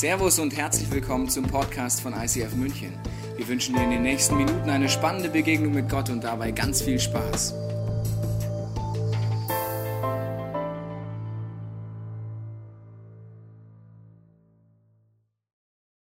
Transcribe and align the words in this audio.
Servus 0.00 0.38
und 0.38 0.56
herzlich 0.56 0.90
willkommen 0.90 1.28
zum 1.28 1.46
Podcast 1.46 2.00
von 2.00 2.14
ICF 2.14 2.54
München. 2.54 2.98
Wir 3.36 3.46
wünschen 3.46 3.74
dir 3.74 3.82
in 3.82 3.90
den 3.90 4.00
nächsten 4.00 4.34
Minuten 4.34 4.70
eine 4.70 4.88
spannende 4.88 5.28
Begegnung 5.28 5.74
mit 5.74 5.90
Gott 5.90 6.08
und 6.08 6.24
dabei 6.24 6.52
ganz 6.52 6.80
viel 6.80 6.98
Spaß. 6.98 7.52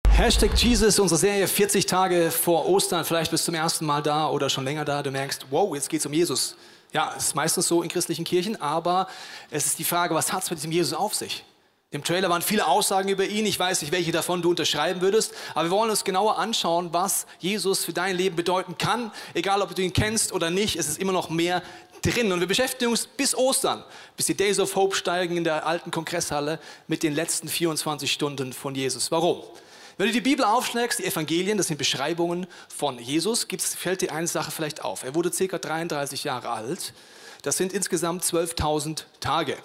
Hashtag 0.10 0.57
Jesus, 0.57 0.98
unsere 0.98 1.20
Serie 1.20 1.48
40 1.48 1.86
Tage 1.86 2.32
vor 2.32 2.68
Ostern. 2.68 3.05
Vielleicht 3.05 3.30
bist 3.30 3.44
du 3.44 3.52
zum 3.52 3.54
ersten 3.54 3.86
Mal 3.86 4.02
da 4.02 4.28
oder 4.28 4.50
schon 4.50 4.64
länger 4.64 4.86
da. 4.86 5.04
Du 5.04 5.12
merkst, 5.12 5.46
wow, 5.52 5.75
jetzt 5.75 5.88
geht 5.89 6.00
es 6.00 6.07
um 6.07 6.14
Jesus. 6.14 6.55
Ja, 6.94 7.14
es 7.16 7.25
ist 7.25 7.36
meistens 7.36 7.68
so 7.68 7.84
in 7.84 7.89
christlichen 7.89 8.25
Kirchen, 8.25 8.60
aber 8.60 9.07
es 9.52 9.68
ist 9.68 9.78
die 9.78 9.84
Frage, 9.84 10.16
was 10.16 10.34
hat 10.34 10.41
es 10.41 10.50
mit 10.50 10.57
diesem 10.57 10.71
Jesus 10.71 10.94
auf 10.94 11.14
sich? 11.14 11.46
Im 11.94 12.04
Trailer 12.04 12.28
waren 12.28 12.41
viele 12.41 12.66
Aussagen 12.66 13.07
über 13.07 13.23
ihn. 13.23 13.46
Ich 13.46 13.60
weiß 13.60 13.84
nicht, 13.84 13.91
welche 13.91 14.11
davon 14.11 14.42
du 14.42 14.50
unterschreiben 14.50 15.02
würdest. 15.02 15.32
Aber 15.54 15.65
wir 15.65 15.71
wollen 15.71 15.92
uns 15.92 16.04
genauer 16.04 16.39
anschauen, 16.39 16.89
was 16.92 17.28
Jesus 17.38 17.86
für 17.86 17.93
dein 17.93 18.18
Leben 18.18 18.36
bedeuten 18.36 18.79
kann. 18.79 19.11
Egal, 19.36 19.61
ob 19.61 19.75
du 19.75 19.83
ihn 19.83 19.93
kennst 19.93 20.33
oder 20.33 20.50
nicht, 20.50 20.75
es 20.75 20.88
ist 20.88 20.97
immer 20.97 21.11
noch 21.11 21.29
mehr 21.29 21.61
drin. 22.02 22.32
Und 22.32 22.39
wir 22.39 22.47
beschäftigen 22.47 22.89
uns 22.89 23.06
bis 23.06 23.38
Ostern, 23.38 23.83
bis 24.18 24.25
die 24.25 24.33
Days 24.33 24.60
of 24.60 24.75
Hope 24.75 24.96
steigen 24.96 25.38
in 25.38 25.43
der 25.43 25.68
alten 25.68 25.92
Kongresshalle 25.92 26.60
mit 26.88 27.04
den 27.04 27.14
letzten 27.14 27.47
24 27.47 28.11
Stunden 28.11 28.54
von 28.54 28.74
Jesus. 28.74 29.11
Warum? 29.11 29.44
Wenn 29.97 30.07
du 30.07 30.14
die 30.14 30.21
Bibel 30.21 30.44
aufschlägst, 30.44 30.97
die 30.97 31.05
Evangelien, 31.05 31.60
das 31.60 31.68
sind 31.68 31.78
Beschreibungen 31.78 32.47
von 32.75 32.97
Jesus, 32.97 33.47
gibt's, 33.47 33.75
fällt 33.75 34.02
dir 34.02 34.11
eine 34.11 34.25
Sache 34.25 34.50
vielleicht 34.50 34.83
auf. 34.83 35.03
Er 35.03 35.14
wurde 35.14 35.30
ca. 35.30 35.59
33 35.59 36.23
Jahre 36.23 36.50
alt. 36.50 36.91
Das 37.44 37.58
sind 37.58 37.72
insgesamt 37.72 38.23
12.000 38.23 39.03
Tage. 39.19 39.58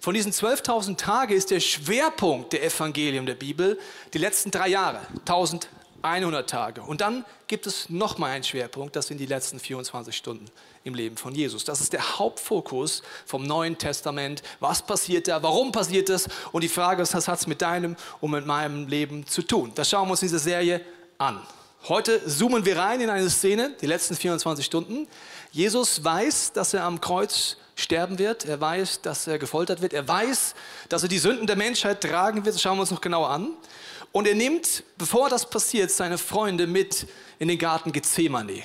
Von 0.00 0.14
diesen 0.14 0.32
12.000 0.32 0.96
Tagen 0.96 1.34
ist 1.34 1.50
der 1.50 1.60
Schwerpunkt 1.60 2.52
der 2.52 2.64
Evangelien 2.64 3.26
der 3.26 3.34
Bibel 3.34 3.78
die 4.12 4.18
letzten 4.18 4.50
drei 4.50 4.68
Jahre, 4.68 5.00
1100 5.20 6.48
Tage. 6.48 6.82
Und 6.82 7.00
dann 7.00 7.24
gibt 7.46 7.66
es 7.66 7.88
nochmal 7.88 8.32
einen 8.32 8.44
Schwerpunkt, 8.44 8.96
das 8.96 9.08
sind 9.08 9.18
die 9.18 9.26
letzten 9.26 9.58
24 9.58 10.16
Stunden 10.16 10.46
im 10.84 10.94
Leben 10.94 11.16
von 11.16 11.34
Jesus. 11.34 11.64
Das 11.64 11.80
ist 11.80 11.92
der 11.92 12.18
Hauptfokus 12.18 13.02
vom 13.24 13.42
Neuen 13.42 13.76
Testament. 13.78 14.42
Was 14.60 14.82
passiert 14.82 15.28
da? 15.28 15.42
Warum 15.42 15.72
passiert 15.72 16.08
das? 16.08 16.28
Und 16.52 16.62
die 16.62 16.68
Frage 16.68 17.02
ist, 17.02 17.14
was 17.14 17.26
hat 17.26 17.40
es 17.40 17.46
mit 17.46 17.62
deinem 17.62 17.96
und 18.20 18.30
mit 18.30 18.46
meinem 18.46 18.86
Leben 18.86 19.26
zu 19.26 19.42
tun? 19.42 19.72
Das 19.74 19.90
schauen 19.90 20.06
wir 20.06 20.12
uns 20.12 20.22
in 20.22 20.28
dieser 20.28 20.38
Serie 20.38 20.80
an. 21.18 21.40
Heute 21.88 22.24
zoomen 22.26 22.64
wir 22.64 22.76
rein 22.78 23.00
in 23.00 23.10
eine 23.10 23.30
Szene, 23.30 23.76
die 23.80 23.86
letzten 23.86 24.16
24 24.16 24.64
Stunden. 24.64 25.06
Jesus 25.52 26.02
weiß, 26.02 26.52
dass 26.52 26.74
er 26.74 26.82
am 26.82 27.00
Kreuz 27.00 27.56
sterben 27.76 28.18
wird. 28.18 28.44
Er 28.46 28.60
weiß, 28.60 29.02
dass 29.02 29.26
er 29.28 29.38
gefoltert 29.38 29.82
wird. 29.82 29.92
Er 29.92 30.08
weiß, 30.08 30.54
dass 30.88 31.04
er 31.04 31.08
die 31.08 31.18
Sünden 31.18 31.46
der 31.46 31.56
Menschheit 31.56 32.00
tragen 32.00 32.44
wird. 32.44 32.56
Das 32.56 32.62
schauen 32.62 32.78
wir 32.78 32.80
uns 32.80 32.90
noch 32.90 33.00
genauer 33.00 33.30
an. 33.30 33.52
Und 34.10 34.26
er 34.26 34.34
nimmt, 34.34 34.82
bevor 34.98 35.28
das 35.28 35.48
passiert, 35.48 35.90
seine 35.90 36.18
Freunde 36.18 36.66
mit 36.66 37.06
in 37.38 37.48
den 37.48 37.58
Garten 37.58 37.92
Gethsemane. 37.92 38.62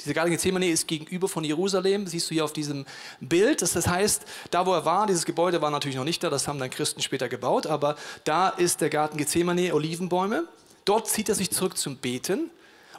Dieser 0.00 0.14
Garten 0.14 0.30
Gethsemane 0.30 0.68
ist 0.68 0.86
gegenüber 0.86 1.28
von 1.28 1.44
Jerusalem, 1.44 2.06
siehst 2.06 2.30
du 2.30 2.34
hier 2.34 2.44
auf 2.44 2.52
diesem 2.52 2.84
Bild. 3.20 3.62
Das 3.62 3.74
heißt, 3.86 4.24
da 4.50 4.66
wo 4.66 4.72
er 4.72 4.84
war, 4.84 5.06
dieses 5.06 5.24
Gebäude 5.24 5.60
war 5.60 5.70
natürlich 5.70 5.96
noch 5.96 6.04
nicht 6.04 6.22
da, 6.22 6.30
das 6.30 6.46
haben 6.46 6.58
dann 6.58 6.70
Christen 6.70 7.02
später 7.02 7.28
gebaut, 7.28 7.66
aber 7.66 7.96
da 8.24 8.48
ist 8.48 8.80
der 8.80 8.90
Garten 8.90 9.16
Gethsemane, 9.16 9.74
Olivenbäume. 9.74 10.46
Dort 10.84 11.08
zieht 11.08 11.28
er 11.28 11.34
sich 11.34 11.50
zurück 11.50 11.76
zum 11.76 11.96
Beten 11.96 12.50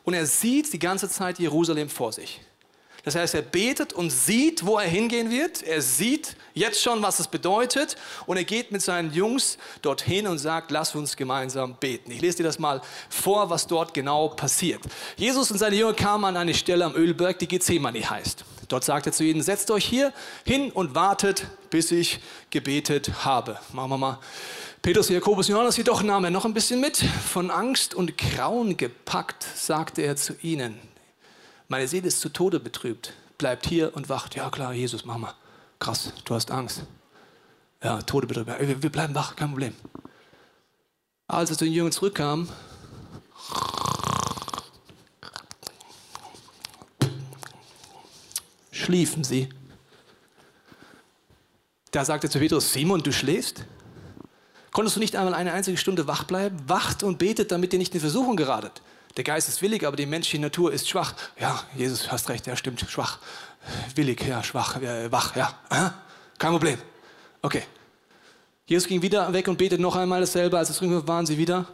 und 0.04 0.14
er 0.14 0.26
sieht 0.26 0.72
die 0.74 0.80
ganze 0.80 1.10
Zeit 1.10 1.40
Jerusalem 1.40 1.90
vor 1.90 2.12
sich. 2.12 2.42
Das 3.03 3.16
heißt, 3.16 3.36
er 3.36 3.42
betet 3.42 3.94
und 3.94 4.09
sieht, 4.09 4.66
wo 4.66 4.78
er 4.78 4.88
hingehen 4.88 5.30
wird. 5.30 5.64
Er 5.64 5.81
sieht 5.81 6.36
jetzt 6.53 6.81
schon, 6.81 7.02
was 7.02 7.19
es 7.19 7.28
bedeutet. 7.28 7.95
Und 8.25 8.38
er 8.38 8.44
geht 8.44 8.72
mit 8.72 8.81
seinen 8.81 9.14
Jungs 9.14 9.58
dorthin 9.81 10.28
und 10.28 10.38
sagt, 10.38 10.72
lass 10.72 10.95
uns 10.95 11.16
gemeinsam 11.16 11.75
beten. 11.80 12.11
Ich 12.11 12.22
lese 12.22 12.38
dir 12.38 12.44
das 12.44 12.59
mal 12.59 12.81
vor, 13.09 13.50
was 13.50 13.67
dort 13.67 13.94
genau 13.94 14.30
passiert. 14.30 14.81
Jesus 15.16 15.50
und 15.52 15.58
seine 15.58 15.75
Jünger 15.75 15.94
kamen 15.94 16.25
an 16.25 16.38
eine 16.38 16.53
Stelle 16.53 16.86
am 16.86 16.95
Ölberg, 16.95 17.39
die 17.39 17.47
Gethsemane 17.47 18.07
heißt. 18.09 18.44
Dort 18.68 18.84
sagt 18.84 19.07
er 19.07 19.13
zu 19.13 19.24
ihnen, 19.24 19.41
setzt 19.41 19.72
euch 19.72 19.85
hier 19.85 20.13
hin 20.45 20.72
und 20.72 20.94
wartet, 20.94 21.47
bis 21.72 21.91
ich 21.91 22.19
gebetet 22.51 23.25
habe. 23.25 23.57
Machen 23.74 23.90
wir 23.90 23.97
mal. 23.97 24.19
Petrus, 24.81 25.09
Jakobus, 25.09 25.47
Johannes, 25.47 25.75
jedoch 25.75 26.03
nahm 26.03 26.24
er 26.24 26.29
noch 26.29 26.45
ein 26.45 26.53
bisschen 26.53 26.79
mit. 26.79 26.97
Von 26.97 27.51
Angst 27.51 27.95
und 27.95 28.18
Grauen 28.18 28.78
gepackt, 28.78 29.45
sagte 29.56 30.03
er 30.03 30.16
zu 30.16 30.35
ihnen, 30.41 30.79
meine 31.69 31.88
Seele 31.88 32.07
ist 32.07 32.19
zu 32.19 32.30
Tode 32.30 32.59
betrübt. 32.59 33.13
Bleibt 33.38 33.66
hier 33.66 33.96
und 33.96 34.09
wacht. 34.09 34.35
Ja 34.35 34.50
klar, 34.50 34.74
Jesus, 34.74 35.06
mach 35.06 35.18
mal. 35.18 35.34
Krass, 35.80 36.12
du 36.25 36.35
hast 36.35 36.52
Angst. 36.52 36.81
Ja, 37.81 38.02
Tode 38.02 38.28
betrübt. 38.28 38.50
Wir 38.81 38.90
bleiben 38.91 39.16
wach, 39.16 39.38
kein 39.38 39.52
Problem. 39.52 39.74
Als 41.28 41.52
er 41.52 41.57
zu 41.57 41.66
den 41.66 41.74
Jüngern 41.74 41.91
zurückkam, 41.91 42.50
schliefen 48.72 49.24
sie. 49.24 49.47
Da 51.91 52.03
sagte 52.03 52.28
er 52.28 52.31
zu 52.31 52.40
Petrus, 52.40 52.74
Simon, 52.74 53.03
du 53.03 53.12
schläfst? 53.12 53.63
Konntest 54.72 54.96
du 54.96 55.00
nicht 55.00 55.16
einmal 55.16 55.36
eine 55.36 55.53
einzige 55.53 55.78
Stunde 55.78 56.07
wach 56.07 56.24
bleiben? 56.24 56.57
Wacht 56.68 57.03
und 57.03 57.19
betet, 57.19 57.51
damit 57.51 57.74
ihr 57.74 57.80
nicht 57.80 57.94
in 57.94 58.01
Versuchung 58.01 58.36
geratet. 58.36 58.81
Der 59.18 59.24
Geist 59.24 59.50
ist 59.50 59.62
willig, 59.62 59.86
aber 59.86 59.97
die 59.97 60.06
menschliche 60.06 60.42
Natur 60.42 60.72
ist 60.72 60.88
schwach. 60.88 61.14
Ja, 61.40 61.64
Jesus, 61.75 62.12
hast 62.12 62.30
recht, 62.30 62.47
ja, 62.47 62.56
stimmt, 62.56 62.80
schwach. 62.80 63.20
Willig, 63.96 64.22
ja, 64.25 64.44
schwach, 64.44 64.81
äh, 64.81 65.12
wach, 65.12 65.36
ja. 65.36 65.53
Aha, 65.70 65.94
kein 66.38 66.52
Problem. 66.52 66.78
Okay. 67.42 67.64
Jesus 68.66 68.88
ging 68.88 69.02
wieder 69.02 69.34
weg 69.34 69.48
und 69.48 69.58
betet 69.58 69.80
noch 69.80 69.96
einmal 69.96 70.22
dasselbe. 70.22 70.58
Als 70.58 70.69
es 70.69 70.81
rüber 70.81 71.08
waren 71.08 71.25
sie 71.25 71.38
wieder. 71.38 71.66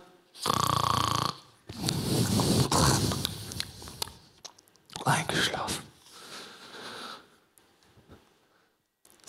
Eingeschlafen. 5.03 5.84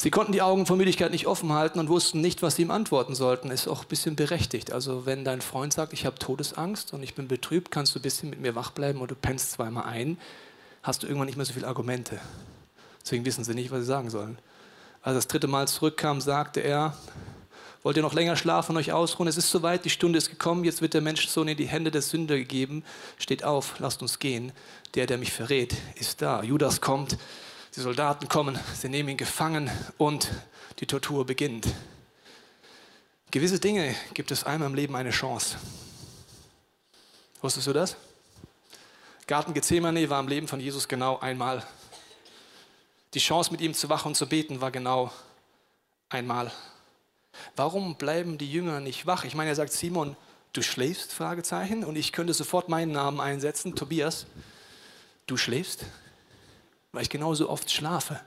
Sie 0.06 0.12
konnten 0.12 0.30
die 0.30 0.40
Augen 0.40 0.66
vor 0.66 0.76
Müdigkeit 0.76 1.10
nicht 1.10 1.26
offen 1.26 1.52
halten 1.52 1.80
und 1.80 1.88
wussten 1.88 2.20
nicht, 2.20 2.40
was 2.40 2.54
sie 2.54 2.62
ihm 2.62 2.70
antworten 2.70 3.16
sollten. 3.16 3.50
Ist 3.50 3.66
auch 3.66 3.82
ein 3.82 3.88
bisschen 3.88 4.14
berechtigt. 4.14 4.70
Also 4.70 5.04
wenn 5.04 5.24
dein 5.24 5.40
Freund 5.40 5.72
sagt, 5.72 5.92
ich 5.92 6.06
habe 6.06 6.16
Todesangst 6.16 6.92
und 6.92 7.02
ich 7.02 7.16
bin 7.16 7.26
betrübt, 7.26 7.72
kannst 7.72 7.92
du 7.92 7.98
ein 7.98 8.02
bisschen 8.02 8.30
mit 8.30 8.40
mir 8.40 8.54
wach 8.54 8.70
bleiben 8.70 9.00
oder 9.00 9.16
du 9.16 9.20
pennst 9.20 9.50
zweimal 9.50 9.82
ein, 9.86 10.16
hast 10.84 11.02
du 11.02 11.08
irgendwann 11.08 11.26
nicht 11.26 11.34
mehr 11.34 11.44
so 11.44 11.54
viele 11.54 11.66
Argumente. 11.66 12.20
Deswegen 13.02 13.24
wissen 13.24 13.42
sie 13.42 13.52
nicht, 13.54 13.72
was 13.72 13.80
sie 13.80 13.86
sagen 13.86 14.08
sollen. 14.08 14.38
Als 15.02 15.16
das 15.16 15.26
dritte 15.26 15.48
Mal 15.48 15.66
zurückkam, 15.66 16.20
sagte 16.20 16.60
er, 16.60 16.96
wollt 17.82 17.96
ihr 17.96 18.04
noch 18.04 18.14
länger 18.14 18.36
schlafen 18.36 18.76
und 18.76 18.78
euch 18.78 18.92
ausruhen? 18.92 19.28
Es 19.28 19.36
ist 19.36 19.50
soweit, 19.50 19.84
die 19.84 19.90
Stunde 19.90 20.18
ist 20.18 20.30
gekommen, 20.30 20.62
jetzt 20.62 20.82
wird 20.82 20.94
der 20.94 21.00
Menschensohn 21.00 21.48
in 21.48 21.56
die 21.56 21.66
Hände 21.66 21.90
des 21.90 22.10
Sünder 22.10 22.36
gegeben. 22.36 22.84
Steht 23.18 23.42
auf, 23.42 23.80
lasst 23.80 24.02
uns 24.02 24.20
gehen. 24.20 24.52
Der, 24.94 25.06
der 25.06 25.18
mich 25.18 25.32
verrät, 25.32 25.74
ist 25.96 26.22
da. 26.22 26.44
Judas 26.44 26.80
kommt, 26.80 27.18
die 27.76 27.82
Soldaten 27.82 28.26
kommen, 28.28 28.58
sie 28.74 28.88
nehmen 28.88 29.10
ihn 29.10 29.16
gefangen 29.18 29.70
und 29.98 30.30
die 30.80 30.86
Tortur 30.86 31.26
beginnt. 31.26 31.68
Gewisse 33.30 33.60
Dinge 33.60 33.94
gibt 34.14 34.30
es 34.30 34.44
einmal 34.44 34.70
im 34.70 34.74
Leben 34.74 34.96
eine 34.96 35.10
Chance. 35.10 35.58
Wusstest 37.42 37.66
du 37.66 37.74
das? 37.74 37.96
Garten 39.26 39.52
Gethsemane 39.52 40.08
war 40.08 40.20
im 40.20 40.28
Leben 40.28 40.48
von 40.48 40.58
Jesus 40.58 40.88
genau 40.88 41.18
einmal. 41.18 41.66
Die 43.12 43.18
Chance, 43.18 43.50
mit 43.52 43.60
ihm 43.60 43.74
zu 43.74 43.90
wachen 43.90 44.08
und 44.08 44.14
zu 44.14 44.26
beten, 44.26 44.60
war 44.62 44.70
genau 44.70 45.12
einmal. 46.08 46.50
Warum 47.56 47.96
bleiben 47.96 48.38
die 48.38 48.50
Jünger 48.50 48.80
nicht 48.80 49.06
wach? 49.06 49.24
Ich 49.24 49.34
meine, 49.34 49.50
er 49.50 49.56
sagt 49.56 49.72
Simon, 49.72 50.16
du 50.54 50.62
schläfst? 50.62 51.12
Fragezeichen. 51.12 51.84
Und 51.84 51.96
ich 51.96 52.12
könnte 52.12 52.32
sofort 52.32 52.70
meinen 52.70 52.92
Namen 52.92 53.20
einsetzen, 53.20 53.74
Tobias. 53.74 54.24
Du 55.26 55.36
schläfst? 55.36 55.84
Weil 56.96 57.02
ich 57.02 57.10
genauso 57.10 57.50
oft 57.50 57.70
schlafe. 57.70 58.18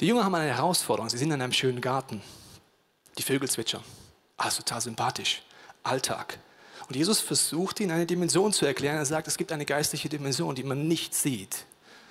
Die 0.00 0.06
Jünger 0.06 0.24
haben 0.24 0.34
eine 0.34 0.54
Herausforderung. 0.54 1.08
Sie 1.08 1.16
sind 1.16 1.32
in 1.32 1.40
einem 1.40 1.52
schönen 1.52 1.80
Garten. 1.80 2.22
Die 3.16 3.22
Vögel 3.22 3.48
zwitschern. 3.48 3.82
Ah, 4.36 4.50
total 4.50 4.82
sympathisch. 4.82 5.42
Alltag. 5.82 6.38
Und 6.88 6.96
Jesus 6.96 7.20
versucht 7.20 7.80
ihnen 7.80 7.92
eine 7.92 8.04
Dimension 8.04 8.52
zu 8.52 8.66
erklären. 8.66 8.96
Er 8.96 9.06
sagt, 9.06 9.28
es 9.28 9.38
gibt 9.38 9.50
eine 9.50 9.64
geistliche 9.64 10.10
Dimension, 10.10 10.54
die 10.54 10.62
man 10.62 10.88
nicht 10.88 11.14
sieht. 11.14 11.64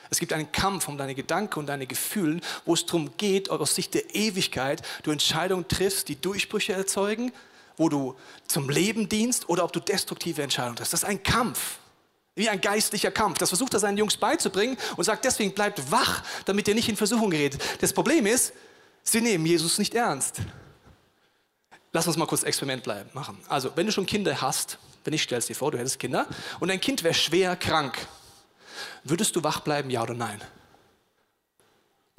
Es 0.10 0.18
gibt 0.18 0.34
einen 0.34 0.52
Kampf 0.52 0.88
um 0.88 0.98
deine 0.98 1.14
Gedanken 1.14 1.60
und 1.60 1.68
deine 1.68 1.86
Gefühle, 1.86 2.42
wo 2.66 2.74
es 2.74 2.88
darum 2.88 3.16
geht, 3.18 3.52
aus 3.52 3.76
Sicht 3.76 3.94
der 3.94 4.16
Ewigkeit 4.16 4.82
du 5.04 5.12
Entscheidungen 5.12 5.68
triffst, 5.68 6.08
die 6.08 6.20
Durchbrüche 6.20 6.74
erzeugen, 6.74 7.32
wo 7.78 7.90
du 7.90 8.16
zum 8.48 8.70
Leben 8.70 9.08
dienst 9.08 9.48
oder 9.50 9.64
ob 9.64 9.72
du 9.72 9.80
destruktive 9.80 10.42
Entscheidungen 10.42 10.78
triffst. 10.78 10.94
Das 10.94 11.04
ist 11.04 11.10
ein 11.10 11.22
Kampf. 11.22 11.78
Wie 12.36 12.50
ein 12.50 12.62
geistlicher 12.62 13.12
Kampf. 13.12 13.38
Das 13.38 13.50
versucht 13.50 13.74
er 13.74 13.80
seinen 13.80 13.98
Jungs 13.98 14.18
beizubringen 14.18 14.78
und 14.96 15.04
sagt 15.04 15.26
deswegen, 15.26 15.54
bleibt 15.54 15.92
wach, 15.92 16.24
damit 16.46 16.68
ihr 16.68 16.76
nicht 16.76 16.90
in 16.90 16.96
Versuchung 16.96 17.30
geredet. 17.30 17.62
Das 17.82 17.92
Problem 17.92 18.26
ist, 18.26 18.54
sie 19.04 19.22
nehmen 19.22 19.46
Jesus 19.46 19.78
nicht 19.78 19.94
ernst. 19.96 20.42
Lass 21.92 22.08
uns 22.08 22.18
mal 22.18 22.28
kurz 22.28 22.44
Experiment 22.44 22.84
bleiben, 22.84 23.10
machen. 23.14 23.38
Also, 23.48 23.72
wenn 23.76 23.88
du 23.88 23.92
schon 23.92 24.06
Kinder 24.06 24.42
hast, 24.42 24.78
wenn 25.04 25.14
ich 25.14 25.24
stell's 25.24 25.48
dir 25.48 25.56
vor, 25.56 25.72
du 25.72 25.80
hättest 25.80 26.00
Kinder 26.00 26.28
und 26.60 26.68
dein 26.68 26.80
Kind 26.80 27.04
wäre 27.04 27.16
schwer 27.16 27.56
krank, 27.56 27.98
würdest 29.04 29.36
du 29.36 29.44
wach 29.44 29.62
bleiben, 29.62 29.90
ja 29.90 30.04
oder 30.04 30.14
nein? 30.14 30.40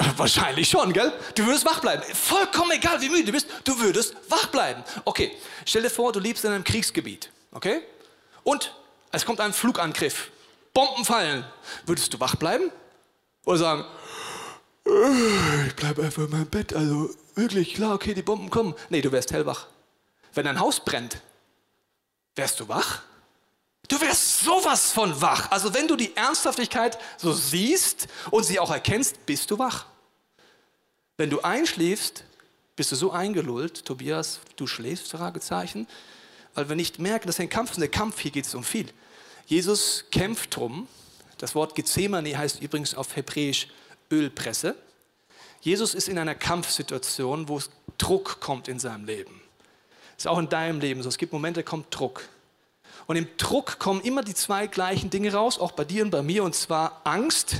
Wahrscheinlich 0.17 0.69
schon, 0.69 0.93
gell? 0.93 1.13
Du 1.35 1.47
würdest 1.47 1.65
wach 1.65 1.81
bleiben. 1.81 2.03
Vollkommen 2.15 2.73
egal, 2.73 3.01
wie 3.01 3.09
müde 3.09 3.27
du 3.27 3.33
bist, 3.33 3.47
du 3.65 3.79
würdest 3.79 4.17
wach 4.29 4.47
bleiben. 4.47 4.83
Okay, 5.05 5.33
stell 5.65 5.83
dir 5.83 5.91
vor, 5.91 6.13
du 6.13 6.19
lebst 6.19 6.45
in 6.45 6.51
einem 6.51 6.65
Kriegsgebiet, 6.65 7.31
okay? 7.53 7.83
Und 8.43 8.75
es 9.13 9.25
kommt 9.25 9.41
ein 9.41 9.53
Flugangriff. 9.53 10.31
Bomben 10.73 11.05
fallen. 11.05 11.45
Würdest 11.87 12.13
du 12.15 12.21
wach 12.21 12.37
bleiben? 12.37 12.71
Oder 13.45 13.59
sagen, 13.59 13.85
äh, 14.87 15.67
ich 15.67 15.75
bleibe 15.75 16.03
einfach 16.03 16.25
in 16.25 16.31
meinem 16.31 16.47
Bett, 16.47 16.73
also 16.75 17.11
wirklich 17.35 17.75
klar, 17.75 17.95
okay, 17.95 18.15
die 18.15 18.23
Bomben 18.23 18.51
kommen. 18.51 18.75
Nee, 18.89 19.01
du 19.01 19.13
wärst 19.13 19.33
hellwach. 19.33 19.67
Wenn 20.35 20.45
dein 20.45 20.61
Haus 20.61 20.81
brennt, 20.81 21.21
wärst 22.37 22.61
du 22.61 22.69
wach? 22.69 23.03
Du 23.89 24.01
wärst 24.01 24.41
sowas 24.41 24.93
von 24.93 25.21
wach. 25.21 25.51
Also 25.51 25.75
wenn 25.75 25.89
du 25.89 25.97
die 25.97 26.17
Ernsthaftigkeit 26.17 26.99
so 27.17 27.33
siehst 27.33 28.07
und 28.31 28.45
sie 28.45 28.61
auch 28.61 28.71
erkennst, 28.71 29.27
bist 29.27 29.51
du 29.51 29.59
wach. 29.59 29.87
Wenn 31.17 31.31
du 31.31 31.41
einschläfst, 31.41 32.25
bist 32.77 32.93
du 32.93 32.97
so 32.97 33.11
eingelullt, 33.11 33.85
Tobias, 33.85 34.41
du 34.57 34.67
schläfst, 34.67 35.11
Fragezeichen, 35.11 35.89
weil 36.55 36.69
wir 36.69 36.77
nicht 36.77 36.99
merken, 36.99 37.27
dass 37.27 37.41
ein 37.41 37.49
Kampf 37.49 37.73
ist. 37.73 37.81
Der 37.81 37.89
Kampf, 37.89 38.21
hier 38.21 38.31
geht 38.31 38.47
es 38.47 38.55
um 38.55 38.65
viel. 38.65 38.87
Jesus 39.47 40.05
kämpft 40.11 40.57
drum. 40.57 40.87
Das 41.39 41.55
Wort 41.55 41.75
Gethsemane 41.75 42.37
heißt 42.37 42.61
übrigens 42.61 42.95
auf 42.95 43.17
Hebräisch 43.17 43.69
Ölpresse. 44.11 44.77
Jesus 45.61 45.95
ist 45.95 46.09
in 46.09 46.19
einer 46.19 46.35
Kampfsituation, 46.35 47.49
wo 47.49 47.61
Druck 47.99 48.41
kommt 48.41 48.69
in 48.69 48.79
seinem 48.79 49.05
Leben. 49.05 49.41
Ist 50.17 50.27
auch 50.27 50.39
in 50.39 50.49
deinem 50.49 50.81
Leben 50.81 51.03
so. 51.03 51.09
Es 51.09 51.19
gibt 51.19 51.33
Momente, 51.33 51.63
da 51.63 51.69
kommt 51.69 51.87
Druck. 51.91 52.29
Und 53.07 53.17
im 53.17 53.27
Druck 53.37 53.79
kommen 53.79 54.01
immer 54.03 54.23
die 54.23 54.35
zwei 54.35 54.67
gleichen 54.67 55.11
Dinge 55.11 55.33
raus, 55.33 55.59
auch 55.59 55.73
bei 55.73 55.85
dir 55.85 56.05
und 56.05 56.11
bei 56.11 56.23
mir, 56.23 56.45
und 56.45 56.55
zwar 56.55 57.01
Angst 57.05 57.57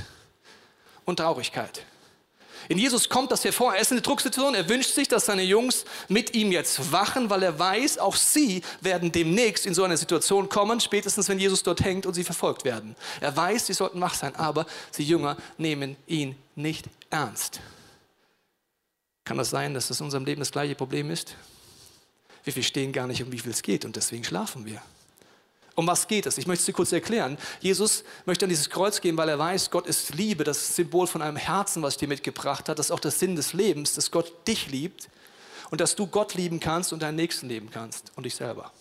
und 1.05 1.17
Traurigkeit. 1.17 1.85
In 2.69 2.77
Jesus 2.77 3.09
kommt 3.09 3.31
das 3.31 3.43
hervor. 3.43 3.73
Er 3.73 3.81
ist 3.81 3.91
in 3.91 3.97
der 3.97 4.03
Drucksituation. 4.03 4.55
Er 4.55 4.67
wünscht 4.69 4.93
sich, 4.93 5.07
dass 5.07 5.25
seine 5.25 5.43
Jungs 5.43 5.85
mit 6.07 6.33
ihm 6.35 6.51
jetzt 6.51 6.91
wachen, 6.91 7.29
weil 7.29 7.43
er 7.43 7.57
weiß, 7.57 7.97
auch 7.97 8.15
sie 8.15 8.61
werden 8.81 9.11
demnächst 9.11 9.65
in 9.65 9.73
so 9.73 9.83
eine 9.83 9.97
Situation 9.97 10.49
kommen, 10.49 10.79
spätestens 10.79 11.27
wenn 11.29 11.39
Jesus 11.39 11.63
dort 11.63 11.81
hängt 11.81 12.05
und 12.05 12.13
sie 12.13 12.23
verfolgt 12.23 12.63
werden. 12.65 12.95
Er 13.19 13.35
weiß, 13.35 13.67
sie 13.67 13.73
sollten 13.73 13.99
wach 14.01 14.13
sein, 14.13 14.35
aber 14.35 14.65
die 14.97 15.03
Jünger 15.03 15.37
nehmen 15.57 15.95
ihn 16.07 16.35
nicht 16.55 16.85
ernst. 17.09 17.59
Kann 19.25 19.37
das 19.37 19.49
sein, 19.49 19.73
dass 19.73 19.87
das 19.87 19.99
in 19.99 20.05
unserem 20.05 20.25
Leben 20.25 20.39
das 20.39 20.51
gleiche 20.51 20.75
Problem 20.75 21.09
ist? 21.11 21.35
Wir 22.43 22.53
verstehen 22.53 22.91
gar 22.91 23.07
nicht, 23.07 23.21
um 23.21 23.31
wie 23.31 23.39
viel 23.39 23.51
es 23.51 23.61
geht 23.61 23.85
und 23.85 23.95
deswegen 23.95 24.23
schlafen 24.23 24.65
wir. 24.65 24.81
Um 25.75 25.87
was 25.87 26.07
geht 26.07 26.25
es? 26.25 26.37
Ich 26.37 26.47
möchte 26.47 26.61
es 26.61 26.65
dir 26.65 26.73
kurz 26.73 26.91
erklären. 26.91 27.37
Jesus 27.61 28.03
möchte 28.25 28.45
an 28.45 28.49
dieses 28.49 28.69
Kreuz 28.69 28.99
gehen, 28.99 29.15
weil 29.17 29.29
er 29.29 29.39
weiß, 29.39 29.71
Gott 29.71 29.87
ist 29.87 30.13
Liebe, 30.15 30.43
das 30.43 30.75
Symbol 30.75 31.07
von 31.07 31.21
einem 31.21 31.37
Herzen, 31.37 31.81
was 31.81 31.93
ich 31.93 31.99
dir 31.99 32.07
mitgebracht 32.09 32.67
hat. 32.67 32.77
Das 32.77 32.87
ist 32.87 32.91
auch 32.91 32.99
der 32.99 33.11
Sinn 33.11 33.35
des 33.35 33.53
Lebens, 33.53 33.93
dass 33.93 34.11
Gott 34.11 34.47
dich 34.47 34.67
liebt 34.69 35.09
und 35.69 35.79
dass 35.79 35.95
du 35.95 36.07
Gott 36.07 36.33
lieben 36.33 36.59
kannst 36.59 36.91
und 36.91 37.01
deinen 37.01 37.15
Nächsten 37.15 37.47
lieben 37.47 37.69
kannst 37.71 38.11
und 38.15 38.25
dich 38.25 38.35
selber. 38.35 38.71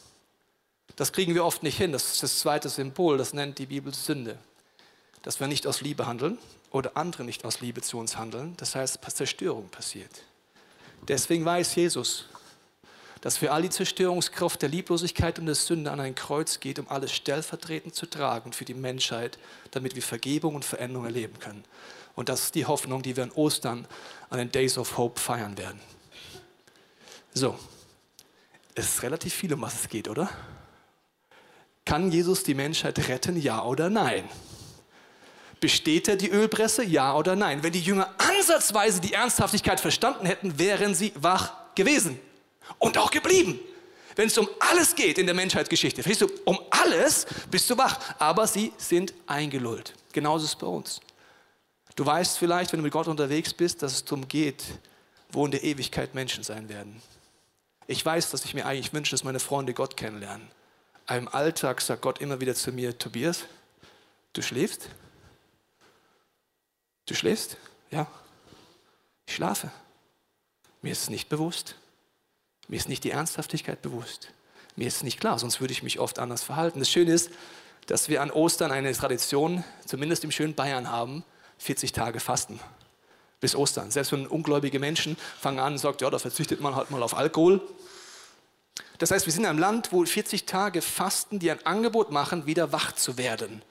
Das 0.97 1.13
kriegen 1.13 1.35
wir 1.35 1.45
oft 1.45 1.63
nicht 1.63 1.79
hin. 1.79 1.93
Das 1.93 2.13
ist 2.13 2.23
das 2.23 2.41
zweite 2.41 2.69
Symbol, 2.69 3.17
das 3.17 3.33
nennt 3.33 3.59
die 3.59 3.67
Bibel 3.67 3.95
Sünde. 3.95 4.37
Dass 5.23 5.39
wir 5.39 5.47
nicht 5.47 5.67
aus 5.67 5.81
Liebe 5.81 6.07
handeln 6.07 6.39
oder 6.71 6.97
andere 6.97 7.25
nicht 7.25 7.45
aus 7.45 7.61
Liebe 7.61 7.83
zu 7.83 7.99
uns 7.99 8.17
handeln. 8.17 8.55
Das 8.57 8.75
heißt, 8.75 8.99
Zerstörung 9.15 9.69
passiert. 9.69 10.11
Deswegen 11.09 11.45
weiß 11.45 11.75
Jesus, 11.77 12.27
dass 13.21 13.37
für 13.37 13.53
all 13.53 13.63
die 13.63 13.71
Zerstörungskraft 13.71 14.63
der 14.63 14.71
Lieblosigkeit 14.71 15.39
und 15.39 15.47
der 15.47 15.55
Sünde 15.55 15.91
an 15.91 16.01
ein 16.01 16.15
Kreuz 16.15 16.61
geht, 16.61 16.79
um 16.79 16.89
alles 16.89 17.13
stellvertretend 17.13 17.95
zu 17.95 18.07
tragen 18.07 18.53
für 18.53 18.65
die 18.65 18.75
Menschheit, 18.75 19.39
damit 19.73 19.95
wir 19.95 20.03
Vergebung 20.03 20.55
und 20.55 20.65
Veränderung 20.65 21.05
erleben 21.05 21.39
können. 21.39 21.65
Und 22.15 22.29
das 22.29 22.45
ist 22.45 22.55
die 22.55 22.67
Hoffnung, 22.67 23.03
die 23.03 23.17
wir 23.17 23.25
an 23.25 23.31
Ostern, 23.33 23.87
an 24.31 24.39
den 24.39 24.51
Days 24.51 24.79
of 24.79 24.97
Hope 24.97 25.21
feiern 25.21 25.59
werden. 25.59 25.81
So, 27.35 27.59
es 28.75 28.87
ist 28.87 29.03
relativ 29.03 29.35
viel, 29.35 29.53
um 29.53 29.61
was 29.61 29.83
es 29.83 29.89
geht, 29.89 30.09
oder? 30.09 30.29
Kann 31.85 32.11
Jesus 32.11 32.43
die 32.43 32.55
Menschheit 32.55 33.09
retten, 33.09 33.41
ja 33.41 33.65
oder 33.65 33.91
nein? 33.91 34.29
Besteht 35.61 36.09
er 36.09 36.17
die 36.17 36.31
Ölpresse, 36.31 36.83
ja 36.85 37.15
oder 37.15 37.37
nein? 37.37 37.63
Wenn 37.63 37.73
die 37.73 37.81
Jünger 37.81 38.15
ansatzweise 38.17 39.01
die 39.01 39.13
Ernsthaftigkeit 39.13 39.79
verstanden 39.79 40.25
hätten, 40.25 40.59
wären 40.59 40.95
sie 40.95 41.13
wach 41.17 41.75
gewesen 41.75 42.19
und 42.79 42.99
auch 42.99 43.11
geblieben. 43.11 43.59
Wenn 44.17 44.27
es 44.27 44.37
um 44.37 44.49
alles 44.59 44.95
geht 44.95 45.19
in 45.19 45.27
der 45.27 45.35
Menschheitsgeschichte, 45.35 46.03
verstehst 46.03 46.31
du, 46.31 46.41
um 46.45 46.59
alles 46.71 47.27
bist 47.51 47.71
du 47.71 47.79
wach, 47.79 47.99
aber 48.19 48.47
sie 48.47 48.73
sind 48.77 49.15
eingelullt. 49.27 49.95
Genauso 50.13 50.45
ist 50.45 50.53
es 50.53 50.59
bei 50.59 50.67
uns. 50.67 51.01
Du 51.97 52.05
weißt 52.05 52.39
vielleicht, 52.39 52.73
wenn 52.73 52.81
du 52.81 52.85
mit 52.85 52.93
Gott 52.93 53.09
unterwegs 53.09 53.55
bist, 53.55 53.83
dass 53.83 53.93
es 53.93 54.05
darum 54.05 54.27
geht, 54.27 54.65
wo 55.31 55.45
in 55.45 55.53
der 55.53 55.63
Ewigkeit 55.63 56.15
Menschen 56.15 56.43
sein 56.43 56.69
werden. 56.69 57.01
Ich 57.87 58.05
weiß, 58.05 58.31
dass 58.31 58.45
ich 58.45 58.55
mir 58.55 58.67
eigentlich 58.67 58.93
wünsche, 58.93 59.13
dass 59.13 59.25
meine 59.25 59.41
Freunde 59.41 59.75
Gott 59.75 59.97
kennenlernen. 59.97 60.49
Im 61.09 61.29
Alltag 61.29 61.81
sagt 61.81 62.03
Gott 62.03 62.21
immer 62.21 62.41
wieder 62.41 62.55
zu 62.55 62.73
mir, 62.73 62.97
Tobias, 62.97 63.45
du 64.33 64.43
schläfst? 64.43 64.89
Du 67.07 67.15
schläfst? 67.15 67.57
Ja. 67.91 68.07
Ich 69.27 69.35
schlafe. 69.35 69.73
Mir 70.83 70.93
ist 70.93 71.03
es 71.03 71.11
nicht 71.11 71.29
bewusst. 71.29 71.75
Mir 72.71 72.77
ist 72.77 72.89
nicht 72.89 73.03
die 73.03 73.11
Ernsthaftigkeit 73.11 73.83
bewusst. 73.83 74.29
Mir 74.77 74.87
ist 74.87 75.03
nicht 75.03 75.19
klar, 75.19 75.41
sonst 75.41 75.61
würde 75.61 75.73
ich 75.73 75.83
mich 75.83 75.99
oft 75.99 76.21
anders 76.21 76.45
verhalten. 76.45 76.79
Das 76.79 76.89
Schöne 76.89 77.13
ist, 77.13 77.31
dass 77.87 78.09
wir 78.09 78.23
an 78.23 78.31
Ostern 78.31 78.71
eine 78.71 78.93
Tradition, 78.93 79.65
zumindest 79.85 80.23
im 80.23 80.31
schönen 80.31 80.55
Bayern 80.55 80.89
haben, 80.89 81.25
40 81.59 81.91
Tage 81.91 82.21
fasten. 82.21 82.61
Bis 83.41 83.57
Ostern. 83.57 83.91
Selbst 83.91 84.13
wenn 84.13 84.25
ungläubige 84.25 84.79
Menschen 84.79 85.17
fangen 85.41 85.59
an 85.59 85.73
und 85.73 85.79
sagen, 85.81 85.97
ja, 86.01 86.11
da 86.11 86.21
verzichtet 86.21 86.61
man 86.61 86.77
halt 86.77 86.93
mal 86.93 87.03
auf 87.03 87.17
Alkohol. 87.17 87.61
Das 88.99 89.11
heißt, 89.11 89.27
wir 89.27 89.33
sind 89.33 89.43
in 89.43 89.51
einem 89.51 89.59
Land, 89.59 89.91
wo 89.91 90.05
40 90.05 90.47
Tage 90.47 90.81
fasten, 90.81 91.41
die 91.41 91.51
ein 91.51 91.67
Angebot 91.67 92.13
machen, 92.13 92.47
wieder 92.47 92.71
wach 92.71 92.93
zu 92.93 93.19
werden. 93.19 93.63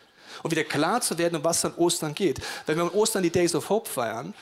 Und 0.44 0.52
wieder 0.52 0.66
klar 0.66 1.00
zu 1.00 1.18
werden, 1.18 1.38
um 1.38 1.44
was 1.46 1.64
an 1.64 1.74
Ostern 1.76 2.14
geht. 2.16 2.42
Wenn 2.66 2.76
wir 2.76 2.84
an 2.84 2.90
Ostern 2.90 3.24
die 3.24 3.30
Days 3.30 3.56
of 3.56 3.70
Hope 3.70 3.90
feiern, 3.90 4.34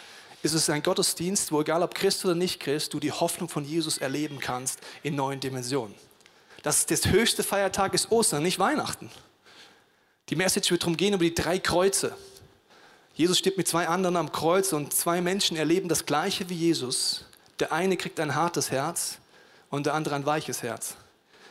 ist 0.43 0.53
es 0.53 0.69
ein 0.69 0.83
Gottesdienst, 0.83 1.51
wo 1.51 1.61
egal 1.61 1.83
ob 1.83 1.95
Christ 1.95 2.23
oder 2.25 2.35
nicht 2.35 2.59
Christ, 2.59 2.93
du 2.93 2.99
die 2.99 3.11
Hoffnung 3.11 3.49
von 3.49 3.65
Jesus 3.65 3.97
erleben 3.97 4.39
kannst 4.39 4.79
in 5.03 5.15
neuen 5.15 5.39
Dimensionen. 5.39 5.95
Das, 6.63 6.85
das 6.85 7.07
höchste 7.07 7.43
Feiertag 7.43 7.93
ist 7.93 8.11
Ostern, 8.11 8.43
nicht 8.43 8.59
Weihnachten. 8.59 9.09
Die 10.29 10.35
Message 10.35 10.71
wird 10.71 10.81
darum 10.81 10.97
gehen 10.97 11.13
über 11.13 11.23
die 11.23 11.33
drei 11.33 11.59
Kreuze. 11.59 12.15
Jesus 13.13 13.39
steht 13.39 13.57
mit 13.57 13.67
zwei 13.67 13.87
anderen 13.87 14.15
am 14.15 14.31
Kreuz 14.31 14.73
und 14.73 14.93
zwei 14.93 15.21
Menschen 15.21 15.57
erleben 15.57 15.89
das 15.89 16.05
Gleiche 16.05 16.49
wie 16.49 16.55
Jesus. 16.55 17.25
Der 17.59 17.71
eine 17.71 17.97
kriegt 17.97 18.19
ein 18.19 18.35
hartes 18.35 18.69
Herz 18.69 19.17
und 19.69 19.85
der 19.85 19.93
andere 19.93 20.15
ein 20.15 20.25
weiches 20.25 20.61
Herz. 20.61 20.95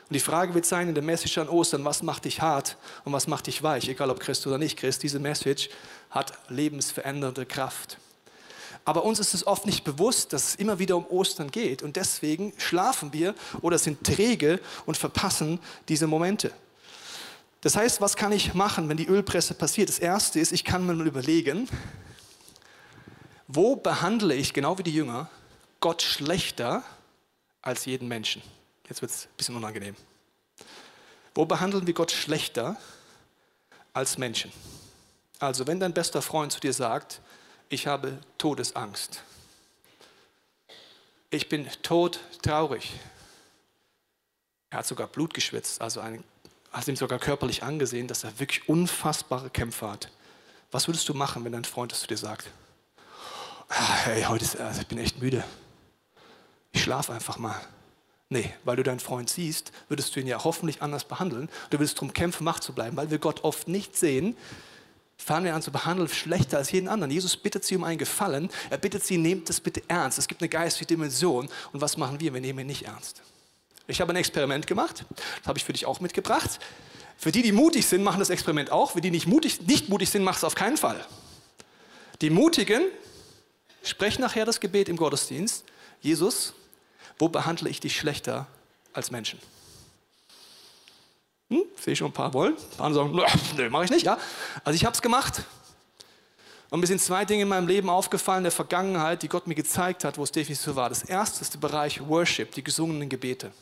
Und 0.09 0.15
die 0.15 0.21
Frage 0.21 0.55
wird 0.55 0.67
sein 0.67 0.89
in 0.89 0.95
der 0.95 1.03
Message 1.03 1.37
an 1.39 1.49
Ostern, 1.49 1.85
was 1.85 2.03
macht 2.03 2.27
dich 2.27 2.41
hart 2.41 2.77
und 3.05 3.13
was 3.13 3.27
macht 3.27 3.49
dich 3.49 3.63
weich, 3.63 3.89
egal 3.89 4.11
ob 4.11 4.21
Christ 4.21 4.47
oder 4.47 4.59
nicht 4.59 4.79
Christ. 4.79 5.03
Diese 5.03 5.19
Message 5.19 5.69
hat 6.11 6.33
lebensverändernde 6.49 7.45
Kraft. 7.47 7.99
Aber 8.87 9.05
uns 9.05 9.19
ist 9.19 9.35
es 9.35 9.47
oft 9.47 9.67
nicht 9.67 9.83
bewusst, 9.83 10.33
dass 10.33 10.51
es 10.51 10.55
immer 10.55 10.79
wieder 10.79 10.97
um 10.97 11.07
Ostern 11.09 11.51
geht. 11.51 11.83
Und 11.83 11.97
deswegen 11.97 12.53
schlafen 12.57 13.13
wir 13.13 13.35
oder 13.61 13.79
sind 13.79 14.05
träge 14.05 14.61
und 14.87 14.97
verpassen 14.97 15.59
diese 15.89 16.07
Momente. 16.07 16.53
Das 17.63 17.75
heißt, 17.75 18.01
was 18.01 18.15
kann 18.15 18.31
ich 18.31 18.55
machen, 18.55 18.89
wenn 18.89 18.97
die 18.97 19.09
Ölpresse 19.09 19.55
passiert? 19.55 19.89
Das 19.89 19.99
Erste 19.99 20.39
ist, 20.39 20.53
ich 20.53 20.65
kann 20.65 20.87
mir 20.87 20.95
mal 20.95 21.09
überlegen, 21.09 21.69
wo 23.49 23.75
behandle 23.75 24.37
ich, 24.37 24.55
genau 24.55 24.79
wie 24.79 24.85
die 24.85 24.95
Jünger, 24.95 25.29
Gott 25.81 26.01
schlechter 26.01 26.85
als 27.63 27.87
jeden 27.87 28.07
Menschen? 28.07 28.41
Jetzt 28.89 29.03
wird 29.03 29.11
es 29.11 29.25
ein 29.25 29.37
bisschen 29.37 29.57
unangenehm. 29.57 29.97
Wo 31.35 31.45
behandeln 31.45 31.89
wir 31.89 31.95
Gott 31.95 32.13
schlechter 32.13 32.77
als 33.93 34.17
Menschen? 34.17 34.53
Also 35.41 35.67
wenn 35.67 35.81
dein 35.81 35.93
bester 35.93 36.23
Freund 36.23 36.53
zu 36.53 36.61
dir 36.61 36.73
sagt, 36.73 37.21
ich 37.69 37.87
habe 37.87 38.19
Todesangst. 38.39 39.23
Ich 41.31 41.49
bin 41.49 41.69
todtraurig. 41.83 42.93
Er 44.71 44.79
hat 44.79 44.87
sogar 44.87 45.07
Blut 45.07 45.35
geschwitzt, 45.35 45.81
also 45.81 46.01
ein, 46.01 46.23
hat 46.71 46.89
ihm 46.89 46.97
sogar 46.97 47.19
körperlich 47.19 47.63
angesehen, 47.63 48.09
dass 48.09 48.25
er 48.25 48.39
wirklich 48.39 48.69
unfassbare 48.69 49.51
Kämpfe 49.51 49.91
hat. 49.91 50.11
Was 50.71 50.89
würdest 50.89 51.09
du 51.09 51.15
machen, 51.15 51.45
wenn 51.45 51.53
dein 51.53 51.65
Freund 51.65 51.93
das 51.93 52.01
zu 52.01 52.07
dir 52.07 52.17
sagt? 52.17 52.51
Ah, 53.69 53.95
hey, 54.05 54.25
heute 54.25 54.45
ist, 54.45 54.57
also 54.57 54.81
ich 54.83 54.87
bin 54.87 54.99
echt 54.99 55.21
müde. 55.21 55.43
Ich 56.73 56.83
schlafe 56.83 57.13
einfach 57.13 57.39
mal. 57.39 57.61
Nee, 58.29 58.53
weil 58.65 58.77
du 58.77 58.83
deinen 58.83 59.01
Freund 59.01 59.31
siehst, 59.31 59.73
würdest 59.89 60.15
du 60.15 60.21
ihn 60.21 60.27
ja 60.27 60.43
hoffentlich 60.43 60.83
anders 60.83 61.05
behandeln. 61.05 61.49
Du 61.71 61.79
willst 61.79 61.97
darum 61.97 62.13
kämpfen, 62.13 62.45
Macht 62.45 62.63
zu 62.63 62.73
bleiben, 62.73 62.97
weil 62.97 63.11
wir 63.11 63.19
Gott 63.19 63.45
oft 63.45 63.69
nicht 63.69 63.97
sehen, 63.97 64.37
fangen 65.17 65.47
wir 65.47 65.55
an 65.55 65.63
zu 65.63 65.71
behandeln, 65.71 66.09
schlechter 66.09 66.59
als 66.59 66.71
jeden 66.71 66.89
anderen. 66.89 67.11
Jesus 67.11 67.37
bittet 67.37 67.65
sie 67.65 67.77
um 67.77 67.85
einen 67.85 67.99
Gefallen. 67.99 68.51
Er 68.71 68.79
bittet 68.79 69.05
sie, 69.05 69.19
nehmt 69.19 69.49
das 69.49 69.61
bitte 69.61 69.83
ernst. 69.89 70.19
Es 70.19 70.29
gibt 70.29 70.43
eine 70.43 70.49
geistige 70.49 70.87
Dimension. 70.87 71.49
Und 71.73 71.81
was 71.81 71.97
machen 71.97 72.21
wir? 72.21 72.33
Wir 72.33 72.41
nehmen 72.41 72.61
ihn 72.61 72.67
nicht 72.67 72.83
ernst. 72.87 73.23
Ich 73.89 74.01
habe 74.01 74.13
ein 74.13 74.17
Experiment 74.17 74.67
gemacht. 74.67 75.05
Das 75.39 75.47
habe 75.47 75.59
ich 75.59 75.65
für 75.65 75.73
dich 75.73 75.87
auch 75.87 76.01
mitgebracht. 76.01 76.59
Für 77.17 77.33
die, 77.33 77.43
die 77.43 77.53
mutig 77.53 77.87
sind, 77.87 78.03
machen 78.03 78.19
das 78.19 78.31
Experiment 78.31 78.71
auch. 78.71 78.93
Für 78.93 79.01
die, 79.01 79.11
die 79.11 79.17
nicht 79.17 79.27
mutig, 79.27 79.63
nicht 79.63 79.89
mutig 79.89 80.11
sind, 80.11 80.23
machen 80.23 80.37
es 80.39 80.45
auf 80.45 80.55
keinen 80.55 80.77
Fall. 80.77 81.05
Die 82.21 82.31
Mutigen 82.31 82.83
spreche 83.83 84.21
nachher 84.21 84.45
das 84.45 84.61
Gebet 84.61 84.89
im 84.89 84.97
Gottesdienst. 84.97 85.65
Jesus, 86.01 86.53
wo 87.19 87.29
behandle 87.29 87.71
ich 87.71 87.81
dich 87.81 87.97
schlechter 87.97 88.47
als 88.93 89.11
Menschen? 89.11 89.39
Hm, 91.49 91.63
sehe 91.81 91.95
schon 91.95 92.09
ein 92.09 92.13
paar 92.13 92.35
wollen. 92.35 92.55
Ein 92.55 92.77
paar 92.77 92.95
sagen, 92.95 93.21
nee, 93.57 93.69
mache 93.69 93.85
ich 93.85 93.91
nicht. 93.91 94.07
Ja? 94.07 94.19
Also 94.65 94.77
ich 94.77 94.85
habe 94.85 94.95
es 94.95 95.03
gemacht. 95.03 95.43
Und 96.71 96.81
mir 96.81 96.87
sind 96.87 97.01
zwei 97.01 97.25
Dinge 97.25 97.43
in 97.43 97.49
meinem 97.49 97.69
Leben 97.69 97.89
aufgefallen, 97.89 98.39
in 98.39 98.45
der 98.45 98.53
Vergangenheit, 98.53 99.23
die 99.23 99.29
Gott 99.29 99.47
mir 99.47 99.55
gezeigt 99.55 100.03
hat, 100.03 100.19
wo 100.19 100.25
es 100.25 100.33
definitiv 100.33 100.65
so 100.65 100.75
war. 100.75 100.89
Das 100.89 101.05
erste 101.05 101.43
ist 101.43 101.55
der 101.55 101.61
Bereich 101.61 102.07
Worship, 102.09 102.53
die 102.53 102.65
gesungenen 102.65 103.09
Gebete. 103.09 103.53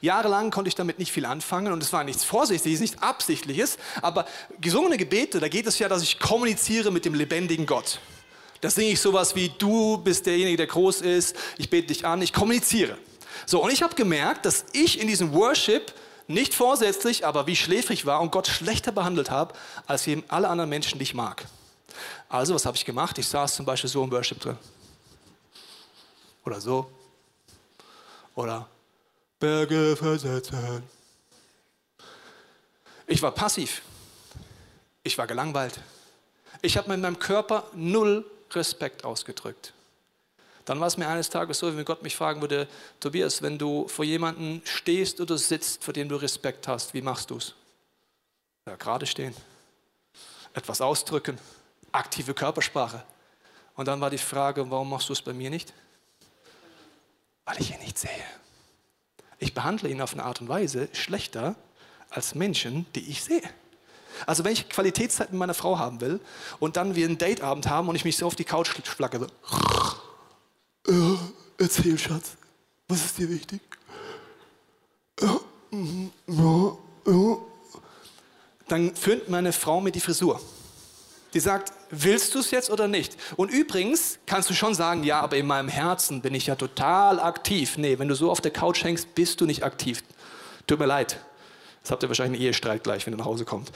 Jahrelang 0.00 0.50
konnte 0.50 0.68
ich 0.68 0.74
damit 0.74 0.98
nicht 0.98 1.12
viel 1.12 1.24
anfangen 1.24 1.72
und 1.72 1.82
es 1.82 1.92
war 1.92 2.04
nichts 2.04 2.24
Vorsichtiges, 2.24 2.80
nichts 2.80 3.02
Absichtliches, 3.02 3.78
aber 4.02 4.26
gesungene 4.60 4.96
Gebete, 4.98 5.40
da 5.40 5.48
geht 5.48 5.66
es 5.66 5.78
ja, 5.78 5.88
dass 5.88 6.02
ich 6.02 6.18
kommuniziere 6.18 6.90
mit 6.90 7.04
dem 7.04 7.14
lebendigen 7.14 7.66
Gott. 7.66 8.00
Da 8.60 8.68
singe 8.68 8.90
ich 8.90 9.00
sowas 9.00 9.34
wie, 9.34 9.50
du 9.58 9.98
bist 9.98 10.26
derjenige, 10.26 10.56
der 10.56 10.66
groß 10.66 11.02
ist, 11.02 11.36
ich 11.56 11.70
bete 11.70 11.88
dich 11.88 12.04
an, 12.04 12.20
ich 12.20 12.32
kommuniziere. 12.32 12.98
So, 13.46 13.62
und 13.62 13.72
ich 13.72 13.82
habe 13.82 13.94
gemerkt, 13.94 14.44
dass 14.44 14.64
ich 14.72 15.00
in 15.00 15.06
diesem 15.06 15.32
Worship 15.32 15.92
nicht 16.28 16.54
vorsätzlich, 16.54 17.26
aber 17.26 17.46
wie 17.46 17.56
schläfrig 17.56 18.06
war 18.06 18.20
und 18.20 18.32
Gott 18.32 18.46
schlechter 18.46 18.92
behandelt 18.92 19.30
habe, 19.30 19.54
als 19.86 20.08
alle 20.28 20.48
anderen 20.48 20.70
Menschen, 20.70 20.98
die 20.98 21.04
ich 21.04 21.14
mag. 21.14 21.46
Also, 22.28 22.54
was 22.54 22.66
habe 22.66 22.76
ich 22.76 22.84
gemacht? 22.84 23.18
Ich 23.18 23.28
saß 23.28 23.54
zum 23.54 23.66
Beispiel 23.66 23.88
so 23.88 24.02
im 24.02 24.10
Worship 24.10 24.40
drin. 24.40 24.58
Oder 26.44 26.60
so. 26.60 26.90
Oder 28.34 28.68
Berge 29.38 29.96
versetzen. 29.96 30.82
Ich 33.06 33.22
war 33.22 33.30
passiv. 33.32 33.82
Ich 35.02 35.16
war 35.16 35.26
gelangweilt. 35.26 35.80
Ich 36.62 36.76
habe 36.76 36.90
mit 36.90 37.00
meinem 37.00 37.18
Körper 37.18 37.64
null 37.74 38.28
Respekt 38.52 39.04
ausgedrückt. 39.04 39.72
Dann 40.66 40.80
war 40.80 40.88
es 40.88 40.96
mir 40.96 41.08
eines 41.08 41.30
Tages 41.30 41.60
so, 41.60 41.74
wenn 41.74 41.84
Gott 41.84 42.02
mich 42.02 42.16
fragen 42.16 42.40
würde, 42.40 42.68
Tobias, 42.98 43.40
wenn 43.40 43.56
du 43.56 43.86
vor 43.86 44.04
jemandem 44.04 44.60
stehst 44.64 45.20
oder 45.20 45.38
sitzt, 45.38 45.82
vor 45.84 45.94
dem 45.94 46.08
du 46.08 46.16
Respekt 46.16 46.66
hast, 46.66 46.92
wie 46.92 47.00
machst 47.00 47.30
du 47.30 47.36
es? 47.36 47.54
Ja, 48.66 48.74
gerade 48.74 49.06
stehen, 49.06 49.34
etwas 50.54 50.80
ausdrücken, 50.80 51.38
aktive 51.92 52.34
Körpersprache. 52.34 53.04
Und 53.76 53.86
dann 53.86 54.00
war 54.00 54.10
die 54.10 54.18
Frage, 54.18 54.68
warum 54.68 54.90
machst 54.90 55.08
du 55.08 55.12
es 55.12 55.22
bei 55.22 55.32
mir 55.32 55.50
nicht? 55.50 55.72
Weil 57.44 57.60
ich 57.60 57.72
ihn 57.72 57.80
nicht 57.80 57.96
sehe. 57.96 58.10
Ich 59.38 59.54
behandle 59.54 59.88
ihn 59.88 60.00
auf 60.00 60.14
eine 60.14 60.24
Art 60.24 60.40
und 60.40 60.48
Weise 60.48 60.88
schlechter 60.92 61.54
als 62.10 62.34
Menschen, 62.34 62.86
die 62.96 63.08
ich 63.08 63.22
sehe. 63.22 63.48
Also 64.26 64.42
wenn 64.42 64.52
ich 64.52 64.68
Qualitätszeit 64.68 65.30
mit 65.30 65.38
meiner 65.38 65.54
Frau 65.54 65.78
haben 65.78 66.00
will 66.00 66.18
und 66.58 66.76
dann 66.76 66.96
wir 66.96 67.06
einen 67.06 67.18
Dateabend 67.18 67.68
haben 67.68 67.88
und 67.88 67.94
ich 67.94 68.04
mich 68.04 68.16
so 68.16 68.26
auf 68.26 68.34
die 68.34 68.44
Couch 68.44 68.74
schlacke, 68.84 69.20
so, 69.20 69.26
ja, 70.88 71.18
erzähl, 71.58 71.98
Schatz, 71.98 72.36
was 72.88 73.04
ist 73.04 73.18
dir 73.18 73.28
wichtig? 73.28 73.60
Ja, 75.20 75.40
ja, 76.28 76.76
ja. 77.06 77.38
Dann 78.68 78.94
führt 78.94 79.28
meine 79.28 79.52
Frau 79.52 79.80
mir 79.80 79.92
die 79.92 80.00
Frisur. 80.00 80.40
Die 81.34 81.40
sagt, 81.40 81.72
willst 81.90 82.34
du 82.34 82.38
es 82.38 82.50
jetzt 82.50 82.70
oder 82.70 82.88
nicht? 82.88 83.16
Und 83.36 83.50
übrigens 83.50 84.18
kannst 84.26 84.48
du 84.50 84.54
schon 84.54 84.74
sagen, 84.74 85.04
ja, 85.04 85.20
aber 85.20 85.36
in 85.36 85.46
meinem 85.46 85.68
Herzen 85.68 86.22
bin 86.22 86.34
ich 86.34 86.46
ja 86.46 86.54
total 86.54 87.20
aktiv. 87.20 87.76
Nee, 87.76 87.98
wenn 87.98 88.08
du 88.08 88.14
so 88.14 88.30
auf 88.30 88.40
der 88.40 88.52
Couch 88.52 88.82
hängst, 88.84 89.14
bist 89.14 89.40
du 89.40 89.46
nicht 89.46 89.62
aktiv. 89.62 90.02
Tut 90.66 90.78
mir 90.78 90.86
leid. 90.86 91.20
Das 91.82 91.90
habt 91.90 92.02
ihr 92.02 92.08
wahrscheinlich 92.08 92.40
einen 92.40 92.46
Ehestreit 92.46 92.82
gleich, 92.82 93.06
wenn 93.06 93.14
ihr 93.14 93.18
nach 93.18 93.26
Hause 93.26 93.44
kommt. 93.44 93.70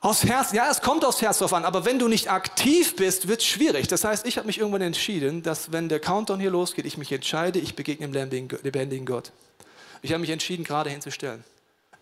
Aufs 0.00 0.24
Herz, 0.24 0.52
ja, 0.52 0.70
es 0.70 0.80
kommt 0.80 1.04
aufs 1.04 1.20
Herz 1.22 1.38
drauf 1.38 1.52
an, 1.52 1.64
aber 1.64 1.84
wenn 1.84 1.98
du 1.98 2.06
nicht 2.06 2.30
aktiv 2.30 2.94
bist, 2.94 3.26
wird 3.26 3.40
es 3.40 3.46
schwierig. 3.46 3.88
Das 3.88 4.04
heißt, 4.04 4.26
ich 4.26 4.36
habe 4.36 4.46
mich 4.46 4.58
irgendwann 4.58 4.82
entschieden, 4.82 5.42
dass 5.42 5.72
wenn 5.72 5.88
der 5.88 5.98
Countdown 5.98 6.38
hier 6.38 6.50
losgeht, 6.50 6.86
ich 6.86 6.98
mich 6.98 7.10
entscheide, 7.10 7.58
ich 7.58 7.74
begegne 7.74 8.08
dem 8.08 8.48
lebendigen 8.62 9.06
Gott. 9.06 9.32
Ich 10.00 10.12
habe 10.12 10.20
mich 10.20 10.30
entschieden, 10.30 10.62
gerade 10.62 10.88
hinzustellen. 10.88 11.42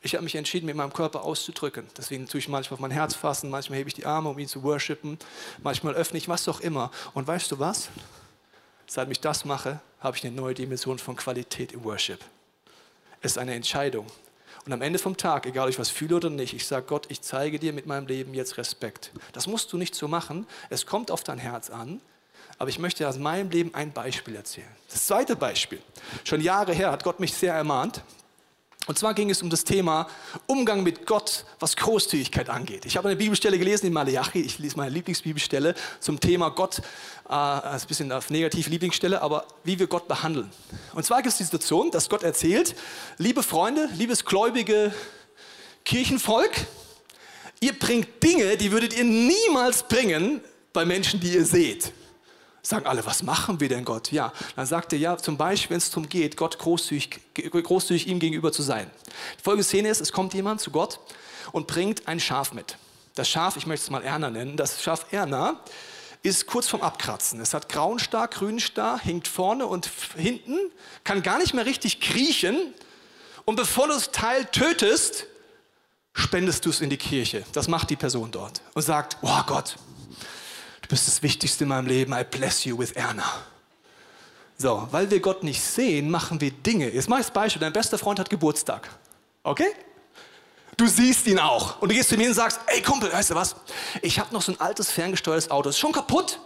Ich 0.03 0.15
habe 0.15 0.25
mich 0.25 0.35
entschieden, 0.35 0.67
mit 0.67 0.77
meinem 0.77 0.93
Körper 0.93 1.25
auszudrücken. 1.25 1.87
Deswegen 1.97 2.29
tue 2.29 2.39
ich 2.39 2.49
manchmal 2.49 2.75
auf 2.75 2.81
mein 2.81 2.91
Herz 2.91 3.15
fassen, 3.15 3.49
manchmal 3.49 3.79
hebe 3.79 3.89
ich 3.89 3.95
die 3.95 4.05
Arme, 4.05 4.29
um 4.29 4.39
ihn 4.39 4.47
zu 4.47 4.63
worshipen, 4.63 5.19
manchmal 5.63 5.95
öffne 5.95 6.19
ich 6.19 6.29
was 6.29 6.47
auch 6.49 6.61
immer. 6.61 6.91
Und 7.15 7.27
weißt 7.27 7.51
du 7.51 7.59
was? 7.59 7.89
Seit 8.87 9.11
ich 9.11 9.21
das 9.21 9.47
mache, 9.47 9.81
habe 10.01 10.19
ich 10.19 10.25
eine 10.25 10.37
neue 10.37 10.53
Dimension 10.55 10.99
von 10.99 11.17
Qualität 11.17 11.73
im 11.73 11.83
Worship. 11.83 12.21
Es 13.23 13.33
ist 13.33 13.39
eine 13.39 13.55
Entscheidung. 13.55 14.07
Und 14.67 14.73
am 14.73 14.83
Ende 14.83 14.99
vom 14.99 15.17
Tag, 15.17 15.47
egal 15.47 15.67
ob 15.67 15.71
ich 15.71 15.79
was 15.79 15.91
fühle 15.91 16.17
oder 16.17 16.29
nicht, 16.29 16.53
ich 16.53 16.67
sage 16.67 16.87
Gott, 16.87 17.07
ich 17.09 17.23
zeige 17.23 17.61
dir 17.61 17.73
mit 17.73 17.87
meinem 17.87 18.09
Leben 18.09 18.35
jetzt 18.35 18.59
Respekt. 18.59 19.13
Das 19.33 19.47
musst 19.47 19.73
du 19.73 19.79
nicht 19.79 19.95
so 19.95 20.09
machen. 20.09 20.45
Es 20.71 20.87
kommt 20.87 21.13
auf 21.13 21.23
dein 21.23 21.39
Herz 21.39 21.71
an. 21.71 22.01
Aber 22.59 22.69
ich 22.69 22.79
möchte 22.79 23.09
aus 23.09 23.19
meinem 23.19 23.51
Leben 23.51 23.75
ein 23.75 23.93
Beispiel 23.93 24.35
erzählen. 24.35 24.69
Das 24.91 25.07
zweite 25.07 25.37
Beispiel. 25.37 25.81
Schon 26.25 26.41
Jahre 26.41 26.73
her 26.73 26.91
hat 26.91 27.05
Gott 27.05 27.21
mich 27.21 27.33
sehr 27.35 27.55
ermahnt. 27.55 28.03
Und 28.87 28.97
zwar 28.97 29.15
ging 29.15 29.31
es 29.31 29.43
um 29.43 29.51
das 29.51 29.65
Thema 29.65 30.07
Umgang 30.47 30.85
mit 30.85 31.07
Gott, 31.07 31.45
was 31.59 31.75
Großzügigkeit 31.77 32.49
angeht. 32.49 32.87
Ich 32.87 32.97
habe 32.97 33.09
eine 33.09 33.17
Bibelstelle 33.17 33.59
gelesen 33.59 33.87
in 33.87 33.93
Malachi, 33.93 34.41
ich 34.41 34.61
lese 34.61 34.77
meine 34.77 34.91
Lieblingsbibelstelle 34.91 35.75
zum 35.99 36.21
Thema 36.21 36.51
Gott, 36.51 36.79
äh, 37.29 37.33
ein 37.33 37.81
bisschen 37.89 38.13
auf 38.13 38.31
negative 38.31 38.71
Lieblingsstelle, 38.71 39.21
aber 39.21 39.47
wie 39.65 39.77
wir 39.79 39.89
Gott 39.89 40.07
behandeln. 40.07 40.51
Und 40.95 41.05
zwar 41.05 41.19
gibt 41.19 41.33
es 41.33 41.39
die 41.39 41.45
Situation, 41.45 41.91
dass 41.91 42.09
Gott 42.09 42.23
erzählt, 42.23 42.77
liebe 43.19 43.43
Freunde, 43.43 43.89
liebes 43.95 44.25
gläubige 44.25 44.95
Kirchenvolk, 45.85 46.53
ihr 47.59 47.77
bringt 47.77 48.23
Dinge, 48.23 48.57
die 48.57 48.71
würdet 48.71 48.97
ihr 48.97 49.05
niemals 49.05 49.83
bringen 49.83 50.41
bei 50.73 50.85
Menschen, 50.85 51.19
die 51.19 51.35
ihr 51.35 51.45
seht. 51.45 51.93
Sagen 52.67 52.87
alle, 52.87 53.07
was 53.07 53.23
machen 53.23 53.61
wir 53.61 53.69
denn 53.69 53.85
Gott? 53.85 54.11
Ja, 54.11 54.33
dann 54.57 54.67
sagt 54.67 54.93
er, 54.93 54.99
ja, 54.99 55.17
zum 55.17 55.37
Beispiel, 55.37 55.71
wenn 55.71 55.79
es 55.79 55.89
darum 55.89 56.09
geht, 56.09 56.37
Gott 56.37 56.59
großzügig, 56.59 57.21
großzügig 57.53 58.09
ihm 58.09 58.19
gegenüber 58.19 58.51
zu 58.51 58.63
sein. 58.63 58.91
Die 59.39 59.43
folgende 59.45 59.63
Szene 59.63 59.89
ist, 59.89 60.01
es 60.01 60.11
kommt 60.11 60.35
jemand 60.35 60.61
zu 60.61 60.73
Gott 60.73 60.99
und 61.53 61.69
bringt 61.69 62.09
ein 62.09 62.19
Schaf 62.19 62.53
mit. 62.53 62.77
Das 63.15 63.29
Schaf, 63.29 63.57
ich 63.57 63.69
möchte 63.69 63.85
es 63.85 63.91
mal 63.91 64.03
Erna 64.03 64.31
nennen, 64.31 64.57
das 64.57 64.83
Schaf 64.83 65.07
Erna 65.13 65.61
ist 66.25 66.47
kurz 66.49 66.67
vorm 66.67 66.83
Abkratzen. 66.83 67.41
Es 67.41 67.55
hat 67.55 67.69
grauen 67.69 68.01
Star, 68.01 68.27
grünen 68.27 68.59
Star, 68.59 68.99
hinkt 68.99 69.29
vorne 69.29 69.69
und 69.69 69.89
hinten, 70.17 70.59
kann 71.05 71.23
gar 71.23 71.39
nicht 71.39 71.55
mehr 71.55 71.67
richtig 71.67 72.01
kriechen. 72.01 72.75
Und 73.45 73.55
bevor 73.55 73.87
du 73.87 73.93
das 73.93 74.11
Teil 74.11 74.45
tötest, 74.47 75.27
spendest 76.15 76.67
du 76.67 76.71
es 76.71 76.81
in 76.81 76.91
die 76.91 76.97
Kirche. 76.97 77.45
Das 77.53 77.69
macht 77.69 77.91
die 77.91 77.97
Person 77.97 78.33
dort 78.33 78.61
und 78.75 78.83
sagt, 78.83 79.19
oh 79.23 79.43
Gott, 79.47 79.77
Du 80.87 80.91
bist 80.91 81.09
das 81.09 81.21
Wichtigste 81.21 81.65
in 81.65 81.71
meinem 81.71 81.89
Leben. 81.89 82.13
I 82.13 82.23
bless 82.23 82.65
you 82.65 82.79
with 82.79 82.93
Erna. 82.93 83.25
So, 84.57 84.87
weil 84.93 85.11
wir 85.11 85.19
Gott 85.19 85.43
nicht 85.43 85.61
sehen, 85.61 86.09
machen 86.09 86.41
wir 86.41 86.53
Dinge. 86.53 86.89
Jetzt 86.89 87.09
ich 87.09 87.17
das 87.17 87.31
Beispiel. 87.33 87.59
Dein 87.59 87.73
bester 87.73 87.99
Freund 87.99 88.21
hat 88.21 88.31
Geburtstag. 88.31 88.89
Okay? 89.43 89.75
Du 90.77 90.87
siehst 90.87 91.27
ihn 91.27 91.41
auch. 91.41 91.83
Und 91.83 91.89
du 91.89 91.95
gehst 91.97 92.11
zu 92.11 92.17
mir 92.17 92.29
und 92.29 92.35
sagst, 92.35 92.61
ey 92.69 92.81
Kumpel, 92.83 93.13
weißt 93.13 93.31
du 93.31 93.35
was? 93.35 93.57
Ich 94.01 94.21
habe 94.21 94.33
noch 94.33 94.43
so 94.43 94.53
ein 94.53 94.61
altes 94.61 94.93
ferngesteuertes 94.93 95.51
Auto. 95.51 95.71
Ist 95.71 95.79
schon 95.81 95.91
kaputt. 95.91 96.39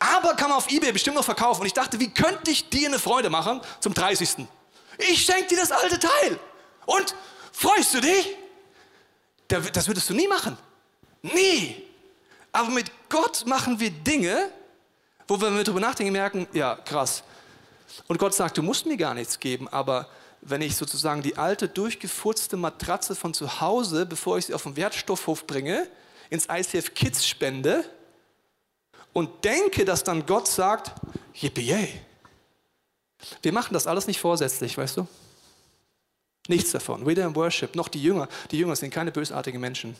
Aber 0.00 0.34
kann 0.34 0.48
man 0.48 0.58
auf 0.58 0.68
Ebay 0.68 0.90
bestimmt 0.90 1.14
noch 1.14 1.24
verkaufen. 1.24 1.60
Und 1.60 1.68
ich 1.68 1.74
dachte, 1.74 2.00
wie 2.00 2.10
könnte 2.10 2.50
ich 2.50 2.68
dir 2.68 2.88
eine 2.88 2.98
Freude 2.98 3.30
machen 3.30 3.60
zum 3.78 3.94
30. 3.94 4.48
Ich 4.98 5.22
schenke 5.24 5.46
dir 5.46 5.58
das 5.58 5.70
alte 5.70 6.00
Teil. 6.00 6.40
Und 6.86 7.14
freust 7.52 7.94
du 7.94 8.00
dich? 8.00 8.36
Das 9.46 9.86
würdest 9.86 10.10
du 10.10 10.14
nie 10.14 10.26
machen. 10.26 10.58
Nie. 11.22 11.84
Aber 12.50 12.70
mit 12.70 12.90
Gott 13.08 13.44
machen 13.46 13.80
wir 13.80 13.90
Dinge, 13.90 14.50
wo 15.26 15.40
wir 15.40 15.50
darüber 15.62 15.80
nachdenken, 15.80 16.12
merken, 16.12 16.46
ja, 16.52 16.76
krass. 16.76 17.22
Und 18.06 18.18
Gott 18.18 18.34
sagt, 18.34 18.56
du 18.58 18.62
musst 18.62 18.86
mir 18.86 18.96
gar 18.96 19.14
nichts 19.14 19.38
geben, 19.38 19.68
aber 19.68 20.08
wenn 20.40 20.62
ich 20.62 20.76
sozusagen 20.76 21.22
die 21.22 21.36
alte, 21.36 21.68
durchgefurzte 21.68 22.56
Matratze 22.56 23.14
von 23.14 23.34
zu 23.34 23.60
Hause, 23.60 24.06
bevor 24.06 24.38
ich 24.38 24.46
sie 24.46 24.54
auf 24.54 24.62
den 24.62 24.76
Wertstoffhof 24.76 25.46
bringe, 25.46 25.88
ins 26.30 26.46
ICF 26.50 26.94
Kids 26.94 27.26
spende 27.26 27.84
und 29.12 29.44
denke, 29.44 29.84
dass 29.84 30.04
dann 30.04 30.26
Gott 30.26 30.48
sagt, 30.48 30.92
yippie 31.34 31.88
Wir 33.42 33.52
machen 33.52 33.74
das 33.74 33.86
alles 33.86 34.06
nicht 34.06 34.20
vorsätzlich, 34.20 34.76
weißt 34.76 34.98
du? 34.98 35.08
Nichts 36.46 36.70
davon. 36.70 37.04
Weder 37.06 37.24
im 37.24 37.36
Worship 37.36 37.74
noch 37.74 37.88
die 37.88 38.02
Jünger. 38.02 38.28
Die 38.50 38.58
Jünger 38.58 38.76
sind 38.76 38.90
keine 38.90 39.12
bösartigen 39.12 39.60
Menschen. 39.60 39.96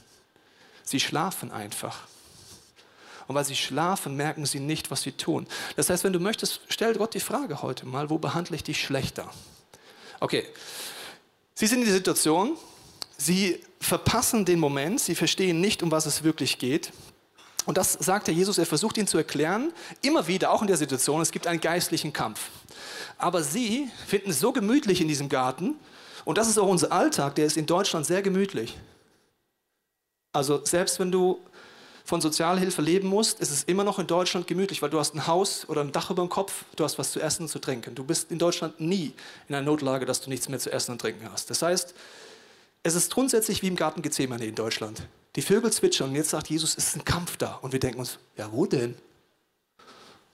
Sie 0.83 1.01
schlafen 1.01 1.51
einfach. 1.51 2.07
Und 3.29 3.35
weil 3.35 3.45
sie 3.45 3.55
schlafen, 3.55 4.17
merken 4.17 4.47
sie 4.47 4.59
nicht, 4.59 4.91
was 4.91 5.03
sie 5.03 5.13
tun. 5.13 5.47
Das 5.77 5.91
heißt, 5.91 6.03
wenn 6.03 6.13
du 6.13 6.19
möchtest, 6.19 6.63
stell 6.69 6.95
Gott 6.95 7.15
die 7.15 7.21
Frage 7.21 7.63
heute 7.63 7.87
mal, 7.87 8.11
wo 8.11 8.19
behandle 8.19 8.57
ich 8.57 8.65
dich 8.65 8.83
schlechter? 8.83 9.31
Okay, 10.19 10.45
sie 11.55 11.67
sind 11.67 11.81
in 11.81 11.85
der 11.85 11.95
Situation, 11.95 12.57
sie 13.17 13.63
verpassen 13.81 14.45
den 14.45 14.59
Moment, 14.59 15.01
sie 15.01 15.15
verstehen 15.15 15.61
nicht, 15.61 15.83
um 15.83 15.91
was 15.91 16.07
es 16.07 16.25
wirklich 16.25 16.59
geht. 16.59 16.91
Und 17.67 17.77
das 17.77 17.93
sagt 17.93 18.29
der 18.29 18.35
Jesus, 18.35 18.57
er 18.57 18.65
versucht 18.65 18.97
ihnen 18.97 19.07
zu 19.07 19.19
erklären, 19.19 19.73
immer 20.01 20.27
wieder, 20.27 20.51
auch 20.51 20.63
in 20.63 20.69
der 20.69 20.79
Situation, 20.79 21.21
es 21.21 21.31
gibt 21.31 21.47
einen 21.47 21.61
geistlichen 21.61 22.15
Kampf. 22.15 22.49
Aber 23.19 23.43
sie 23.43 23.91
finden 24.07 24.31
es 24.31 24.41
so 24.41 24.53
gemütlich 24.53 25.03
in 25.03 25.09
diesem 25.09 25.29
Garten, 25.29 25.75
und 26.25 26.37
das 26.37 26.49
ist 26.49 26.59
auch 26.59 26.69
unser 26.69 26.93
Alltag, 26.93 27.37
der 27.37 27.47
ist 27.47 27.57
in 27.57 27.67
Deutschland 27.67 28.05
sehr 28.05 28.21
gemütlich. 28.21 28.77
Also 30.33 30.63
selbst 30.65 31.01
wenn 31.01 31.11
du 31.11 31.41
von 32.09 32.23
Sozialhilfe 32.23 32.81
leben 32.81 33.07
musst, 33.07 33.39
ist 33.41 33.51
es 33.51 33.65
immer 33.65 33.85
noch 33.85 33.99
in 33.99 34.07
Deutschland 34.07 34.47
gemütlich, 34.47 34.81
weil 34.81 34.89
du 34.89 34.99
hast 34.99 35.15
ein 35.15 35.27
Haus 35.27 35.69
oder 35.69 35.83
ein 35.83 35.93
Dach 35.93 36.09
über 36.09 36.23
dem 36.23 36.31
Kopf, 36.31 36.65
du 36.75 36.83
hast 36.83 36.99
was 36.99 37.13
zu 37.13 37.21
essen 37.21 37.43
und 37.43 37.49
zu 37.49 37.59
trinken. 37.59 37.95
Du 37.95 38.03
bist 38.03 38.31
in 38.31 38.39
Deutschland 38.39 38.81
nie 38.81 39.13
in 39.47 39.55
einer 39.55 39.63
Notlage, 39.63 40.07
dass 40.07 40.23
du 40.23 40.31
nichts 40.31 40.49
mehr 40.49 40.59
zu 40.59 40.73
essen 40.73 40.93
und 40.93 41.03
trinken 41.03 41.31
hast. 41.31 41.51
Das 41.51 41.61
heißt, 41.61 41.95
es 42.83 42.95
ist 42.95 43.13
grundsätzlich 43.13 43.61
wie 43.61 43.67
im 43.67 43.77
Garten 43.77 44.01
Gethsemane 44.01 44.47
in 44.47 44.55
Deutschland. 44.55 45.03
Die 45.37 45.43
Vögel 45.43 45.71
zwitschern 45.71 46.09
und 46.09 46.17
jetzt 46.17 46.31
sagt 46.31 46.49
Jesus, 46.49 46.79
es 46.79 46.89
ist 46.89 46.97
ein 46.97 47.05
Kampf 47.05 47.37
da. 47.37 47.57
Und 47.57 47.73
wir 47.73 47.79
denken 47.79 48.01
uns, 48.01 48.19
ja, 48.39 48.51
wo 48.51 48.65
denn? 48.65 48.97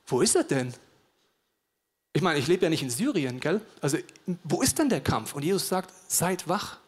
Wo 0.06 0.20
ist 0.20 0.36
er 0.36 0.44
denn? 0.44 0.72
Ich 2.12 2.22
meine, 2.22 2.38
ich 2.38 2.46
lebe 2.46 2.62
ja 2.62 2.70
nicht 2.70 2.84
in 2.84 2.90
Syrien, 2.90 3.40
gell? 3.40 3.60
Also, 3.80 3.98
wo 4.44 4.62
ist 4.62 4.78
denn 4.78 4.90
der 4.90 5.00
Kampf? 5.00 5.34
Und 5.34 5.42
Jesus 5.42 5.68
sagt, 5.68 5.92
seid 6.06 6.48
wach. 6.48 6.78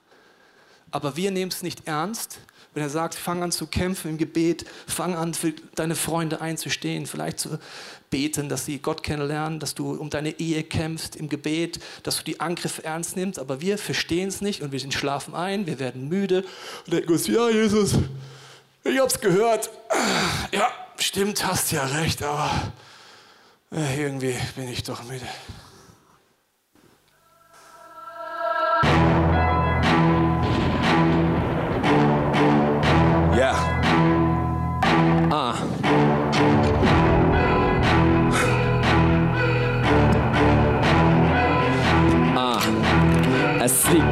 Aber 0.90 1.16
wir 1.16 1.30
nehmen 1.30 1.50
es 1.50 1.62
nicht 1.62 1.86
ernst, 1.86 2.38
wenn 2.76 2.82
er 2.82 2.90
sagt, 2.90 3.14
fang 3.14 3.42
an 3.42 3.52
zu 3.52 3.66
kämpfen 3.66 4.10
im 4.10 4.18
Gebet, 4.18 4.66
fang 4.86 5.16
an 5.16 5.32
für 5.32 5.54
deine 5.76 5.94
Freunde 5.96 6.42
einzustehen, 6.42 7.06
vielleicht 7.06 7.38
zu 7.38 7.58
beten, 8.10 8.50
dass 8.50 8.66
sie 8.66 8.78
Gott 8.78 9.02
kennenlernen, 9.02 9.60
dass 9.60 9.74
du 9.74 9.92
um 9.92 10.10
deine 10.10 10.38
Ehe 10.38 10.62
kämpfst 10.62 11.16
im 11.16 11.30
Gebet, 11.30 11.80
dass 12.02 12.18
du 12.18 12.24
die 12.24 12.38
Angriffe 12.38 12.84
ernst 12.84 13.16
nimmst. 13.16 13.38
Aber 13.38 13.62
wir 13.62 13.78
verstehen 13.78 14.28
es 14.28 14.42
nicht 14.42 14.60
und 14.60 14.72
wir 14.72 14.92
schlafen 14.92 15.34
ein, 15.34 15.66
wir 15.66 15.78
werden 15.78 16.08
müde 16.08 16.44
und 16.84 16.92
denken 16.92 17.12
uns, 17.12 17.26
ja 17.26 17.48
Jesus, 17.48 17.94
ich 18.84 18.98
hab's 19.00 19.20
gehört. 19.20 19.70
Ja, 20.52 20.70
stimmt, 20.98 21.46
hast 21.46 21.72
ja 21.72 21.84
recht, 21.86 22.22
aber 22.22 22.72
äh, 23.72 24.02
irgendwie 24.02 24.36
bin 24.54 24.68
ich 24.68 24.82
doch 24.82 25.02
müde. 25.04 25.26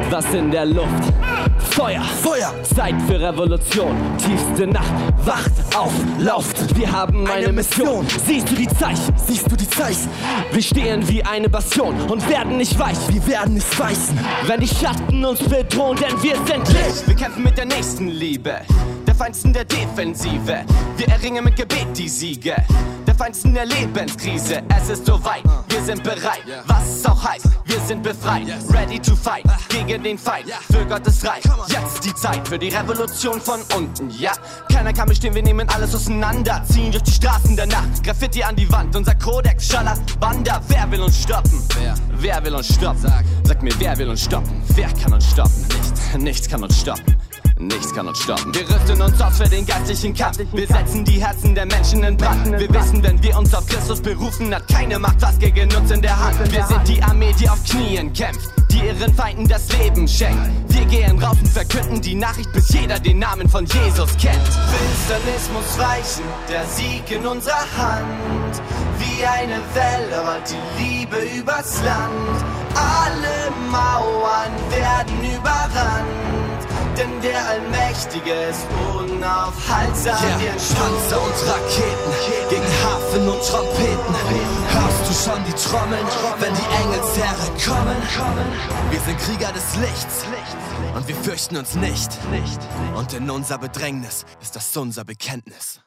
Was 0.09 0.33
in 0.33 0.51
der 0.51 0.65
Luft. 0.65 1.13
Feuer, 1.57 2.01
Feuer, 2.01 2.53
Zeit 2.63 2.95
für 3.07 3.19
Revolution. 3.19 3.95
Tiefste 4.17 4.67
Nacht, 4.67 4.93
wacht 5.25 5.51
auf, 5.75 5.91
lauft. 6.19 6.77
Wir 6.77 6.91
haben 6.91 7.27
eine, 7.27 7.51
Mission. 7.51 8.05
Siehst 8.25 8.49
du 8.49 8.55
die 8.55 8.67
Zeichen? 8.67 9.13
Siehst 9.17 9.51
du 9.51 9.55
die 9.55 9.69
Zeichen? 9.69 10.09
Wir 10.51 10.61
stehen 10.61 11.07
wie 11.09 11.23
eine 11.23 11.49
Bastion 11.49 11.95
und 12.09 12.27
werden 12.29 12.57
nicht 12.57 12.77
weich. 12.79 12.97
Wir 13.09 13.25
werden 13.27 13.55
nicht 13.55 13.79
weichen. 13.79 14.19
Wenn 14.45 14.61
die 14.61 14.67
Schatten 14.67 15.23
uns 15.25 15.39
bedrohen, 15.39 15.97
denn 15.97 16.21
wir 16.23 16.35
sind 16.45 16.67
Licht. 16.69 17.07
Wir 17.07 17.15
kämpfen 17.15 17.43
mit 17.43 17.57
der 17.57 17.65
nächsten 17.65 18.07
Liebe. 18.07 18.61
Der 19.05 19.15
Feinsten 19.15 19.51
der 19.53 19.65
Defensive. 19.65 20.63
Wir 20.97 21.07
erringen 21.07 21.43
mit 21.43 21.55
Gebet 21.55 21.87
die 21.97 22.09
Siege. 22.09 22.55
Der 23.15 23.27
Feinsten 23.27 23.53
der 23.53 23.65
Lebenskrise. 23.65 24.61
Es 24.77 24.89
ist 24.89 25.05
soweit, 25.05 25.41
wir 25.69 25.81
sind 25.83 26.03
bereit. 26.03 26.43
Was 26.67 26.97
es 26.97 27.05
auch 27.05 27.23
heißt, 27.23 27.47
wir 27.63 27.79
sind 27.79 28.03
befreit. 28.03 28.47
Ready 28.73 28.99
to 28.99 29.15
fight 29.15 29.45
gegen 29.69 30.03
den 30.03 30.17
Feind. 30.17 30.51
Für 30.69 30.85
Gottes 30.85 31.25
Reich. 31.25 31.41
Jetzt 31.69 32.03
die 32.03 32.13
Zeit 32.13 32.45
für 32.45 32.59
die 32.59 32.67
Revolution 32.67 33.39
von 33.39 33.61
unten. 33.73 34.09
Ja, 34.19 34.33
keiner 34.69 34.91
kann 34.91 35.07
bestehen, 35.07 35.33
wir 35.33 35.43
nehmen 35.43 35.69
alles 35.69 35.95
auseinander. 35.95 36.61
Ziehen 36.69 36.91
durch 36.91 37.03
die 37.03 37.11
Straßen 37.11 37.55
der 37.55 37.67
Nacht. 37.67 38.03
Graffiti 38.03 38.43
an 38.43 38.57
die 38.57 38.69
Wand. 38.69 38.93
Unser 38.93 39.15
Kodex, 39.15 39.65
Schaller, 39.65 39.97
Banda. 40.19 40.61
Wer 40.67 40.91
will 40.91 41.03
uns 41.03 41.21
stoppen? 41.21 41.63
Wer? 41.79 41.95
Wer 42.17 42.43
will 42.43 42.55
uns 42.55 42.67
stoppen? 42.67 42.99
Sag. 42.99 43.23
Sag 43.45 43.63
mir, 43.63 43.73
wer 43.79 43.97
will 43.97 44.09
uns 44.09 44.25
stoppen? 44.25 44.61
Wer 44.75 44.91
kann 44.91 45.13
uns 45.13 45.31
stoppen? 45.31 45.65
Nichts. 45.69 46.17
Nichts 46.17 46.49
kann 46.49 46.63
uns 46.63 46.81
stoppen. 46.81 47.15
Nichts 47.57 47.93
kann 47.93 48.07
uns 48.07 48.19
stoppen. 48.19 48.53
Wir 48.53 48.69
rüsten 48.69 49.01
uns 49.01 49.21
aus 49.21 49.37
für 49.37 49.47
den 49.47 49.65
geistlichen 49.65 50.13
Kampf. 50.13 50.39
Wir 50.51 50.67
setzen 50.67 51.05
die 51.05 51.23
Herzen 51.23 51.55
der 51.55 51.65
Menschen 51.65 52.03
in 52.03 52.17
Brand. 52.17 52.59
Wir 52.59 52.73
wissen, 52.73 53.01
wenn 53.01 53.21
wir 53.23 53.37
uns 53.37 53.53
auf 53.53 53.65
Christus 53.65 54.01
berufen, 54.01 54.53
hat 54.53 54.67
keine 54.67 54.99
Macht 54.99 55.21
was 55.21 55.39
gegen 55.39 55.73
uns 55.73 55.89
in 55.89 56.01
der 56.01 56.19
Hand. 56.19 56.37
Wir 56.51 56.65
sind 56.65 56.85
die 56.85 57.01
Armee, 57.01 57.33
die 57.39 57.49
auf 57.49 57.63
Knien 57.63 58.11
kämpft, 58.11 58.49
die 58.71 58.79
ihren 58.79 59.13
Feinden 59.13 59.47
das 59.47 59.71
Leben 59.77 60.05
schenkt. 60.05 60.51
Wir 60.67 60.85
gehen 60.85 61.17
raus 61.23 61.37
und 61.41 61.47
verkünden 61.47 62.01
die 62.01 62.15
Nachricht, 62.15 62.51
bis 62.51 62.69
jeder 62.73 62.99
den 62.99 63.19
Namen 63.19 63.47
von 63.47 63.65
Jesus 63.65 64.17
kennt. 64.17 64.35
Finsternis 64.35 65.49
muss 65.53 65.79
weichen, 65.79 66.25
der 66.49 66.65
Sieg 66.65 67.09
in 67.09 67.25
unserer 67.25 67.65
Hand. 67.77 68.61
Wie 68.99 69.25
eine 69.25 69.61
Welle 69.73 70.27
rollt 70.27 70.49
die 70.49 70.83
Liebe 70.83 71.17
übers 71.39 71.81
Land. 71.83 72.43
Alle 72.75 73.51
Mauern 73.71 74.51
werden 74.69 75.37
überrannt. 75.39 76.44
Denn 76.97 77.21
der 77.21 77.45
Allmächtige 77.47 78.31
ist 78.31 78.65
unaufhaltsam. 78.93 80.15
Yeah. 80.15 80.39
Wir 80.39 80.51
Panzer 80.51 81.21
und 81.21 81.37
Raketen 81.49 82.11
gegen 82.49 82.63
Hafen 82.83 83.27
und 83.27 83.41
Trompeten. 83.43 84.15
Hörst 84.69 85.03
du 85.09 85.29
schon 85.29 85.43
die 85.45 85.53
Trommeln, 85.53 86.05
wenn 86.39 86.53
die 86.53 86.67
Engelsheere 86.83 87.47
kommen? 87.65 87.97
Wir 88.91 88.99
sind 89.01 89.19
Krieger 89.19 89.51
des 89.51 89.75
Lichts 89.77 90.25
und 90.95 91.07
wir 91.07 91.15
fürchten 91.15 91.57
uns 91.57 91.75
nicht. 91.75 92.17
Und 92.95 93.13
in 93.13 93.29
unser 93.29 93.57
Bedrängnis 93.57 94.25
ist 94.41 94.55
das 94.55 94.75
unser 94.77 95.03
Bekenntnis. 95.03 95.81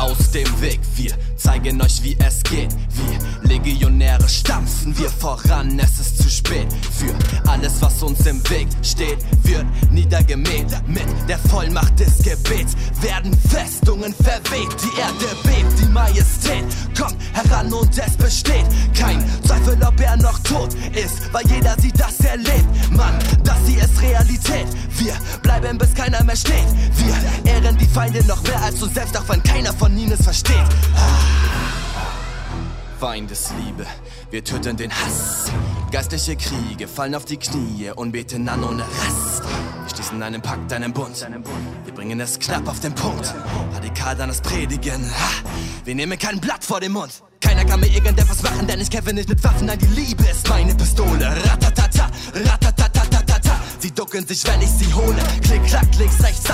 Aus 0.00 0.30
dem 0.30 0.48
Weg, 0.62 0.80
wir 0.96 1.12
zeigen 1.36 1.82
euch, 1.82 2.02
wie 2.02 2.16
es 2.18 2.42
geht. 2.44 2.70
Wir 2.94 3.18
Legionäre 3.50 4.26
stampfen 4.28 4.96
wir 4.98 5.10
voran, 5.10 5.78
es 5.78 5.98
ist 5.98 6.22
zu 6.22 6.30
spät. 6.30 6.68
Für 6.90 7.14
alles, 7.50 7.82
was 7.82 8.02
uns 8.02 8.24
im 8.24 8.42
Weg 8.48 8.68
steht, 8.82 9.18
wird 9.42 9.66
niedergemäht. 9.90 10.68
Mit 10.86 11.04
der 11.28 11.38
Vollmacht 11.38 12.00
des 12.00 12.16
Gebets 12.18 12.74
werden 13.02 13.36
Festungen 13.50 14.14
verweht. 14.14 14.70
Die 14.82 15.00
Erde 15.00 15.36
bebt, 15.42 15.78
die 15.78 15.92
Majestät 15.92 16.64
kommt 16.98 17.16
heran 17.34 17.70
und 17.70 17.90
es 17.98 18.16
besteht 18.16 18.64
kein 18.98 19.22
Zweifel, 19.44 19.78
ob 19.86 20.00
er 20.00 20.16
noch 20.16 20.38
tot 20.40 20.72
ist, 20.94 21.32
weil 21.32 21.46
jeder 21.48 21.76
sieht, 21.78 22.00
dass 22.00 22.20
er 22.20 22.38
lebt. 22.38 22.90
Mann, 22.92 23.18
das 23.44 23.58
hier 23.66 23.84
ist 23.84 24.00
Realität. 24.00 24.66
Wir 24.98 25.14
bleiben, 25.42 25.78
bis 25.78 25.94
keiner 25.94 26.22
mehr 26.24 26.36
steht. 26.36 26.66
Wir 26.96 27.52
ehren 27.52 27.76
die 27.78 27.86
Feinde 27.86 28.24
noch 28.26 28.42
mehr 28.44 28.62
als 28.62 28.82
uns 28.82 28.94
selbst, 28.94 29.16
auch 29.16 29.28
wenn 29.28 29.42
keiner 29.42 29.72
von 29.72 29.89
ihnen 29.98 30.12
es 30.12 30.22
versteht. 30.22 30.56
Feindesliebe, 32.98 33.86
wir 34.30 34.44
töten 34.44 34.76
den 34.76 34.92
Hass. 34.92 35.50
Geistliche 35.90 36.36
Kriege 36.36 36.86
fallen 36.86 37.14
auf 37.14 37.24
die 37.24 37.38
Knie 37.38 37.90
und 37.96 38.12
beten 38.12 38.48
an 38.48 38.62
ohne 38.62 38.82
Rast. 38.82 39.42
Wir 39.42 39.94
schließen 39.94 40.22
einen 40.22 40.42
Pakt, 40.42 40.72
einen 40.72 40.92
Bund. 40.92 41.26
Wir 41.84 41.94
bringen 41.94 42.20
es 42.20 42.38
knapp 42.38 42.68
auf 42.68 42.78
den 42.80 42.94
Punkt. 42.94 43.34
Radikal 43.72 44.14
dann 44.16 44.28
das 44.28 44.40
Predigen. 44.40 45.10
Wir 45.84 45.94
nehmen 45.94 46.18
kein 46.18 46.40
Blatt 46.40 46.62
vor 46.62 46.80
den 46.80 46.92
Mund. 46.92 47.22
Keiner 47.40 47.64
kann 47.64 47.80
mir 47.80 47.88
irgendetwas 47.88 48.42
machen, 48.42 48.66
denn 48.66 48.80
ich 48.80 48.90
kämpfe 48.90 49.12
nicht 49.14 49.28
mit 49.28 49.42
Waffen. 49.42 49.66
Nein, 49.66 49.78
die 49.78 49.86
Liebe 49.86 50.22
ist 50.24 50.48
meine 50.48 50.74
Pistole. 50.74 51.34
Ratatata, 51.44 52.10
ratatatatata. 52.34 53.60
Sie 53.78 53.90
ducken 53.90 54.26
sich, 54.26 54.46
wenn 54.46 54.60
ich 54.60 54.68
sie 54.68 54.92
hole. 54.92 55.16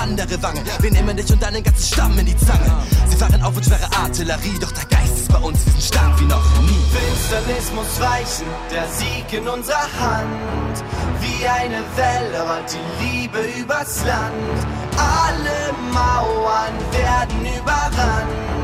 Andere 0.07 0.41
Wange. 0.41 0.61
Wir 0.79 0.91
nehmen 0.91 1.15
dich 1.17 1.31
und 1.31 1.41
deinen 1.41 1.63
ganzen 1.63 1.93
Stamm 1.93 2.17
in 2.19 2.25
die 2.25 2.37
Zange. 2.37 2.71
Sie 3.09 3.17
fahren 3.17 3.41
auf 3.41 3.55
und 3.55 3.65
schwere 3.65 3.87
Artillerie, 4.03 4.57
doch 4.59 4.71
der 4.71 4.85
Geist 4.85 5.17
ist 5.17 5.31
bei 5.31 5.39
uns, 5.39 5.63
sind 5.63 5.83
stark 5.83 6.19
wie 6.19 6.25
noch 6.25 6.61
nie. 6.61 6.81
Finsternis 6.95 7.71
muss 7.73 7.99
weichen, 7.99 8.47
der 8.71 8.87
Sieg 8.87 9.33
in 9.33 9.47
unserer 9.47 9.87
Hand. 9.99 10.83
Wie 11.21 11.47
eine 11.47 11.83
Welle 11.95 12.41
rollt 12.47 12.71
die 12.73 13.05
Liebe 13.05 13.39
übers 13.59 14.03
Land. 14.05 14.57
Alle 14.97 15.73
Mauern 15.91 16.75
werden 16.91 17.41
überrannt. 17.41 18.56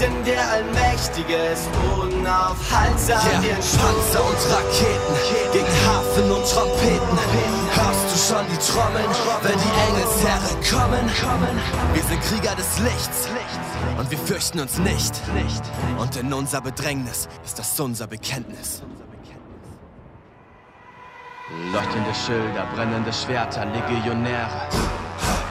Denn 0.00 0.24
der 0.24 0.48
Allmächtige 0.48 1.34
ist 1.34 1.68
unaufhaltsam. 1.96 3.18
Yeah. 3.18 3.42
Wir 3.42 3.54
Panzer 3.54 4.24
und 4.24 4.38
Raketen 4.52 5.14
gegen 5.52 5.66
Hafen 5.86 6.30
und 6.30 6.44
Trompeten. 6.48 7.18
Hörst 7.74 8.06
du 8.12 8.34
schon 8.34 8.46
die 8.46 8.58
Trommeln, 8.58 9.10
wenn 9.42 9.58
die 9.58 9.72
Engelsheere 9.88 10.50
kommen? 10.70 11.10
Wir 11.94 12.02
sind 12.02 12.20
Krieger 12.22 12.54
des 12.54 12.78
Lichts 12.78 13.28
und 13.98 14.10
wir 14.10 14.18
fürchten 14.18 14.60
uns 14.60 14.78
nicht. 14.78 15.20
Und 15.98 16.16
in 16.16 16.32
unser 16.32 16.60
Bedrängnis 16.60 17.28
ist 17.44 17.58
das 17.58 17.78
unser 17.80 18.06
Bekenntnis. 18.06 18.82
Leuchtende 21.72 22.14
Schilder, 22.14 22.66
brennende 22.74 23.12
Schwerter, 23.12 23.64
Legionäre 23.64 24.68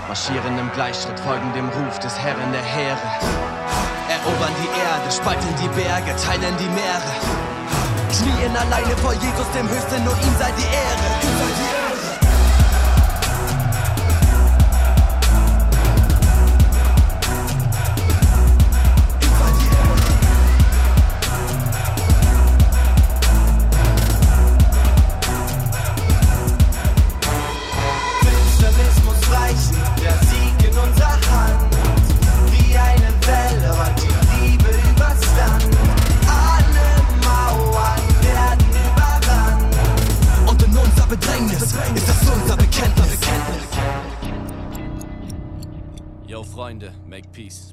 marschieren 0.08 0.58
im 0.58 0.72
Gleichschritt, 0.72 1.20
folgen 1.20 1.52
dem 1.54 1.68
Ruf 1.68 2.00
des 2.00 2.18
Herren 2.18 2.52
der 2.52 2.64
Heere. 2.64 3.87
Erobern 4.28 4.54
die 4.62 4.68
Erde, 4.80 5.10
spalten 5.10 5.56
die 5.62 5.70
Berge, 5.70 6.14
teilen 6.22 6.58
die 6.58 6.68
Meere. 6.76 7.14
Knien 8.12 8.58
alleine 8.58 8.98
vor 8.98 9.14
Jesus, 9.14 9.50
dem 9.56 9.70
Höchsten, 9.70 10.04
nur 10.04 10.14
ihm 10.16 10.36
sei 10.38 10.52
die 10.52 10.64
Ehre. 10.64 11.08
Ihm 11.24 11.38
sei 11.40 11.54
die 11.56 11.72
Ehre. 11.72 11.77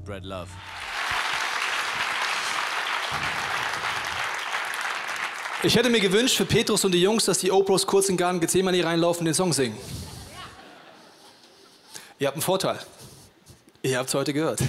Spread 0.05 0.25
love. 0.25 0.51
Ich 5.63 5.75
hätte 5.77 5.89
mir 5.89 6.01
gewünscht 6.01 6.37
für 6.37 6.45
Petrus 6.45 6.85
und 6.85 6.93
die 6.93 7.01
Jungs, 7.01 7.25
dass 7.25 7.39
die 7.39 7.51
Opros 7.51 7.87
kurz 7.87 8.11
in 8.11 8.19
Garten 8.19 8.39
Gethsemane 8.39 8.85
reinlaufen 8.85 9.21
und 9.21 9.27
den 9.27 9.35
Song 9.35 9.55
singen. 9.55 9.79
Ihr 12.19 12.27
habt 12.27 12.37
einen 12.37 12.43
Vorteil. 12.43 12.79
Ihr 13.83 13.97
habt 13.97 14.11
es 14.11 14.15
heute 14.15 14.35
gehört. 14.35 14.61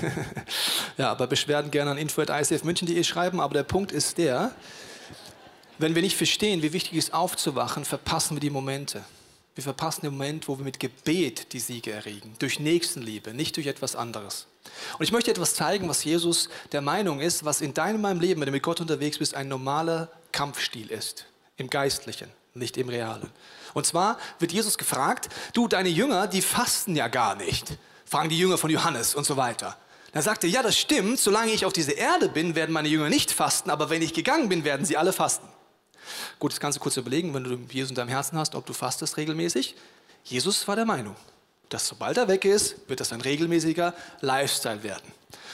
ja, 0.98 1.12
aber 1.12 1.28
Beschwerden 1.28 1.70
gerne 1.70 1.92
an 1.92 1.98
info.icfmünchen.de 1.98 3.04
schreiben. 3.04 3.42
Aber 3.42 3.54
der 3.54 3.64
Punkt 3.64 3.92
ist 3.92 4.18
der, 4.18 4.52
wenn 5.80 5.96
wir 5.96 6.02
nicht 6.02 6.16
verstehen, 6.16 6.62
wie 6.62 6.72
wichtig 6.72 6.98
es 6.98 7.06
ist 7.06 7.14
aufzuwachen, 7.14 7.84
verpassen 7.84 8.38
wir 8.38 8.42
die 8.42 8.50
Momente. 8.50 9.04
Wir 9.54 9.66
verpassen 9.66 10.02
den 10.02 10.14
Moment, 10.14 10.48
wo 10.48 10.58
wir 10.58 10.64
mit 10.64 10.80
Gebet 10.80 11.52
die 11.52 11.60
Siege 11.60 11.92
erregen. 11.92 12.36
Durch 12.40 12.62
Nächstenliebe, 12.62 13.34
nicht 13.34 13.58
durch 13.58 13.68
etwas 13.68 13.98
anderes. 13.98 14.48
Und 14.98 15.04
ich 15.04 15.12
möchte 15.12 15.32
etwas 15.32 15.56
zeigen, 15.56 15.88
was 15.90 16.04
Jesus 16.04 16.50
der 16.72 16.82
Meinung 16.82 17.20
ist, 17.20 17.46
was 17.46 17.62
in 17.62 17.74
deinem 17.74 18.20
Leben, 18.20 18.42
wenn 18.42 18.48
du 18.48 18.52
mit 18.52 18.64
Gott 18.64 18.82
unterwegs 18.82 19.18
bist, 19.18 19.36
ein 19.36 19.48
normaler 19.48 20.10
Kampfstil 20.32 20.92
ist. 20.92 21.26
Im 21.58 21.70
Geistlichen, 21.70 22.30
nicht 22.54 22.78
im 22.78 22.90
Realen. 22.90 23.30
Und 23.74 23.86
zwar 23.86 24.18
wird 24.40 24.52
Jesus 24.52 24.78
gefragt, 24.78 25.30
du, 25.54 25.68
deine 25.68 25.90
Jünger, 25.90 26.28
die 26.28 26.42
fasten 26.42 26.96
ja 26.96 27.08
gar 27.08 27.36
nicht. 27.36 27.78
Fragen 28.06 28.30
die 28.30 28.38
Jünger 28.38 28.58
von 28.58 28.70
Johannes 28.70 29.16
und 29.16 29.26
so 29.26 29.38
weiter. 29.38 29.78
Dann 30.14 30.24
sagt 30.24 30.46
er, 30.46 30.50
ja, 30.50 30.64
das 30.64 30.78
stimmt, 30.78 31.20
solange 31.20 31.52
ich 31.52 31.66
auf 31.66 31.74
dieser 31.74 31.98
Erde 31.98 32.30
bin, 32.30 32.56
werden 32.56 32.72
meine 32.72 32.88
Jünger 32.88 33.10
nicht 33.10 33.32
fasten, 33.32 33.70
aber 33.70 33.90
wenn 33.90 34.02
ich 34.02 34.14
gegangen 34.14 34.48
bin, 34.48 34.64
werden 34.64 34.86
sie 34.86 34.96
alle 34.96 35.12
fasten. 35.12 35.48
Gut, 36.40 36.54
das 36.54 36.60
kannst 36.60 36.78
du 36.78 36.82
kurz 36.82 36.96
überlegen, 36.96 37.34
wenn 37.34 37.44
du 37.44 37.58
Jesus 37.70 37.90
in 37.90 37.96
deinem 37.96 38.10
Herzen 38.10 38.38
hast, 38.38 38.56
ob 38.56 38.66
du 38.66 38.72
fastest 38.72 39.18
regelmäßig. 39.18 39.76
Jesus 40.24 40.68
war 40.68 40.76
der 40.78 40.86
Meinung, 40.86 41.16
dass 41.70 41.88
sobald 41.88 42.18
er 42.18 42.28
weg 42.28 42.46
ist, 42.46 42.76
wird 42.88 43.00
das 43.00 43.12
ein 43.12 43.22
regelmäßiger 43.22 43.94
Lifestyle 44.22 44.84
werden. 44.84 45.12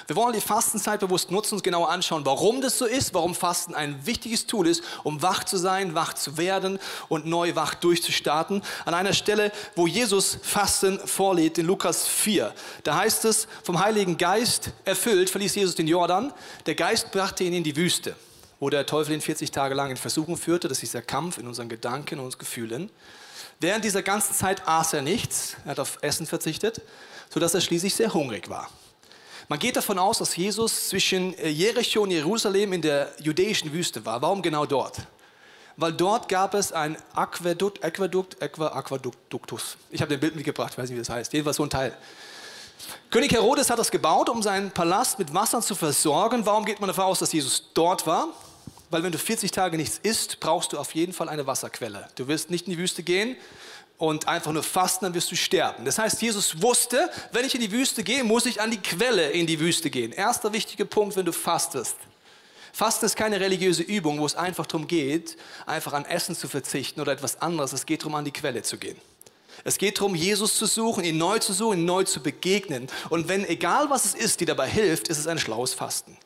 Wir 0.07 0.15
wollen 0.15 0.33
die 0.33 0.41
Fastenzeit 0.41 0.99
bewusst 0.99 1.31
nutzen, 1.31 1.55
uns 1.55 1.63
genauer 1.63 1.89
anschauen, 1.89 2.25
warum 2.25 2.61
das 2.61 2.77
so 2.77 2.85
ist, 2.85 3.13
warum 3.13 3.35
Fasten 3.35 3.75
ein 3.75 4.05
wichtiges 4.05 4.47
Tool 4.47 4.67
ist, 4.67 4.83
um 5.03 5.21
wach 5.21 5.43
zu 5.43 5.57
sein, 5.57 5.95
wach 5.95 6.13
zu 6.13 6.37
werden 6.37 6.79
und 7.07 7.25
neu 7.25 7.55
wach 7.55 7.75
durchzustarten. 7.75 8.61
An 8.85 8.93
einer 8.93 9.13
Stelle, 9.13 9.51
wo 9.75 9.87
Jesus 9.87 10.37
Fasten 10.41 10.99
vorlädt, 10.99 11.57
in 11.57 11.65
Lukas 11.65 12.07
4. 12.07 12.53
Da 12.83 12.95
heißt 12.95 13.25
es, 13.25 13.47
vom 13.63 13.79
Heiligen 13.79 14.17
Geist 14.17 14.71
erfüllt, 14.85 15.29
verließ 15.29 15.55
Jesus 15.55 15.75
den 15.75 15.87
Jordan. 15.87 16.33
Der 16.65 16.75
Geist 16.75 17.11
brachte 17.11 17.43
ihn 17.43 17.53
in 17.53 17.63
die 17.63 17.75
Wüste, 17.75 18.15
wo 18.59 18.69
der 18.69 18.85
Teufel 18.85 19.13
ihn 19.13 19.21
40 19.21 19.51
Tage 19.51 19.75
lang 19.75 19.91
in 19.91 19.97
Versuchung 19.97 20.35
führte. 20.35 20.67
Das 20.67 20.77
ist 20.77 20.93
dieser 20.93 21.01
Kampf 21.01 21.37
in 21.37 21.47
unseren 21.47 21.69
Gedanken 21.69 22.19
und 22.19 22.37
Gefühlen. 22.39 22.89
Während 23.59 23.85
dieser 23.85 24.01
ganzen 24.01 24.33
Zeit 24.33 24.67
aß 24.67 24.93
er 24.93 25.01
nichts, 25.01 25.55
er 25.65 25.71
hat 25.71 25.79
auf 25.79 25.97
Essen 26.01 26.25
verzichtet, 26.25 26.81
sodass 27.29 27.53
er 27.53 27.61
schließlich 27.61 27.95
sehr 27.95 28.13
hungrig 28.13 28.49
war. 28.49 28.69
Man 29.47 29.59
geht 29.59 29.75
davon 29.75 29.99
aus, 29.99 30.19
dass 30.19 30.35
Jesus 30.35 30.89
zwischen 30.89 31.37
äh, 31.37 31.49
Jericho 31.49 32.01
und 32.01 32.11
Jerusalem 32.11 32.73
in 32.73 32.81
der 32.81 33.11
jüdischen 33.19 33.73
Wüste 33.73 34.05
war. 34.05 34.21
Warum 34.21 34.41
genau 34.41 34.65
dort? 34.65 34.99
Weil 35.75 35.93
dort 35.93 36.29
gab 36.29 36.53
es 36.53 36.71
ein 36.71 36.97
Aquädukt, 37.13 37.83
Aquädukt, 37.83 38.41
Aquäduktus. 38.41 39.77
Ich 39.89 40.01
habe 40.01 40.09
den 40.09 40.19
Bild 40.19 40.35
mitgebracht, 40.35 40.77
weiß 40.77 40.89
nicht, 40.89 40.95
wie 40.95 41.01
das 41.01 41.09
heißt. 41.09 41.33
Jedenfalls 41.33 41.57
so 41.57 41.63
ein 41.63 41.69
Teil. 41.69 41.97
König 43.09 43.31
Herodes 43.31 43.69
hat 43.69 43.79
das 43.79 43.91
gebaut, 43.91 44.29
um 44.29 44.41
seinen 44.41 44.71
Palast 44.71 45.19
mit 45.19 45.33
Wasser 45.33 45.61
zu 45.61 45.75
versorgen. 45.75 46.45
Warum 46.45 46.65
geht 46.65 46.79
man 46.79 46.87
davon 46.87 47.05
aus, 47.05 47.19
dass 47.19 47.33
Jesus 47.33 47.71
dort 47.73 48.07
war? 48.07 48.29
Weil 48.91 49.03
wenn 49.03 49.11
du 49.11 49.17
40 49.17 49.51
Tage 49.51 49.77
nichts 49.77 49.99
isst, 50.03 50.39
brauchst 50.39 50.73
du 50.73 50.77
auf 50.77 50.93
jeden 50.93 51.13
Fall 51.13 51.29
eine 51.29 51.47
Wasserquelle. 51.47 52.07
Du 52.15 52.27
wirst 52.27 52.51
nicht 52.51 52.67
in 52.67 52.73
die 52.73 52.77
Wüste 52.77 53.03
gehen, 53.03 53.35
und 54.01 54.27
einfach 54.27 54.51
nur 54.51 54.63
fasten, 54.63 55.05
dann 55.05 55.13
wirst 55.13 55.31
du 55.31 55.35
sterben. 55.35 55.85
Das 55.85 55.99
heißt, 55.99 56.23
Jesus 56.23 56.59
wusste, 56.59 57.07
wenn 57.33 57.45
ich 57.45 57.53
in 57.53 57.61
die 57.61 57.71
Wüste 57.71 58.03
gehe, 58.03 58.23
muss 58.23 58.47
ich 58.47 58.59
an 58.59 58.71
die 58.71 58.81
Quelle 58.81 59.29
in 59.29 59.45
die 59.45 59.59
Wüste 59.59 59.91
gehen. 59.91 60.11
Erster 60.11 60.51
wichtiger 60.53 60.85
Punkt, 60.85 61.15
wenn 61.15 61.25
du 61.25 61.31
fastest. 61.31 61.97
Fasten 62.73 63.05
ist 63.05 63.15
keine 63.15 63.39
religiöse 63.39 63.83
Übung, 63.83 64.19
wo 64.19 64.25
es 64.25 64.33
einfach 64.33 64.65
darum 64.65 64.87
geht, 64.87 65.37
einfach 65.67 65.93
an 65.93 66.05
Essen 66.05 66.35
zu 66.35 66.47
verzichten 66.47 66.99
oder 66.99 67.11
etwas 67.11 67.43
anderes. 67.43 67.73
Es 67.73 67.85
geht 67.85 68.01
darum, 68.01 68.15
an 68.15 68.25
die 68.25 68.31
Quelle 68.31 68.63
zu 68.63 68.79
gehen. 68.79 68.97
Es 69.63 69.77
geht 69.77 69.99
darum, 69.99 70.15
Jesus 70.15 70.55
zu 70.57 70.65
suchen, 70.65 71.03
ihn 71.03 71.19
neu 71.19 71.37
zu 71.37 71.53
suchen, 71.53 71.77
ihn 71.77 71.85
neu 71.85 72.03
zu 72.03 72.23
begegnen. 72.23 72.87
Und 73.09 73.27
wenn, 73.27 73.45
egal 73.45 73.91
was 73.91 74.05
es 74.05 74.15
ist, 74.15 74.39
die 74.39 74.45
dabei 74.45 74.67
hilft, 74.67 75.09
ist 75.09 75.19
es 75.19 75.27
ein 75.27 75.37
schlaues 75.37 75.75
Fasten. 75.75 76.17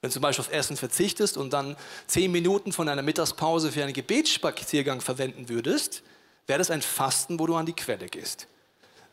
Wenn 0.00 0.10
du 0.10 0.14
zum 0.14 0.22
Beispiel 0.22 0.44
auf 0.44 0.52
Essen 0.52 0.76
verzichtest 0.76 1.36
und 1.36 1.52
dann 1.52 1.76
zehn 2.06 2.30
Minuten 2.30 2.72
von 2.72 2.86
deiner 2.86 3.02
Mittagspause 3.02 3.72
für 3.72 3.82
einen 3.82 3.92
Gebetsspaziergang 3.92 5.00
verwenden 5.00 5.48
würdest, 5.48 6.02
wäre 6.46 6.58
das 6.58 6.70
ein 6.70 6.82
Fasten, 6.82 7.38
wo 7.40 7.46
du 7.46 7.56
an 7.56 7.66
die 7.66 7.72
Quelle 7.72 8.06
gehst. 8.06 8.46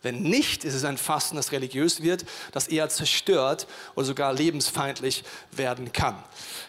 Wenn 0.04 0.22
nicht, 0.22 0.64
ist 0.64 0.76
es 0.76 0.84
ein 0.84 1.00
Fasten, 1.00 1.36
das 1.36 1.52
religiös 1.52 2.04
wird, 2.04 2.26
das 2.52 2.68
eher 2.68 2.88
zerstört 2.90 3.66
oder 3.96 4.06
sogar 4.06 4.34
lebensfeindlich 4.34 5.24
werden 5.52 5.92
kann. 5.92 6.24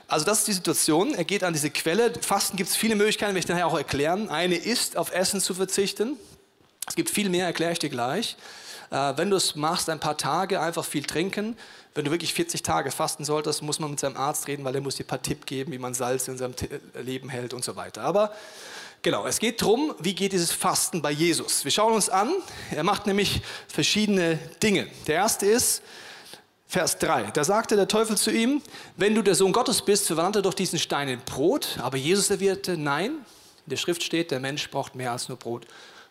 Also 0.09 0.25
das 0.25 0.39
ist 0.39 0.49
die 0.49 0.53
Situation. 0.55 1.15
Er 1.15 1.25
geht 1.25 1.45
an 1.45 1.53
diese 1.53 1.69
Quelle. 1.69 2.15
Fasten 2.23 2.57
gibt 2.57 2.71
es 2.71 2.77
viele 2.77 2.95
Möglichkeiten, 2.95 3.35
werde 3.35 3.45
ich 3.45 3.49
nachher 3.49 3.67
auch 3.67 3.77
erklären. 3.77 4.31
Eine 4.31 4.55
ist, 4.55 4.97
auf 4.97 5.13
Essen 5.13 5.43
zu 5.43 5.53
verzichten. 5.53 6.17
Es 6.89 6.95
gibt 6.95 7.11
viel 7.11 7.29
mehr, 7.29 7.45
erkläre 7.45 7.73
ich 7.73 7.79
dir 7.79 7.91
gleich. 7.91 8.39
Äh, 8.91 9.15
wenn 9.17 9.31
du 9.31 9.37
es 9.37 9.57
machst, 9.57 9.89
ein 9.91 10.01
paar 10.01 10.17
Tage 10.17 10.61
einfach 10.61 10.85
viel 10.85 11.05
trinken. 11.05 11.57
Wenn 11.95 12.05
du 12.05 12.11
wirklich 12.11 12.35
40 12.35 12.63
Tage 12.63 12.91
fasten 12.91 13.25
solltest, 13.25 13.63
muss 13.63 13.79
man 13.79 13.91
mit 13.91 14.01
seinem 14.01 14.17
Arzt 14.17 14.49
reden, 14.49 14.65
weil 14.65 14.75
er 14.75 14.81
muss 14.81 14.97
dir 14.97 15.05
ein 15.05 15.09
paar 15.09 15.23
Tipps 15.23 15.47
geben, 15.47 15.73
wie 15.73 15.79
man 15.79 15.95
Salz 15.95 16.29
in 16.29 16.37
seinem 16.37 16.55
Leben 16.95 17.29
hält 17.29 17.55
und 17.55 17.65
so 17.65 17.77
weiter. 17.77 18.03
Aber 18.03 18.33
Genau, 19.03 19.25
es 19.25 19.39
geht 19.39 19.63
darum, 19.63 19.95
wie 20.01 20.17
geht 20.17 20.33
dieses 20.33 20.51
Fasten 20.51 21.01
bei 21.01 21.13
Jesus. 21.13 21.63
Wir 21.63 21.71
schauen 21.71 21.93
uns 21.93 22.09
an, 22.09 22.33
er 22.73 22.83
macht 22.83 23.07
nämlich 23.07 23.41
verschiedene 23.69 24.37
Dinge. 24.61 24.89
Der 25.07 25.15
erste 25.17 25.47
ist, 25.47 25.83
Vers 26.67 26.99
3, 26.99 27.31
da 27.31 27.45
sagte 27.45 27.77
der 27.77 27.87
Teufel 27.87 28.17
zu 28.17 28.33
ihm, 28.33 28.61
wenn 28.97 29.15
du 29.15 29.23
der 29.23 29.37
Sohn 29.37 29.53
Gottes 29.53 29.83
bist, 29.83 30.09
verwandle 30.09 30.43
doch 30.43 30.55
diesen 30.55 30.81
Stein 30.81 31.09
in 31.09 31.21
Brot. 31.21 31.79
Aber 31.81 31.97
Jesus 31.97 32.31
erwiderte, 32.31 32.77
nein, 32.77 33.13
in 33.13 33.71
der 33.71 33.77
Schrift 33.77 34.03
steht, 34.03 34.33
der 34.33 34.41
Mensch 34.41 34.69
braucht 34.71 34.97
mehr 34.97 35.13
als 35.13 35.29
nur 35.29 35.39
Brot 35.39 35.67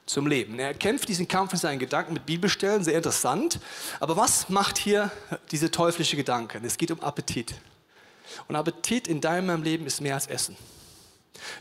zum 0.05 0.27
Leben. 0.27 0.59
Er 0.59 0.73
kämpft 0.73 1.09
diesen 1.09 1.27
Kampf 1.27 1.53
in 1.53 1.59
seinen 1.59 1.79
Gedanken 1.79 2.13
mit 2.13 2.25
Bibelstellen, 2.25 2.83
sehr 2.83 2.95
interessant. 2.95 3.59
Aber 3.99 4.17
was 4.17 4.49
macht 4.49 4.77
hier 4.77 5.11
diese 5.51 5.71
teuflische 5.71 6.15
Gedanke? 6.15 6.61
Es 6.63 6.77
geht 6.77 6.91
um 6.91 6.99
Appetit. 7.01 7.55
Und 8.47 8.55
Appetit 8.55 9.07
in 9.07 9.21
deinem 9.21 9.63
Leben 9.63 9.85
ist 9.85 10.01
mehr 10.01 10.15
als 10.15 10.27
Essen. 10.27 10.55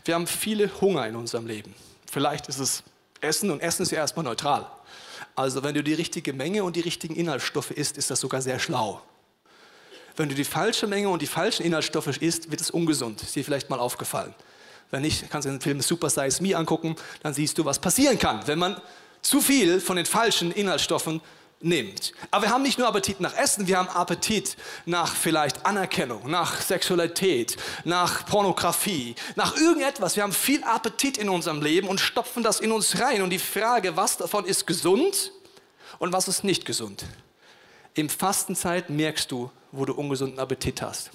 Wir 0.03 0.15
haben 0.15 0.27
viele 0.27 0.69
Hunger 0.81 1.07
in 1.07 1.15
unserem 1.15 1.47
Leben. 1.47 1.73
Vielleicht 2.09 2.47
ist 2.47 2.59
es 2.59 2.83
Essen 3.21 3.49
und 3.51 3.61
Essen 3.61 3.83
ist 3.83 3.91
ja 3.91 3.97
erstmal 3.97 4.25
neutral. 4.25 4.69
Also 5.35 5.63
wenn 5.63 5.73
du 5.73 5.83
die 5.83 5.93
richtige 5.93 6.33
Menge 6.33 6.63
und 6.63 6.75
die 6.75 6.81
richtigen 6.81 7.15
Inhaltsstoffe 7.15 7.71
isst, 7.71 7.97
ist 7.97 8.09
das 8.09 8.19
sogar 8.19 8.41
sehr 8.41 8.59
schlau. 8.59 9.01
Wenn 10.15 10.29
du 10.29 10.35
die 10.35 10.45
falsche 10.45 10.87
Menge 10.87 11.09
und 11.09 11.21
die 11.21 11.27
falschen 11.27 11.65
Inhaltsstoffe 11.65 12.07
isst, 12.21 12.51
wird 12.51 12.61
es 12.61 12.71
ungesund. 12.71 13.21
Ist 13.21 13.35
dir 13.35 13.43
vielleicht 13.43 13.69
mal 13.69 13.79
aufgefallen. 13.79 14.33
Wenn 14.91 15.01
nicht, 15.01 15.29
kannst 15.29 15.45
du 15.45 15.49
den 15.51 15.61
Film 15.61 15.81
Super 15.81 16.09
Size 16.09 16.41
Me 16.41 16.55
angucken, 16.55 16.95
dann 17.23 17.33
siehst 17.33 17.57
du, 17.57 17.65
was 17.65 17.79
passieren 17.79 18.19
kann, 18.19 18.45
wenn 18.47 18.59
man 18.59 18.79
zu 19.21 19.41
viel 19.41 19.79
von 19.81 19.97
den 19.97 20.05
falschen 20.05 20.51
Inhaltsstoffen 20.51 21.21
nimmt. 21.61 22.13
Aber 22.31 22.43
wir 22.43 22.49
haben 22.51 22.61
nicht 22.61 22.77
nur 22.77 22.87
Appetit 22.87 23.19
nach 23.19 23.35
Essen, 23.35 23.67
wir 23.67 23.77
haben 23.77 23.89
Appetit 23.89 24.55
nach 24.85 25.13
vielleicht 25.13 25.65
Anerkennung, 25.65 26.29
nach 26.29 26.61
Sexualität, 26.61 27.57
nach 27.83 28.25
Pornografie, 28.25 29.15
nach 29.35 29.57
irgendetwas. 29.57 30.15
Wir 30.15 30.23
haben 30.23 30.33
viel 30.33 30.63
Appetit 30.63 31.17
in 31.17 31.29
unserem 31.29 31.61
Leben 31.61 31.87
und 31.87 31.99
stopfen 31.99 32.43
das 32.43 32.59
in 32.59 32.71
uns 32.71 32.99
rein. 32.99 33.21
Und 33.21 33.31
die 33.31 33.39
Frage, 33.39 33.95
was 33.97 34.17
davon 34.17 34.45
ist 34.45 34.67
gesund 34.67 35.31
und 35.97 36.13
was 36.13 36.27
ist 36.27 36.43
nicht 36.43 36.65
gesund? 36.65 37.05
Im 37.95 38.09
Fastenzeit 38.09 38.89
merkst 38.89 39.31
du, 39.31 39.49
wo 39.71 39.85
du 39.85 39.93
ungesunden 39.93 40.39
Appetit 40.39 40.81
hast. 40.81 41.09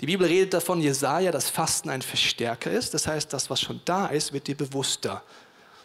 Die 0.00 0.06
Bibel 0.06 0.26
redet 0.26 0.52
davon, 0.52 0.80
Jesaja, 0.80 1.30
dass 1.30 1.48
Fasten 1.48 1.88
ein 1.88 2.02
Verstärker 2.02 2.70
ist. 2.70 2.92
Das 2.92 3.06
heißt, 3.06 3.32
das, 3.32 3.48
was 3.48 3.60
schon 3.60 3.80
da 3.84 4.06
ist, 4.06 4.32
wird 4.32 4.46
dir 4.46 4.56
bewusster. 4.56 5.22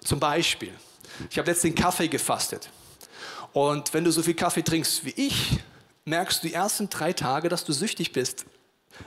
Zum 0.04 0.20
Beispiel, 0.20 0.74
ich 1.30 1.38
habe 1.38 1.50
letztens 1.50 1.74
den 1.74 1.82
Kaffee 1.82 2.08
gefastet. 2.08 2.70
Und 3.54 3.94
wenn 3.94 4.04
du 4.04 4.12
so 4.12 4.22
viel 4.24 4.34
Kaffee 4.34 4.64
trinkst 4.64 5.06
wie 5.06 5.14
ich, 5.16 5.60
merkst 6.06 6.44
du 6.44 6.48
die 6.48 6.54
ersten 6.54 6.90
drei 6.90 7.14
Tage, 7.14 7.48
dass 7.50 7.64
du 7.64 7.74
süchtig 7.74 8.12
bist, 8.12 8.46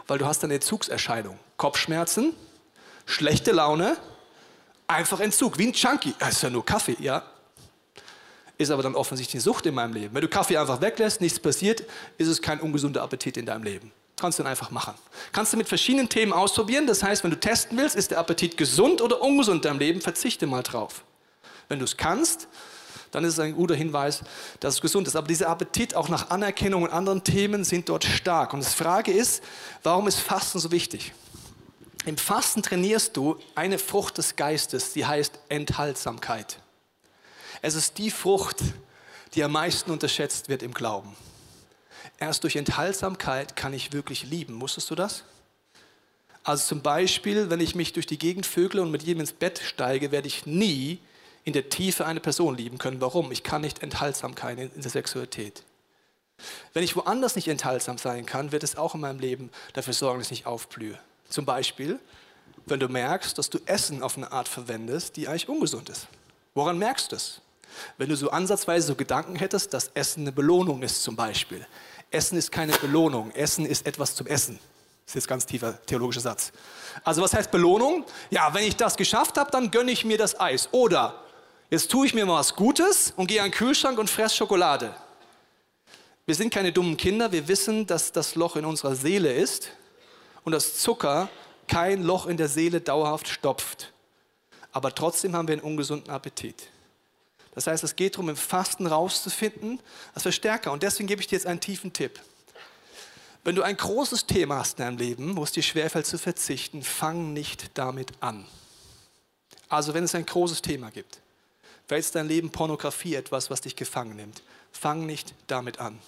weil 0.06 0.18
du 0.18 0.26
hast 0.26 0.44
eine 0.44 0.54
Entzugserscheinung. 0.54 1.38
Kopfschmerzen, 1.56 2.34
schlechte 3.04 3.52
Laune, 3.52 3.96
einfach 4.86 5.20
Entzug, 5.20 5.58
wie 5.58 5.66
ein 5.66 5.72
Junkie. 5.72 6.14
Das 6.18 6.34
ist 6.34 6.42
ja 6.42 6.50
nur 6.50 6.64
Kaffee, 6.64 6.96
ja. 7.00 7.22
Ist 8.56 8.70
aber 8.70 8.82
dann 8.82 8.94
offensichtlich 8.94 9.36
eine 9.36 9.42
Sucht 9.42 9.66
in 9.66 9.74
meinem 9.74 9.92
Leben. 9.92 10.14
Wenn 10.14 10.22
du 10.22 10.28
Kaffee 10.28 10.56
einfach 10.56 10.80
weglässt, 10.80 11.20
nichts 11.20 11.40
passiert, 11.40 11.82
ist 12.18 12.28
es 12.28 12.40
kein 12.40 12.60
ungesunder 12.60 13.02
Appetit 13.02 13.36
in 13.36 13.46
deinem 13.46 13.64
Leben. 13.64 13.92
Kannst 14.16 14.38
du 14.38 14.42
ihn 14.42 14.46
einfach 14.46 14.70
machen. 14.70 14.94
Kannst 15.32 15.52
du 15.52 15.56
mit 15.56 15.68
verschiedenen 15.68 16.08
Themen 16.08 16.32
ausprobieren. 16.32 16.86
Das 16.86 17.02
heißt, 17.02 17.24
wenn 17.24 17.30
du 17.30 17.40
testen 17.40 17.76
willst, 17.76 17.96
ist 17.96 18.12
der 18.12 18.18
Appetit 18.18 18.56
gesund 18.56 19.02
oder 19.02 19.20
ungesund 19.20 19.64
in 19.64 19.70
deinem 19.70 19.78
Leben, 19.80 20.00
verzichte 20.00 20.46
mal 20.46 20.62
drauf. 20.62 21.04
Wenn 21.68 21.78
du 21.78 21.84
es 21.84 21.96
kannst, 21.96 22.46
dann 23.10 23.24
ist 23.24 23.34
es 23.34 23.38
ein 23.40 23.54
guter 23.54 23.74
Hinweis, 23.74 24.22
dass 24.60 24.74
es 24.74 24.80
gesund 24.80 25.06
ist. 25.06 25.16
Aber 25.16 25.26
dieser 25.26 25.48
Appetit 25.48 25.94
auch 25.94 26.08
nach 26.08 26.30
Anerkennung 26.30 26.82
und 26.82 26.90
anderen 26.90 27.22
Themen 27.22 27.64
sind 27.64 27.88
dort 27.88 28.04
stark. 28.04 28.52
Und 28.52 28.64
die 28.64 28.68
Frage 28.68 29.12
ist, 29.12 29.42
warum 29.82 30.08
ist 30.08 30.18
Fasten 30.18 30.58
so 30.58 30.70
wichtig? 30.70 31.12
Im 32.06 32.16
Fasten 32.16 32.62
trainierst 32.62 33.16
du 33.16 33.38
eine 33.54 33.78
Frucht 33.78 34.18
des 34.18 34.36
Geistes, 34.36 34.92
die 34.92 35.06
heißt 35.06 35.38
Enthaltsamkeit. 35.48 36.58
Es 37.62 37.74
ist 37.74 37.98
die 37.98 38.10
Frucht, 38.10 38.58
die 39.34 39.42
am 39.42 39.52
meisten 39.52 39.90
unterschätzt 39.90 40.48
wird 40.48 40.62
im 40.62 40.74
Glauben. 40.74 41.16
Erst 42.18 42.44
durch 42.44 42.56
Enthaltsamkeit 42.56 43.56
kann 43.56 43.72
ich 43.72 43.92
wirklich 43.92 44.24
lieben. 44.24 44.60
Wusstest 44.60 44.90
du 44.90 44.94
das? 44.94 45.24
Also 46.42 46.66
zum 46.66 46.82
Beispiel, 46.82 47.48
wenn 47.48 47.60
ich 47.60 47.74
mich 47.74 47.94
durch 47.94 48.06
die 48.06 48.18
Gegend 48.18 48.44
vögle 48.44 48.82
und 48.82 48.90
mit 48.90 49.02
jedem 49.02 49.20
ins 49.20 49.32
Bett 49.32 49.60
steige, 49.64 50.12
werde 50.12 50.28
ich 50.28 50.44
nie 50.44 50.98
in 51.44 51.54
der 51.54 51.70
Tiefe 51.70 52.06
eine 52.06 52.20
Person 52.20 52.56
lieben 52.56 52.78
können. 52.78 53.00
Warum? 53.00 53.32
Ich 53.32 53.42
kann 53.42 53.62
nicht 53.62 53.82
enthaltsam 53.82 54.34
sein 54.38 54.58
in 54.58 54.80
der 54.80 54.90
Sexualität. 54.90 55.62
Wenn 56.72 56.82
ich 56.84 56.96
woanders 56.96 57.36
nicht 57.36 57.48
enthaltsam 57.48 57.96
sein 57.96 58.26
kann, 58.26 58.52
wird 58.52 58.62
es 58.62 58.76
auch 58.76 58.94
in 58.94 59.00
meinem 59.00 59.20
Leben 59.20 59.50
dafür 59.72 59.94
sorgen, 59.94 60.18
dass 60.18 60.28
ich 60.28 60.38
nicht 60.38 60.46
aufblühe. 60.46 60.98
Zum 61.28 61.44
Beispiel, 61.44 61.98
wenn 62.66 62.80
du 62.80 62.88
merkst, 62.88 63.38
dass 63.38 63.50
du 63.50 63.58
Essen 63.66 64.02
auf 64.02 64.16
eine 64.16 64.32
Art 64.32 64.48
verwendest, 64.48 65.16
die 65.16 65.28
eigentlich 65.28 65.48
ungesund 65.48 65.88
ist. 65.88 66.08
Woran 66.54 66.78
merkst 66.78 67.12
du 67.12 67.16
es? 67.16 67.40
Wenn 67.98 68.08
du 68.08 68.16
so 68.16 68.30
ansatzweise 68.30 68.86
so 68.88 68.94
Gedanken 68.94 69.36
hättest, 69.36 69.74
dass 69.74 69.88
Essen 69.94 70.22
eine 70.22 70.32
Belohnung 70.32 70.82
ist 70.82 71.02
zum 71.02 71.16
Beispiel. 71.16 71.66
Essen 72.14 72.38
ist 72.38 72.50
keine 72.52 72.72
Belohnung, 72.72 73.30
Essen 73.32 73.66
ist 73.66 73.86
etwas 73.86 74.14
zum 74.14 74.26
Essen. 74.26 74.58
Das 75.04 75.10
ist 75.10 75.14
jetzt 75.16 75.28
ganz 75.28 75.44
tiefer 75.44 75.84
theologischer 75.84 76.22
Satz. 76.22 76.52
Also 77.02 77.20
was 77.20 77.34
heißt 77.34 77.50
Belohnung? 77.50 78.04
Ja, 78.30 78.54
wenn 78.54 78.64
ich 78.64 78.76
das 78.76 78.96
geschafft 78.96 79.36
habe, 79.36 79.50
dann 79.50 79.70
gönne 79.70 79.90
ich 79.90 80.04
mir 80.04 80.16
das 80.16 80.38
Eis. 80.40 80.68
Oder 80.72 81.22
jetzt 81.70 81.90
tue 81.90 82.06
ich 82.06 82.14
mir 82.14 82.24
mal 82.24 82.38
was 82.38 82.56
Gutes 82.56 83.12
und 83.16 83.26
gehe 83.26 83.42
an 83.42 83.50
den 83.50 83.54
Kühlschrank 83.54 83.98
und 83.98 84.08
fresse 84.08 84.36
Schokolade. 84.36 84.94
Wir 86.24 86.34
sind 86.34 86.54
keine 86.54 86.72
dummen 86.72 86.96
Kinder, 86.96 87.32
wir 87.32 87.48
wissen, 87.48 87.86
dass 87.86 88.12
das 88.12 88.34
Loch 88.34 88.56
in 88.56 88.64
unserer 88.64 88.94
Seele 88.94 89.30
ist 89.30 89.68
und 90.44 90.52
dass 90.52 90.78
Zucker 90.78 91.28
kein 91.68 92.02
Loch 92.02 92.26
in 92.26 92.38
der 92.38 92.48
Seele 92.48 92.80
dauerhaft 92.80 93.28
stopft. 93.28 93.92
Aber 94.72 94.94
trotzdem 94.94 95.36
haben 95.36 95.48
wir 95.48 95.52
einen 95.52 95.62
ungesunden 95.62 96.10
Appetit. 96.10 96.68
Das 97.54 97.66
heißt, 97.66 97.84
es 97.84 97.96
geht 97.96 98.14
darum, 98.14 98.28
im 98.28 98.36
Fasten 98.36 98.86
rauszufinden, 98.86 99.80
als 100.12 100.22
Verstärker. 100.22 100.72
Und 100.72 100.82
deswegen 100.82 101.06
gebe 101.06 101.20
ich 101.20 101.28
dir 101.28 101.36
jetzt 101.36 101.46
einen 101.46 101.60
tiefen 101.60 101.92
Tipp. 101.92 102.20
Wenn 103.44 103.54
du 103.54 103.62
ein 103.62 103.76
großes 103.76 104.26
Thema 104.26 104.58
hast 104.58 104.78
in 104.78 104.84
deinem 104.84 104.98
Leben, 104.98 105.36
wo 105.36 105.44
es 105.44 105.52
dir 105.52 105.62
schwerfällt 105.62 106.06
zu 106.06 106.18
verzichten, 106.18 106.82
fang 106.82 107.32
nicht 107.32 107.70
damit 107.74 108.12
an. 108.20 108.46
Also 109.68 109.94
wenn 109.94 110.04
es 110.04 110.14
ein 110.14 110.24
großes 110.24 110.62
Thema 110.62 110.90
gibt, 110.90 111.20
vielleicht 111.86 112.06
ist 112.06 112.14
dein 112.14 112.28
Leben 112.28 112.50
Pornografie 112.50 113.14
etwas, 113.14 113.50
was 113.50 113.60
dich 113.60 113.76
gefangen 113.76 114.16
nimmt, 114.16 114.42
fang 114.72 115.04
nicht 115.04 115.34
damit 115.46 115.78
an. 115.78 115.98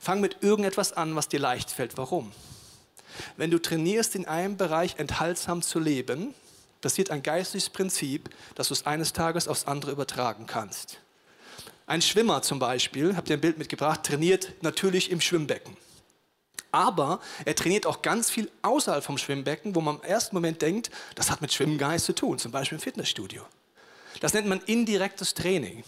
Fang 0.00 0.20
mit 0.20 0.42
irgendetwas 0.42 0.92
an, 0.92 1.14
was 1.14 1.28
dir 1.28 1.40
leicht 1.40 1.70
fällt. 1.70 1.96
Warum? 1.96 2.32
Wenn 3.36 3.50
du 3.50 3.60
trainierst, 3.60 4.14
in 4.14 4.26
einem 4.26 4.56
Bereich 4.56 4.96
enthaltsam 4.98 5.62
zu 5.62 5.78
leben, 5.78 6.34
passiert 6.80 7.10
ein 7.10 7.22
geistliches 7.22 7.70
Prinzip, 7.70 8.30
dass 8.54 8.68
du 8.68 8.74
es 8.74 8.86
eines 8.86 9.12
Tages 9.12 9.48
aufs 9.48 9.66
andere 9.66 9.92
übertragen 9.92 10.46
kannst. 10.46 10.98
Ein 11.86 12.02
Schwimmer 12.02 12.42
zum 12.42 12.58
Beispiel, 12.58 13.16
habt 13.16 13.30
ihr 13.30 13.36
ein 13.36 13.40
Bild 13.40 13.58
mitgebracht, 13.58 14.02
trainiert 14.02 14.52
natürlich 14.62 15.10
im 15.10 15.20
Schwimmbecken. 15.20 15.76
Aber 16.72 17.20
er 17.44 17.54
trainiert 17.54 17.86
auch 17.86 18.02
ganz 18.02 18.28
viel 18.28 18.50
außerhalb 18.62 19.04
vom 19.04 19.18
Schwimmbecken, 19.18 19.74
wo 19.74 19.80
man 19.80 19.96
im 19.96 20.02
ersten 20.02 20.34
Moment 20.34 20.60
denkt, 20.62 20.90
das 21.14 21.30
hat 21.30 21.40
mit 21.40 21.52
Schwimmen 21.52 21.78
gar 21.78 21.92
nichts 21.92 22.06
zu 22.06 22.14
tun, 22.14 22.38
zum 22.38 22.52
Beispiel 22.52 22.76
im 22.76 22.82
Fitnessstudio. 22.82 23.42
Das 24.20 24.34
nennt 24.34 24.48
man 24.48 24.60
indirektes 24.66 25.34
Training. 25.34 25.84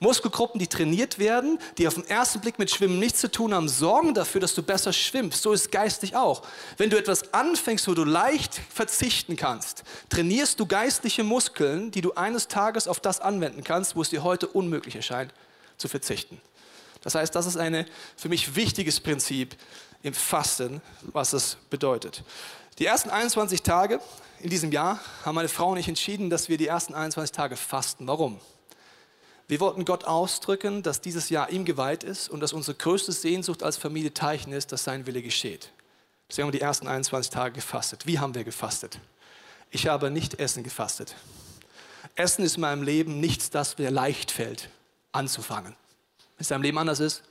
Muskelgruppen, 0.00 0.58
die 0.58 0.66
trainiert 0.66 1.18
werden, 1.18 1.58
die 1.78 1.86
auf 1.86 1.94
den 1.94 2.08
ersten 2.08 2.40
Blick 2.40 2.58
mit 2.58 2.70
Schwimmen 2.70 2.98
nichts 2.98 3.20
zu 3.20 3.30
tun 3.30 3.52
haben, 3.54 3.68
sorgen 3.68 4.14
dafür, 4.14 4.40
dass 4.40 4.54
du 4.54 4.62
besser 4.62 4.92
schwimmst. 4.92 5.42
So 5.42 5.52
ist 5.52 5.70
geistig 5.70 6.16
auch. 6.16 6.42
Wenn 6.78 6.90
du 6.90 6.98
etwas 6.98 7.32
anfängst, 7.34 7.86
wo 7.86 7.92
du 7.92 8.04
leicht 8.04 8.60
verzichten 8.72 9.36
kannst, 9.36 9.84
trainierst 10.08 10.58
du 10.58 10.66
geistliche 10.66 11.22
Muskeln, 11.22 11.90
die 11.90 12.00
du 12.00 12.14
eines 12.14 12.48
Tages 12.48 12.88
auf 12.88 12.98
das 12.98 13.20
anwenden 13.20 13.62
kannst, 13.62 13.94
wo 13.94 14.02
es 14.02 14.08
dir 14.08 14.24
heute 14.24 14.48
unmöglich 14.48 14.96
erscheint, 14.96 15.34
zu 15.76 15.86
verzichten. 15.86 16.40
Das 17.02 17.14
heißt, 17.14 17.34
das 17.34 17.46
ist 17.46 17.56
ein 17.56 17.86
für 18.16 18.28
mich 18.28 18.56
wichtiges 18.56 19.00
Prinzip, 19.00 19.56
im 20.02 20.14
Fasten, 20.14 20.80
was 21.02 21.32
es 21.32 21.56
bedeutet. 21.68 22.22
Die 22.78 22.86
ersten 22.86 23.10
21 23.10 23.62
Tage 23.62 24.00
in 24.40 24.48
diesem 24.48 24.72
Jahr 24.72 24.98
haben 25.24 25.34
meine 25.34 25.48
Frau 25.48 25.70
und 25.72 25.76
ich 25.76 25.88
entschieden, 25.88 26.30
dass 26.30 26.48
wir 26.48 26.56
die 26.56 26.66
ersten 26.66 26.94
21 26.94 27.32
Tage 27.36 27.56
fasten. 27.56 28.06
Warum? 28.06 28.40
Wir 29.50 29.58
wollten 29.58 29.84
Gott 29.84 30.04
ausdrücken, 30.04 30.84
dass 30.84 31.00
dieses 31.00 31.28
Jahr 31.28 31.50
ihm 31.50 31.64
geweiht 31.64 32.04
ist 32.04 32.28
und 32.28 32.38
dass 32.38 32.52
unsere 32.52 32.76
größte 32.76 33.10
Sehnsucht 33.10 33.64
als 33.64 33.76
Familie 33.76 34.14
Teichen 34.14 34.52
ist, 34.52 34.70
dass 34.70 34.84
sein 34.84 35.06
Wille 35.06 35.22
geschieht. 35.22 35.72
Deswegen 36.28 36.46
haben 36.46 36.52
wir 36.52 36.60
die 36.60 36.64
ersten 36.64 36.86
21 36.86 37.32
Tage 37.32 37.54
gefastet. 37.54 38.06
Wie 38.06 38.20
haben 38.20 38.36
wir 38.36 38.44
gefastet? 38.44 39.00
Ich 39.72 39.88
habe 39.88 40.12
nicht 40.12 40.38
Essen 40.38 40.62
gefastet. 40.62 41.16
Essen 42.14 42.44
ist 42.44 42.58
in 42.58 42.60
meinem 42.60 42.84
Leben 42.84 43.18
nichts, 43.18 43.50
das 43.50 43.76
mir 43.76 43.90
leicht 43.90 44.30
fällt, 44.30 44.70
anzufangen. 45.10 45.74
Wenn 46.36 46.42
es 46.42 46.46
deinem 46.46 46.62
Leben 46.62 46.78
anders 46.78 47.00
ist, 47.00 47.24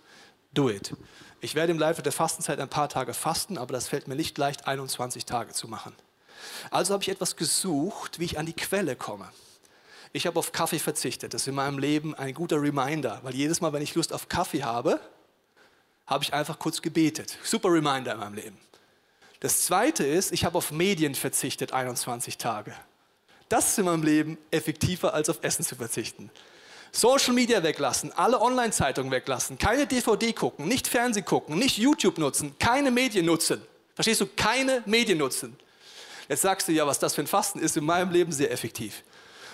do 0.53 0.69
it. 0.69 0.93
Ich 1.39 1.55
werde 1.55 1.71
im 1.71 1.79
Laufe 1.79 2.01
der 2.01 2.11
Fastenzeit 2.11 2.59
ein 2.59 2.67
paar 2.67 2.89
Tage 2.89 3.13
fasten, 3.13 3.57
aber 3.57 3.71
das 3.71 3.87
fällt 3.87 4.09
mir 4.09 4.15
nicht 4.15 4.37
leicht, 4.37 4.67
21 4.67 5.23
Tage 5.23 5.53
zu 5.53 5.69
machen. 5.69 5.95
Also 6.69 6.93
habe 6.95 7.01
ich 7.01 7.07
etwas 7.09 7.37
gesucht, 7.37 8.19
wie 8.19 8.25
ich 8.25 8.37
an 8.37 8.45
die 8.45 8.51
Quelle 8.51 8.97
komme. 8.97 9.29
Ich 10.11 10.25
habe 10.25 10.39
auf 10.39 10.51
Kaffee 10.51 10.79
verzichtet. 10.79 11.33
Das 11.33 11.43
ist 11.43 11.47
in 11.47 11.55
meinem 11.55 11.77
Leben 11.77 12.15
ein 12.15 12.33
guter 12.33 12.61
Reminder, 12.61 13.19
weil 13.23 13.35
jedes 13.35 13.61
Mal, 13.61 13.73
wenn 13.73 13.81
ich 13.81 13.93
Lust 13.95 14.11
auf 14.11 14.27
Kaffee 14.27 14.63
habe, 14.63 14.99
habe 16.07 16.23
ich 16.23 16.33
einfach 16.33 16.57
kurz 16.57 16.81
gebetet. 16.81 17.37
Super 17.43 17.69
Reminder 17.71 18.13
in 18.13 18.19
meinem 18.19 18.33
Leben. 18.33 18.57
Das 19.39 19.61
zweite 19.61 20.05
ist, 20.05 20.31
ich 20.33 20.43
habe 20.43 20.57
auf 20.57 20.71
Medien 20.71 21.15
verzichtet 21.15 21.71
21 21.71 22.37
Tage. 22.37 22.73
Das 23.47 23.69
ist 23.69 23.79
in 23.79 23.85
meinem 23.85 24.03
Leben 24.03 24.37
effektiver, 24.51 25.13
als 25.13 25.29
auf 25.29 25.39
Essen 25.41 25.63
zu 25.63 25.75
verzichten. 25.75 26.29
Social 26.91 27.33
Media 27.33 27.61
weglassen, 27.61 28.11
alle 28.13 28.41
Online-Zeitungen 28.41 29.11
weglassen, 29.11 29.57
keine 29.57 29.85
DVD 29.85 30.33
gucken, 30.33 30.67
nicht 30.67 30.87
Fernsehen 30.87 31.25
gucken, 31.25 31.57
nicht 31.57 31.77
YouTube 31.77 32.17
nutzen, 32.17 32.57
keine 32.57 32.89
Medien 32.89 33.25
nutzen. 33.25 33.61
Verstehst 33.93 34.21
du? 34.21 34.27
Keine 34.35 34.81
Medien 34.85 35.19
nutzen. 35.19 35.55
Jetzt 36.27 36.41
sagst 36.41 36.67
du 36.67 36.71
ja, 36.71 36.85
was 36.87 36.99
das 36.99 37.15
für 37.15 37.21
ein 37.21 37.27
Fasten 37.27 37.59
ist, 37.59 37.77
in 37.77 37.85
meinem 37.85 38.11
Leben 38.11 38.31
sehr 38.31 38.51
effektiv. 38.51 39.03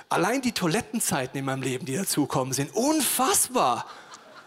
Allein 0.10 0.42
die 0.42 0.52
Toilettenzeiten 0.52 1.38
in 1.40 1.46
meinem 1.46 1.62
Leben, 1.62 1.86
die 1.86 1.96
dazukommen, 1.96 2.54
sind 2.54 2.74
unfassbar. 2.76 3.86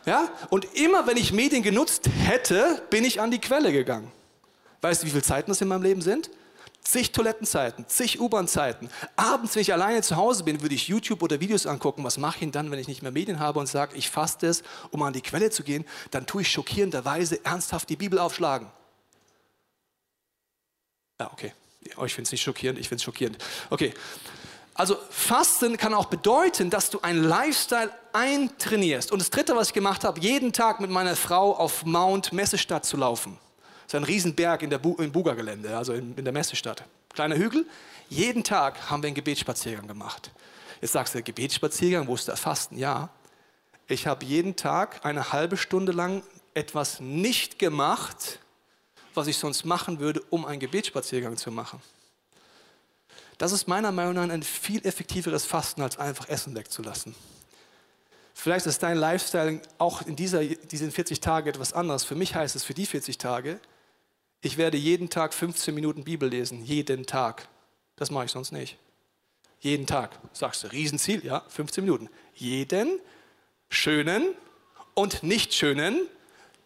Ja? 0.06 0.28
Und 0.50 0.64
immer 0.76 1.06
wenn 1.06 1.16
ich 1.16 1.32
Medien 1.32 1.62
genutzt 1.62 2.08
hätte, 2.24 2.82
bin 2.90 3.04
ich 3.04 3.20
an 3.20 3.30
die 3.30 3.40
Quelle 3.40 3.72
gegangen. 3.72 4.10
Weißt 4.80 5.02
du, 5.02 5.06
wie 5.06 5.10
viele 5.10 5.22
Zeiten 5.22 5.50
das 5.50 5.60
in 5.60 5.68
meinem 5.68 5.82
Leben 5.82 6.02
sind? 6.02 6.30
zig 6.88 7.12
Toilettenzeiten, 7.12 7.86
zig 7.86 8.18
U-Bahn-Zeiten. 8.18 8.88
Abends, 9.16 9.54
wenn 9.54 9.62
ich 9.62 9.72
alleine 9.72 10.02
zu 10.02 10.16
Hause 10.16 10.44
bin, 10.44 10.62
würde 10.62 10.74
ich 10.74 10.88
YouTube 10.88 11.22
oder 11.22 11.38
Videos 11.40 11.66
angucken. 11.66 12.02
Was 12.02 12.16
mache 12.18 12.36
ich 12.36 12.40
denn 12.40 12.52
dann, 12.52 12.70
wenn 12.70 12.78
ich 12.78 12.88
nicht 12.88 13.02
mehr 13.02 13.12
Medien 13.12 13.40
habe 13.40 13.58
und 13.58 13.66
sage, 13.66 13.94
ich 13.96 14.08
faste 14.08 14.46
es, 14.46 14.62
um 14.90 15.02
an 15.02 15.12
die 15.12 15.20
Quelle 15.20 15.50
zu 15.50 15.62
gehen? 15.62 15.84
Dann 16.10 16.26
tue 16.26 16.42
ich 16.42 16.50
schockierenderweise 16.50 17.44
ernsthaft 17.44 17.90
die 17.90 17.96
Bibel 17.96 18.18
aufschlagen. 18.18 18.68
Ja, 21.20 21.30
okay. 21.32 21.52
Ich 21.82 22.14
finde 22.14 22.22
es 22.22 22.32
nicht 22.32 22.42
schockierend, 22.42 22.78
ich 22.78 22.88
finde 22.88 23.00
es 23.00 23.04
schockierend. 23.04 23.38
Okay. 23.70 23.92
Also 24.78 24.96
Fasten 25.10 25.76
kann 25.76 25.92
auch 25.92 26.06
bedeuten, 26.06 26.70
dass 26.70 26.88
du 26.88 27.00
einen 27.00 27.24
Lifestyle 27.24 27.90
eintrainierst. 28.12 29.10
Und 29.10 29.18
das 29.18 29.28
Dritte, 29.28 29.56
was 29.56 29.68
ich 29.68 29.74
gemacht 29.74 30.04
habe, 30.04 30.20
jeden 30.20 30.52
Tag 30.52 30.78
mit 30.78 30.88
meiner 30.88 31.16
Frau 31.16 31.52
auf 31.56 31.84
Mount 31.84 32.32
Messestadt 32.32 32.84
zu 32.84 32.96
laufen. 32.96 33.36
Das 33.82 33.94
ist 33.94 33.94
ein 33.96 34.04
Riesenberg 34.04 34.62
in 34.62 34.70
der 34.70 34.78
Bu 34.78 34.94
im 34.98 35.10
Buga-Gelände, 35.10 35.76
also 35.76 35.94
in, 35.94 36.14
in 36.16 36.22
der 36.22 36.32
Messestadt. 36.32 36.84
Kleiner 37.12 37.34
Hügel. 37.34 37.66
Jeden 38.08 38.44
Tag 38.44 38.88
haben 38.88 39.02
wir 39.02 39.08
einen 39.08 39.16
Gebetsspaziergang 39.16 39.88
gemacht. 39.88 40.30
Jetzt 40.80 40.92
sagst 40.92 41.12
du, 41.12 41.22
Gebetsspaziergang, 41.24 42.06
wo 42.06 42.14
ist 42.14 42.28
der 42.28 42.36
Fasten? 42.36 42.78
Ja. 42.78 43.08
Ich 43.88 44.06
habe 44.06 44.24
jeden 44.24 44.54
Tag 44.54 45.04
eine 45.04 45.32
halbe 45.32 45.56
Stunde 45.56 45.90
lang 45.90 46.22
etwas 46.54 47.00
nicht 47.00 47.58
gemacht, 47.58 48.38
was 49.12 49.26
ich 49.26 49.38
sonst 49.38 49.64
machen 49.64 49.98
würde, 49.98 50.22
um 50.30 50.46
einen 50.46 50.60
Gebetsspaziergang 50.60 51.36
zu 51.36 51.50
machen. 51.50 51.82
Das 53.38 53.52
ist 53.52 53.68
meiner 53.68 53.92
Meinung 53.92 54.14
nach 54.14 54.28
ein 54.28 54.42
viel 54.42 54.84
effektiveres 54.84 55.44
Fasten, 55.44 55.80
als 55.80 55.98
einfach 55.98 56.28
Essen 56.28 56.56
wegzulassen. 56.56 57.14
Vielleicht 58.34 58.66
ist 58.66 58.82
dein 58.82 58.96
Lifestyle 58.96 59.60
auch 59.78 60.02
in 60.02 60.16
dieser, 60.16 60.44
diesen 60.44 60.90
40 60.90 61.20
Tagen 61.20 61.48
etwas 61.48 61.72
anderes. 61.72 62.04
Für 62.04 62.14
mich 62.14 62.34
heißt 62.34 62.54
es 62.56 62.64
für 62.64 62.74
die 62.74 62.86
40 62.86 63.18
Tage, 63.18 63.60
ich 64.40 64.56
werde 64.56 64.76
jeden 64.76 65.10
Tag 65.10 65.34
15 65.34 65.74
Minuten 65.74 66.04
Bibel 66.04 66.28
lesen, 66.28 66.64
jeden 66.64 67.06
Tag. 67.06 67.48
Das 67.96 68.10
mache 68.10 68.26
ich 68.26 68.30
sonst 68.30 68.52
nicht. 68.52 68.76
Jeden 69.60 69.86
Tag. 69.86 70.16
Sagst 70.32 70.62
du, 70.62 70.68
Riesenziel, 70.68 71.24
ja, 71.24 71.42
15 71.48 71.82
Minuten. 71.82 72.08
Jeden 72.34 73.00
schönen 73.68 74.34
und 74.94 75.24
nicht 75.24 75.52
schönen 75.52 76.06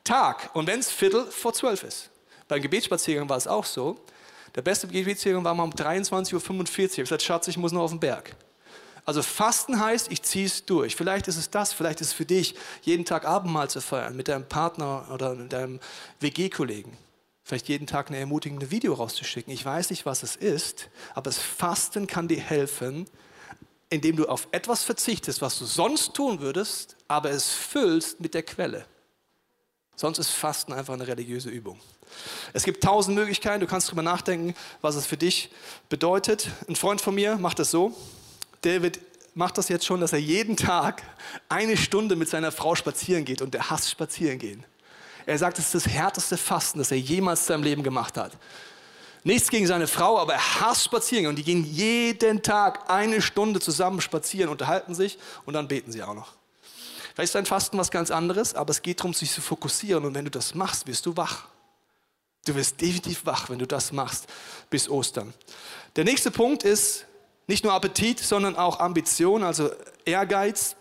Tag. 0.04 0.54
Und 0.54 0.66
wenn 0.66 0.80
es 0.80 0.90
Viertel 0.90 1.24
vor 1.24 1.54
zwölf 1.54 1.82
ist. 1.82 2.10
Beim 2.48 2.60
Gebetsspaziergang 2.60 3.28
war 3.30 3.38
es 3.38 3.46
auch 3.46 3.64
so. 3.64 3.98
Der 4.54 4.62
beste 4.62 4.86
Gebetsspaziergang 4.86 5.44
war 5.44 5.54
mal 5.54 5.64
um 5.64 5.70
23.45 5.70 6.34
Uhr. 6.34 6.38
Ich 6.38 6.92
habe 6.92 7.02
gesagt, 7.02 7.22
Schatz, 7.22 7.48
ich 7.48 7.56
muss 7.56 7.72
noch 7.72 7.82
auf 7.82 7.90
den 7.90 8.00
Berg. 8.00 8.36
Also 9.04 9.22
Fasten 9.22 9.80
heißt, 9.80 10.12
ich 10.12 10.22
ziehe 10.22 10.46
es 10.46 10.64
durch. 10.64 10.94
Vielleicht 10.94 11.26
ist 11.26 11.36
es 11.36 11.50
das, 11.50 11.72
vielleicht 11.72 12.00
ist 12.00 12.08
es 12.08 12.12
für 12.12 12.24
dich, 12.24 12.54
jeden 12.82 13.04
Tag 13.04 13.24
Abendmahl 13.24 13.68
zu 13.68 13.80
feiern 13.80 14.14
mit 14.14 14.28
deinem 14.28 14.46
Partner 14.46 15.06
oder 15.12 15.34
mit 15.34 15.52
deinem 15.52 15.80
WG-Kollegen. 16.20 16.96
vielleicht 17.42 17.68
jeden 17.68 17.88
Tag 17.88 18.08
eine 18.08 18.18
ermutigende 18.18 18.70
Video 18.70 18.94
rauszuschicken. 18.94 19.52
Ich 19.52 19.64
weiß 19.64 19.90
nicht, 19.90 20.06
was 20.06 20.22
es 20.22 20.36
ist, 20.36 20.88
aber 21.14 21.24
das 21.24 21.38
Fasten 21.38 22.06
kann 22.06 22.28
dir 22.28 22.40
helfen, 22.40 23.06
indem 23.90 24.16
du 24.16 24.26
auf 24.26 24.46
etwas 24.52 24.84
verzichtest, 24.84 25.42
was 25.42 25.58
du 25.58 25.64
sonst 25.64 26.14
tun 26.14 26.40
würdest, 26.40 26.96
aber 27.08 27.30
es 27.30 27.50
füllst 27.50 28.20
mit 28.20 28.34
der 28.34 28.44
Quelle. 28.44 28.86
Sonst 29.96 30.18
ist 30.18 30.30
Fasten 30.30 30.72
einfach 30.72 30.94
eine 30.94 31.06
religiöse 31.06 31.50
Übung. 31.50 31.80
Es 32.52 32.64
gibt 32.64 32.82
tausend 32.82 33.16
Möglichkeiten, 33.16 33.60
du 33.60 33.66
kannst 33.66 33.88
darüber 33.88 34.02
nachdenken, 34.02 34.54
was 34.80 34.96
es 34.96 35.06
für 35.06 35.16
dich 35.16 35.50
bedeutet. 35.88 36.48
Ein 36.68 36.76
Freund 36.76 37.00
von 37.00 37.14
mir 37.14 37.36
macht 37.36 37.58
das 37.58 37.70
so. 37.70 37.92
David 38.62 39.00
macht 39.34 39.58
das 39.58 39.68
jetzt 39.68 39.86
schon, 39.86 40.00
dass 40.00 40.12
er 40.12 40.20
jeden 40.20 40.56
Tag 40.56 41.02
eine 41.48 41.76
Stunde 41.76 42.16
mit 42.16 42.28
seiner 42.28 42.52
Frau 42.52 42.74
spazieren 42.74 43.24
geht 43.24 43.42
und 43.42 43.54
der 43.54 43.70
hasst 43.70 43.90
spazieren 43.90 44.38
gehen. 44.38 44.64
Er 45.26 45.38
sagt, 45.38 45.58
es 45.58 45.66
ist 45.66 45.74
das 45.74 45.88
härteste 45.88 46.36
Fasten, 46.36 46.78
das 46.78 46.90
er 46.90 46.98
jemals 46.98 47.40
in 47.42 47.46
seinem 47.46 47.62
Leben 47.62 47.82
gemacht 47.82 48.16
hat. 48.16 48.36
Nichts 49.24 49.50
gegen 49.50 49.68
seine 49.68 49.86
Frau, 49.86 50.18
aber 50.18 50.34
er 50.34 50.60
hasst 50.60 50.84
spazieren 50.84 51.26
und 51.26 51.36
die 51.36 51.44
gehen 51.44 51.64
jeden 51.64 52.42
Tag 52.42 52.90
eine 52.90 53.22
Stunde 53.22 53.60
zusammen 53.60 54.00
spazieren, 54.00 54.50
unterhalten 54.50 54.94
sich 54.94 55.18
und 55.46 55.54
dann 55.54 55.68
beten 55.68 55.92
sie 55.92 56.02
auch 56.02 56.14
noch. 56.14 56.34
Vielleicht 57.14 57.28
ist 57.28 57.34
dein 57.34 57.46
Fasten 57.46 57.78
was 57.78 57.90
ganz 57.90 58.10
anderes, 58.10 58.54
aber 58.54 58.70
es 58.70 58.82
geht 58.82 59.00
darum, 59.00 59.14
sich 59.14 59.30
zu 59.30 59.40
fokussieren 59.40 60.04
und 60.04 60.14
wenn 60.14 60.24
du 60.24 60.30
das 60.30 60.54
machst, 60.54 60.86
wirst 60.86 61.06
du 61.06 61.16
wach. 61.16 61.46
Du 62.44 62.54
wirst 62.54 62.80
definitiv 62.80 63.24
wach, 63.24 63.50
wenn 63.50 63.58
du 63.58 63.66
das 63.66 63.92
machst 63.92 64.26
bis 64.68 64.88
Ostern. 64.88 65.32
Der 65.96 66.04
nächste 66.04 66.30
Punkt 66.30 66.64
ist 66.64 67.06
nicht 67.46 67.64
nur 67.64 67.72
Appetit, 67.72 68.18
sondern 68.18 68.56
auch 68.56 68.80
Ambition, 68.80 69.44
also 69.44 69.70
Ehrgeiz. 70.04 70.76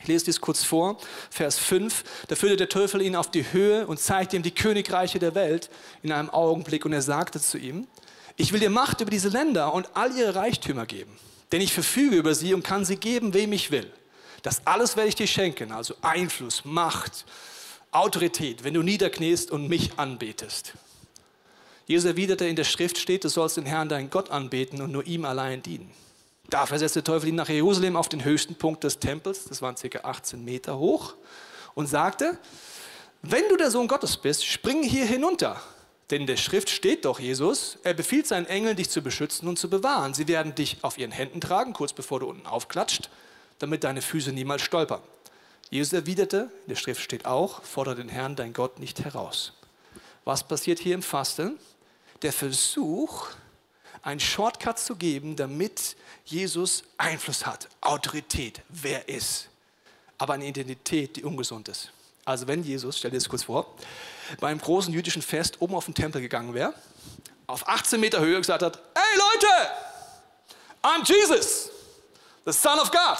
Ich 0.00 0.08
lese 0.08 0.24
dies 0.26 0.40
kurz 0.40 0.64
vor, 0.64 0.98
Vers 1.30 1.58
5. 1.58 2.04
Da 2.28 2.34
führte 2.34 2.56
der 2.56 2.68
Teufel 2.68 3.00
ihn 3.02 3.14
auf 3.16 3.30
die 3.30 3.52
Höhe 3.52 3.86
und 3.86 4.00
zeigte 4.00 4.36
ihm 4.36 4.42
die 4.42 4.54
Königreiche 4.54 5.18
der 5.18 5.34
Welt 5.34 5.70
in 6.02 6.12
einem 6.12 6.28
Augenblick. 6.28 6.84
Und 6.84 6.92
er 6.92 7.02
sagte 7.02 7.40
zu 7.40 7.56
ihm, 7.56 7.86
ich 8.36 8.52
will 8.52 8.60
dir 8.60 8.70
Macht 8.70 9.00
über 9.00 9.10
diese 9.10 9.28
Länder 9.28 9.72
und 9.72 9.88
all 9.94 10.14
ihre 10.16 10.34
Reichtümer 10.34 10.86
geben. 10.86 11.16
Denn 11.52 11.60
ich 11.60 11.72
verfüge 11.72 12.16
über 12.16 12.34
sie 12.34 12.52
und 12.52 12.64
kann 12.64 12.84
sie 12.84 12.96
geben, 12.96 13.32
wem 13.32 13.52
ich 13.52 13.70
will. 13.70 13.90
Das 14.42 14.66
alles 14.66 14.96
werde 14.96 15.08
ich 15.08 15.14
dir 15.14 15.28
schenken, 15.28 15.70
also 15.70 15.94
Einfluss, 16.02 16.64
Macht, 16.64 17.24
Autorität, 17.92 18.64
wenn 18.64 18.74
du 18.74 18.82
niederkniest 18.82 19.50
und 19.50 19.68
mich 19.68 19.98
anbetest. 19.98 20.72
Jesus 21.86 22.06
erwiderte, 22.06 22.46
in 22.46 22.56
der 22.56 22.64
Schrift 22.64 22.96
steht, 22.98 23.24
du 23.24 23.28
sollst 23.28 23.58
den 23.58 23.66
Herrn, 23.66 23.88
deinen 23.88 24.08
Gott 24.08 24.30
anbeten 24.30 24.80
und 24.80 24.92
nur 24.92 25.06
ihm 25.06 25.24
allein 25.26 25.62
dienen. 25.62 25.90
Da 26.48 26.66
versetzte 26.66 27.02
der 27.02 27.12
Teufel 27.12 27.28
ihn 27.28 27.34
nach 27.34 27.48
Jerusalem 27.48 27.96
auf 27.96 28.08
den 28.08 28.24
höchsten 28.24 28.54
Punkt 28.54 28.84
des 28.84 28.98
Tempels, 28.98 29.44
das 29.44 29.62
waren 29.62 29.74
ca. 29.74 29.98
18 30.02 30.44
Meter 30.44 30.78
hoch, 30.78 31.14
und 31.74 31.86
sagte, 31.86 32.38
wenn 33.22 33.48
du 33.48 33.56
der 33.56 33.70
Sohn 33.70 33.88
Gottes 33.88 34.16
bist, 34.16 34.44
spring 34.44 34.82
hier 34.82 35.04
hinunter. 35.04 35.60
Denn 36.10 36.22
in 36.22 36.26
der 36.26 36.36
Schrift 36.36 36.68
steht 36.68 37.04
doch 37.04 37.20
Jesus, 37.20 37.78
er 37.84 37.94
befiehlt 37.94 38.26
seinen 38.26 38.46
Engeln, 38.46 38.76
dich 38.76 38.90
zu 38.90 39.00
beschützen 39.00 39.48
und 39.48 39.58
zu 39.58 39.70
bewahren. 39.70 40.12
Sie 40.12 40.28
werden 40.28 40.54
dich 40.54 40.78
auf 40.82 40.98
ihren 40.98 41.12
Händen 41.12 41.40
tragen, 41.40 41.72
kurz 41.72 41.92
bevor 41.92 42.20
du 42.20 42.26
unten 42.26 42.46
aufklatscht, 42.46 43.08
damit 43.58 43.84
deine 43.84 44.02
Füße 44.02 44.32
niemals 44.32 44.62
stolpern. 44.62 45.00
Jesus 45.70 45.92
erwiderte, 45.92 46.50
in 46.66 46.68
der 46.68 46.76
Schrift 46.76 47.00
steht 47.00 47.24
auch, 47.24 47.62
fordere 47.62 47.96
den 47.96 48.08
Herrn, 48.08 48.36
dein 48.36 48.52
Gott, 48.52 48.78
nicht 48.78 49.04
heraus. 49.04 49.52
Was 50.24 50.46
passiert 50.46 50.78
hier 50.78 50.94
im 50.94 51.02
Fasten? 51.02 51.58
Der 52.22 52.32
Versuch, 52.32 53.28
einen 54.02 54.20
Shortcut 54.20 54.78
zu 54.78 54.96
geben, 54.96 55.36
damit 55.36 55.96
Jesus 56.24 56.84
Einfluss 56.98 57.46
hat, 57.46 57.68
Autorität, 57.80 58.60
wer 58.68 59.08
ist. 59.08 59.48
Aber 60.18 60.34
eine 60.34 60.46
Identität, 60.46 61.16
die 61.16 61.24
ungesund 61.24 61.68
ist. 61.68 61.90
Also 62.24 62.46
wenn 62.46 62.62
Jesus, 62.62 62.98
stell 62.98 63.10
dir 63.10 63.16
das 63.16 63.28
kurz 63.28 63.44
vor, 63.44 63.74
bei 64.38 64.48
einem 64.48 64.60
großen 64.60 64.92
jüdischen 64.92 65.22
Fest 65.22 65.60
oben 65.60 65.74
auf 65.74 65.86
den 65.86 65.94
Tempel 65.94 66.20
gegangen 66.20 66.54
wäre, 66.54 66.74
auf 67.46 67.66
18 67.68 67.98
Meter 67.98 68.20
Höhe 68.20 68.38
gesagt 68.38 68.62
hat, 68.62 68.78
hey 68.94 69.18
Leute, 69.18 69.46
I'm 70.82 71.04
Jesus, 71.04 71.70
the 72.44 72.52
Son 72.52 72.78
of 72.78 72.90
God. 72.90 73.18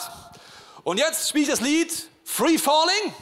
Und 0.85 0.99
jetzt 0.99 1.29
spielt 1.29 1.49
das 1.49 1.61
Lied 1.61 2.09
Free 2.33 2.57
Falling. 2.57 3.13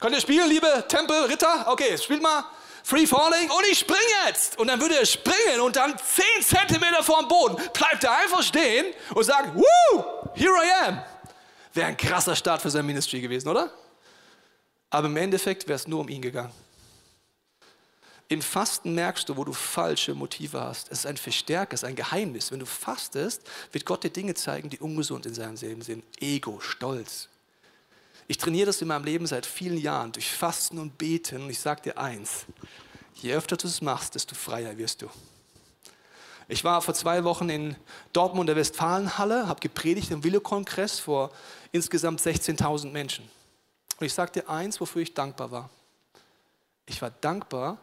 Könnt 0.00 0.14
ihr 0.14 0.20
spielen, 0.22 0.48
liebe 0.48 0.86
Tempelritter? 0.88 1.66
Okay, 1.68 1.98
spielt 1.98 2.22
mal. 2.22 2.42
Free 2.82 3.06
Falling 3.06 3.50
und 3.50 3.66
ich 3.70 3.80
springe 3.80 4.00
jetzt. 4.26 4.58
Und 4.58 4.68
dann 4.68 4.80
würde 4.80 4.98
er 4.98 5.04
springen 5.04 5.60
und 5.60 5.76
dann 5.76 5.94
10 5.98 6.24
Zentimeter 6.42 7.02
vor 7.02 7.18
dem 7.18 7.28
Boden 7.28 7.56
bleibt 7.74 8.02
er 8.04 8.16
einfach 8.16 8.42
stehen 8.42 8.86
und 9.14 9.22
sagt, 9.22 9.54
Woo, 9.54 10.04
here 10.32 10.54
I 10.54 10.88
am. 10.88 11.02
Wäre 11.74 11.88
ein 11.88 11.96
krasser 11.98 12.34
Start 12.34 12.62
für 12.62 12.70
sein 12.70 12.86
Ministry 12.86 13.20
gewesen, 13.20 13.48
oder? 13.48 13.70
Aber 14.88 15.08
im 15.08 15.16
Endeffekt 15.18 15.68
wäre 15.68 15.76
es 15.76 15.86
nur 15.86 16.00
um 16.00 16.08
ihn 16.08 16.22
gegangen. 16.22 16.52
Im 18.28 18.40
Fasten 18.40 18.94
merkst 18.94 19.28
du, 19.28 19.36
wo 19.36 19.44
du 19.44 19.52
falsche 19.52 20.14
Motive 20.14 20.58
hast. 20.58 20.90
Es 20.90 21.00
ist 21.00 21.06
ein 21.06 21.18
Verstärker, 21.18 21.74
es 21.74 21.82
ist 21.82 21.88
ein 21.88 21.96
Geheimnis. 21.96 22.50
Wenn 22.50 22.60
du 22.60 22.66
fastest, 22.66 23.42
wird 23.72 23.84
Gott 23.84 24.04
dir 24.04 24.10
Dinge 24.10 24.32
zeigen, 24.32 24.70
die 24.70 24.78
ungesund 24.78 25.26
in 25.26 25.34
seinem 25.34 25.56
Leben 25.56 25.82
sind. 25.82 26.02
Ego, 26.18 26.58
Stolz. 26.60 27.28
Ich 28.28 28.38
trainiere 28.38 28.66
das 28.66 28.80
in 28.80 28.88
meinem 28.88 29.04
Leben 29.04 29.26
seit 29.26 29.46
vielen 29.46 29.78
Jahren 29.78 30.12
durch 30.12 30.30
Fasten 30.30 30.78
und 30.78 30.96
Beten. 30.98 31.42
Und 31.42 31.50
ich 31.50 31.60
sage 31.60 31.82
dir 31.82 31.98
eins, 31.98 32.46
je 33.14 33.34
öfter 33.34 33.56
du 33.56 33.66
es 33.66 33.80
machst, 33.80 34.14
desto 34.14 34.34
freier 34.34 34.76
wirst 34.78 35.02
du. 35.02 35.08
Ich 36.48 36.64
war 36.64 36.82
vor 36.82 36.94
zwei 36.94 37.24
Wochen 37.24 37.48
in 37.48 37.76
Dortmund 38.12 38.48
der 38.48 38.56
Westfalenhalle, 38.56 39.48
habe 39.48 39.60
gepredigt 39.60 40.10
im 40.10 40.22
Willow-Kongress 40.22 40.98
vor 40.98 41.30
insgesamt 41.70 42.20
16.000 42.20 42.90
Menschen. 42.90 43.28
Und 43.98 44.06
ich 44.06 44.12
sage 44.12 44.32
dir 44.32 44.48
eins, 44.48 44.80
wofür 44.80 45.02
ich 45.02 45.14
dankbar 45.14 45.50
war. 45.50 45.70
Ich 46.86 47.00
war 47.00 47.10
dankbar, 47.10 47.78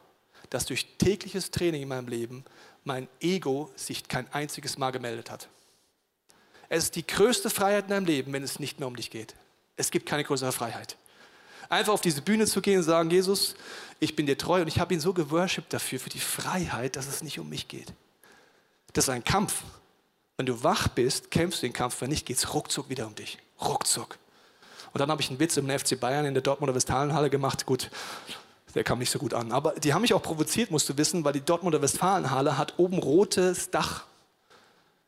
dass 0.50 0.66
durch 0.66 0.98
tägliches 0.98 1.52
Training 1.52 1.84
in 1.84 1.88
meinem 1.88 2.08
Leben 2.08 2.44
mein 2.84 3.08
Ego 3.20 3.72
sich 3.76 4.08
kein 4.08 4.32
einziges 4.34 4.78
Mal 4.78 4.92
gemeldet 4.92 5.32
hat. 5.32 5.48
Es 6.70 6.86
ist 6.86 6.96
die 6.96 7.06
größte 7.08 7.50
Freiheit 7.50 7.86
in 7.86 7.90
deinem 7.90 8.06
Leben, 8.06 8.34
wenn 8.34 8.44
es 8.44 8.60
nicht 8.60 8.80
mehr 8.80 8.88
um 8.88 8.96
dich 8.96 9.10
geht. 9.10 9.36
Es 9.80 9.92
gibt 9.92 10.06
keine 10.06 10.26
größere 10.26 10.52
Freiheit. 10.52 10.98
Einfach 11.70 11.94
auf 11.94 12.02
diese 12.02 12.22
Bühne 12.22 12.46
zu 12.46 12.62
gehen 12.62 12.80
und 12.80 12.84
sagen, 12.84 13.10
Jesus, 13.10 13.56
ich 14.00 14.16
bin 14.16 14.26
dir 14.26 14.38
treu 14.38 14.62
und 14.62 14.68
ich 14.68 14.80
habe 14.80 14.94
ihn 14.94 15.00
so 15.00 15.14
geworshipped 15.14 15.72
dafür, 15.72 16.00
für 16.00 16.10
die 16.10 16.20
Freiheit, 16.20 16.98
dass 16.98 17.08
es 17.08 17.24
nicht 17.24 17.40
um 17.40 17.48
mich 17.48 17.68
geht. 17.68 17.94
Das 18.92 19.06
ist 19.06 19.10
ein 19.10 19.24
Kampf. 19.24 19.64
Wenn 20.36 20.48
du 20.48 20.64
wach 20.64 20.90
bist, 20.90 21.32
kämpfst 21.32 21.62
du 21.62 21.68
den 21.68 21.74
Kampf, 21.74 22.02
wenn 22.02 22.10
nicht, 22.10 22.26
geht 22.26 22.38
es 22.38 22.54
ruckzuck 22.54 22.90
wieder 22.90 23.08
um 23.08 23.16
dich. 23.16 23.38
Ruckzuck. 23.62 24.18
Und 24.92 25.00
dann 25.00 25.10
habe 25.12 25.22
ich 25.22 25.30
einen 25.30 25.40
Witz 25.40 25.56
im 25.58 25.70
FC 25.70 25.98
Bayern 26.00 26.26
in 26.26 26.34
der 26.34 26.44
Dortmunder 26.44 26.76
Westfalenhalle 26.76 27.30
gemacht. 27.30 27.66
Gut, 27.66 27.90
der 28.76 28.84
kam 28.84 29.00
nicht 29.00 29.12
so 29.12 29.20
gut 29.20 29.34
an. 29.34 29.52
Aber 29.52 29.74
die 29.74 29.94
haben 29.94 30.02
mich 30.02 30.14
auch 30.14 30.22
provoziert, 30.22 30.72
musst 30.72 30.90
du 30.90 30.98
wissen, 30.98 31.24
weil 31.24 31.34
die 31.34 31.42
Dortmunder 31.42 31.82
Westfalenhalle 31.82 32.58
hat 32.58 32.74
oben 32.78 32.98
rotes 32.98 33.70
Dach. 33.70 34.06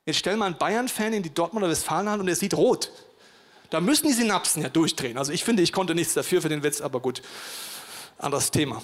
Jetzt 0.06 0.18
stell 0.18 0.38
mal 0.38 0.46
einen 0.46 0.58
Bayern-Fan 0.58 1.14
in 1.14 1.24
die 1.24 1.34
Dortmunder 1.34 1.70
Westfalenhalle 1.70 2.22
und 2.22 2.28
er 2.28 2.36
sieht 2.36 2.54
rot. 2.54 2.92
Da 3.72 3.80
müssen 3.80 4.08
die 4.08 4.14
Synapsen 4.14 4.62
ja 4.62 4.70
durchdrehen. 4.70 5.18
Also 5.18 5.32
ich 5.32 5.46
finde, 5.46 5.64
ich 5.64 5.72
konnte 5.72 5.96
nichts 5.96 6.14
dafür 6.14 6.42
für 6.42 6.50
den 6.50 6.62
Witz, 6.62 6.82
aber 6.82 7.00
gut. 7.00 7.22
Anderes 8.18 8.52
Thema. 8.52 8.82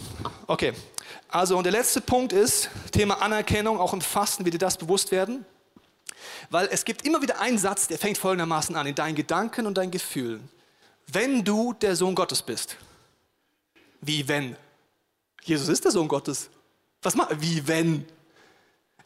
Okay. 0.48 0.74
Also 1.28 1.58
und 1.58 1.66
der 1.66 1.74
letzte 1.74 2.00
Punkt 2.00 2.32
ist 2.32 2.70
Thema 2.92 3.22
Anerkennung. 3.22 3.82
Auch 3.82 3.94
im 3.94 4.00
Fasten 4.00 4.46
wird 4.46 4.54
dir 4.56 4.60
das 4.60 4.78
bewusst 4.78 5.12
werden. 5.12 5.46
Weil 6.50 6.70
es 6.72 6.86
gibt 6.86 7.06
immer 7.06 7.22
wieder 7.22 7.42
einen 7.42 7.58
Satz, 7.58 7.90
der 7.90 7.98
fängt 7.98 8.18
folgendermaßen 8.18 8.78
an, 8.78 8.88
in 8.88 8.96
deinen 8.96 9.16
Gedanken 9.16 9.68
und 9.68 9.78
deinen 9.78 9.92
Gefühlen. 9.92 10.48
Wenn 11.12 11.44
du 11.44 11.74
der 11.74 11.98
Sohn 11.98 12.16
Gottes 12.16 12.42
bist. 12.42 12.78
Wie 14.00 14.26
wenn? 14.30 14.56
Jesus 15.44 15.68
ist 15.68 15.84
der 15.84 15.92
Sohn 15.92 16.08
Gottes. 16.08 16.50
Was 17.02 17.14
macht? 17.16 17.42
Wie 17.42 17.68
wenn? 17.68 18.06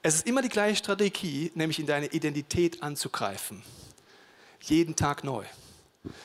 Es 0.03 0.15
ist 0.15 0.27
immer 0.27 0.43
die 0.43 0.49
gleiche 0.49 0.75
Strategie, 0.75 1.51
nämlich 1.55 1.79
in 1.79 1.87
deine 1.87 2.05
Identität 2.05 2.83
anzugreifen. 2.83 3.63
Jeden 4.61 4.95
Tag 4.95 5.23
neu. 5.23 5.43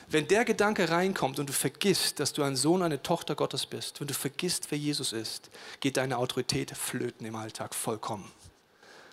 Wenn 0.09 0.27
der 0.27 0.43
Gedanke 0.43 0.89
reinkommt 0.89 1.37
und 1.39 1.49
du 1.49 1.53
vergisst, 1.53 2.19
dass 2.19 2.33
du 2.33 2.41
ein 2.41 2.55
Sohn, 2.55 2.81
eine 2.81 3.03
Tochter 3.03 3.35
Gottes 3.35 3.65
bist, 3.65 3.99
wenn 3.99 4.07
du 4.07 4.13
vergisst, 4.13 4.71
wer 4.71 4.77
Jesus 4.77 5.13
ist, 5.13 5.51
geht 5.79 5.97
deine 5.97 6.17
Autorität 6.17 6.71
flöten 6.75 7.27
im 7.27 7.35
Alltag 7.35 7.75
vollkommen. 7.75 8.31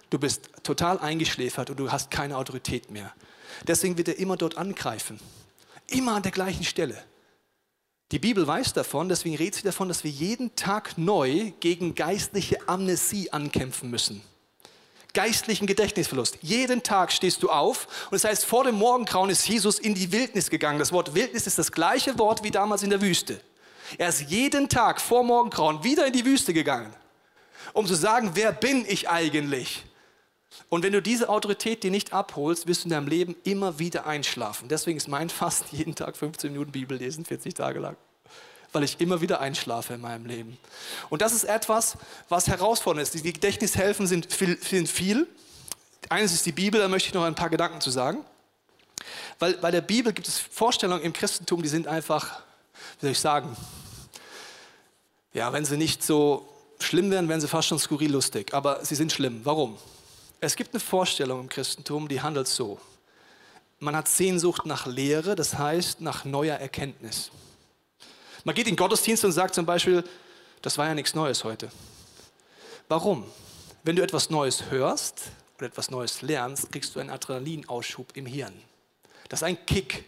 Du 0.09 0.19
bist 0.19 0.49
total 0.63 0.99
eingeschläfert 0.99 1.71
und 1.71 1.79
du 1.79 1.93
hast 1.93 2.11
keine 2.11 2.39
Autorität 2.39 2.91
mehr. 2.91 3.13
Deswegen 3.67 3.99
wird 3.99 4.09
er 4.09 4.19
immer 4.19 4.37
dort 4.37 4.57
angreifen. 4.57 5.21
Immer 5.89 6.15
an 6.15 6.23
der 6.23 6.33
gleichen 6.33 6.65
Stelle. 6.65 7.03
Die 8.11 8.19
Bibel 8.19 8.47
weiß 8.47 8.73
davon, 8.73 9.09
deswegen 9.09 9.37
redet 9.37 9.57
sie 9.57 9.63
davon, 9.63 9.89
dass 9.89 10.05
wir 10.05 10.11
jeden 10.11 10.55
Tag 10.57 10.97
neu 10.97 11.53
gegen 11.61 11.95
geistliche 11.95 12.69
Amnesie 12.69 13.31
ankämpfen 13.33 13.91
müssen 13.91 14.23
geistlichen 15.15 15.67
Gedächtnisverlust. 15.67 16.39
Jeden 16.43 16.83
Tag 16.83 17.13
stehst 17.13 17.43
du 17.43 17.51
auf 17.51 17.87
und 18.07 18.13
das 18.13 18.25
heißt, 18.25 18.45
vor 18.45 18.65
dem 18.65 18.75
Morgengrauen 18.75 19.31
ist 19.31 19.49
Jesus 19.49 19.79
in 19.79 19.95
die 19.95 20.13
Wildnis 20.13 20.51
gegangen. 20.51 20.79
Das 20.79 20.93
Wort 20.93 21.15
Wildnis 21.15 21.47
ist 21.47 21.59
das 21.59 21.73
gleiche 21.73 22.19
Wort 22.19 22.43
wie 22.43 22.51
damals 22.51 22.83
in 22.83 22.91
der 22.91 23.01
Wüste. 23.01 23.41
Er 23.99 24.09
ist 24.09 24.23
jeden 24.23 24.69
Tag 24.69 25.01
vor 25.01 25.25
Morgengrauen 25.25 25.83
wieder 25.85 26.07
in 26.07 26.13
die 26.13 26.25
Wüste 26.25 26.53
gegangen, 26.53 26.93
um 27.73 27.87
zu 27.87 27.95
sagen, 27.95 28.33
wer 28.35 28.53
bin 28.53 28.85
ich 28.87 29.09
eigentlich? 29.09 29.85
Und 30.69 30.83
wenn 30.83 30.93
du 30.93 31.03
diese 31.03 31.29
Autorität 31.29 31.83
dir 31.83 31.91
nicht 31.91 32.13
abholst, 32.13 32.67
wirst 32.67 32.85
du 32.85 32.87
in 32.87 32.91
deinem 32.91 33.09
Leben 33.09 33.37
immer 33.45 33.79
wieder 33.79 34.07
einschlafen. 34.07 34.69
Deswegen 34.69 34.97
ist 34.97 35.09
mein 35.09 35.29
Fast 35.29 35.73
jeden 35.73 35.95
Tag 35.95 36.17
15 36.17 36.53
Minuten 36.53 36.73
Bibel 36.73 36.97
lesen, 36.99 37.25
40 37.25 37.55
Tage 37.55 37.81
lang. 37.81 37.97
Weil 38.75 38.83
ich 38.83 39.01
immer 39.01 39.21
wieder 39.21 39.41
einschlafe 39.41 39.95
in 39.95 40.01
meinem 40.01 40.27
Leben. 40.27 40.59
Und 41.09 41.23
das 41.23 41.33
ist 41.33 41.45
etwas, 41.45 41.97
was 42.29 42.49
herausfordernd 42.49 43.09
ist. 43.09 43.25
Die 43.25 43.33
Gedächtnishilfen 43.33 44.07
sind 44.07 44.33
viel, 44.33 44.61
sind 44.61 44.89
viel. 44.89 45.29
Eines 46.09 46.33
ist 46.33 46.45
die 46.45 46.53
Bibel, 46.53 46.81
da 46.81 46.89
möchte 46.89 47.09
ich 47.09 47.15
noch 47.15 47.25
ein 47.25 47.37
paar 47.37 47.51
Gedanken 47.51 47.81
zu 47.81 47.91
sagen. 47.91 48.25
Weil 49.39 49.55
bei 49.55 49.71
der 49.71 49.81
Bibel 49.81 50.13
gibt 50.13 50.27
es 50.27 50.39
Vorstellungen 50.39 51.03
im 51.03 51.13
Christentum, 51.13 51.63
die 51.63 51.69
sind 51.69 51.87
einfach, 51.87 52.41
wie 52.99 53.07
soll 53.07 53.11
ich 53.13 53.21
sagen, 53.21 53.57
ja, 55.33 55.53
wenn 55.53 55.65
sie 55.65 55.77
nicht 55.77 56.03
so 56.03 56.49
schlimm 56.81 57.11
wären, 57.11 57.29
wären 57.29 57.41
sie 57.41 57.49
fast 57.49 57.69
schon 57.69 57.79
skurril 57.79 58.11
lustig. 58.11 58.53
Aber 58.55 58.85
sie 58.85 58.97
sind 58.97 59.13
schlimm. 59.13 59.41
Warum? 59.45 59.79
Es 60.41 60.57
gibt 60.57 60.75
eine 60.75 60.81
Vorstellung 60.81 61.41
im 61.41 61.49
Christentum, 61.49 62.09
die 62.09 62.21
handelt 62.21 62.49
so. 62.49 62.81
Man 63.79 63.95
hat 63.95 64.09
Sehnsucht 64.09 64.67
nach 64.67 64.87
Lehre, 64.87 65.37
das 65.37 65.59
heißt 65.59 66.01
nach 66.01 66.25
neuer 66.25 66.57
Erkenntnis. 66.57 67.31
Man 68.45 68.55
geht 68.55 68.67
in 68.67 68.73
den 68.73 68.77
Gottesdienst 68.77 69.25
und 69.25 69.33
sagt 69.33 69.55
zum 69.55 69.65
Beispiel, 69.67 70.05
das 70.61 70.79
war 70.79 70.87
ja 70.87 70.95
nichts 70.95 71.15
Neues 71.15 71.45
heute. 71.45 71.71
Warum? 72.89 73.25
Wenn 73.83 73.97
du 73.97 74.03
etwas 74.03 74.31
Neues 74.31 74.71
hörst 74.71 75.23
oder 75.57 75.67
etwas 75.67 75.91
Neues 75.91 76.23
lernst, 76.23 76.71
kriegst 76.71 76.95
du 76.95 77.01
einen 77.01 77.11
Adrenalinausschub 77.11 78.15
im 78.15 78.27
Hirn. 78.27 78.55
Das 79.29 79.41
ist 79.41 79.45
ein 79.45 79.65
Kick. 79.67 80.05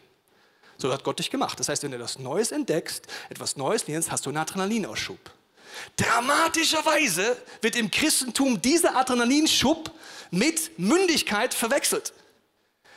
So 0.77 0.93
hat 0.93 1.03
Gott 1.05 1.19
dich 1.19 1.31
gemacht. 1.31 1.59
Das 1.59 1.71
heißt, 1.71 1.83
wenn 1.83 1.91
du 1.91 1.97
etwas 1.97 2.19
Neues 2.19 2.53
entdeckst, 2.53 3.07
etwas 3.31 3.57
Neues 3.57 3.87
lernst, 3.87 4.11
hast 4.11 4.27
du 4.27 4.31
einen 4.31 4.37
Adrenalinausschub. 4.37 5.19
Dramatischerweise 5.97 7.37
wird 7.63 7.77
im 7.77 7.91
Christentum 7.91 8.61
dieser 8.61 8.97
Adrenalinschub 8.97 9.91
mit 10.31 10.79
Mündigkeit 10.79 11.55
verwechselt. 11.55 12.13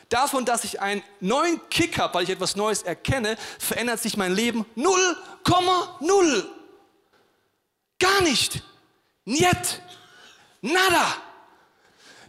Davon, 0.10 0.44
dass 0.44 0.64
ich 0.64 0.82
einen 0.82 1.04
neuen 1.20 1.62
Kick 1.70 2.00
habe, 2.00 2.16
weil 2.16 2.24
ich 2.24 2.32
etwas 2.32 2.56
Neues 2.56 2.82
erkenne, 2.82 3.38
verändert 3.60 4.00
sich 4.00 4.18
mein 4.18 4.34
Leben 4.34 4.66
0,0. 4.76 6.46
Gar 8.00 8.22
nicht. 8.22 8.64
Niet. 9.26 9.82
Nada. 10.62 11.16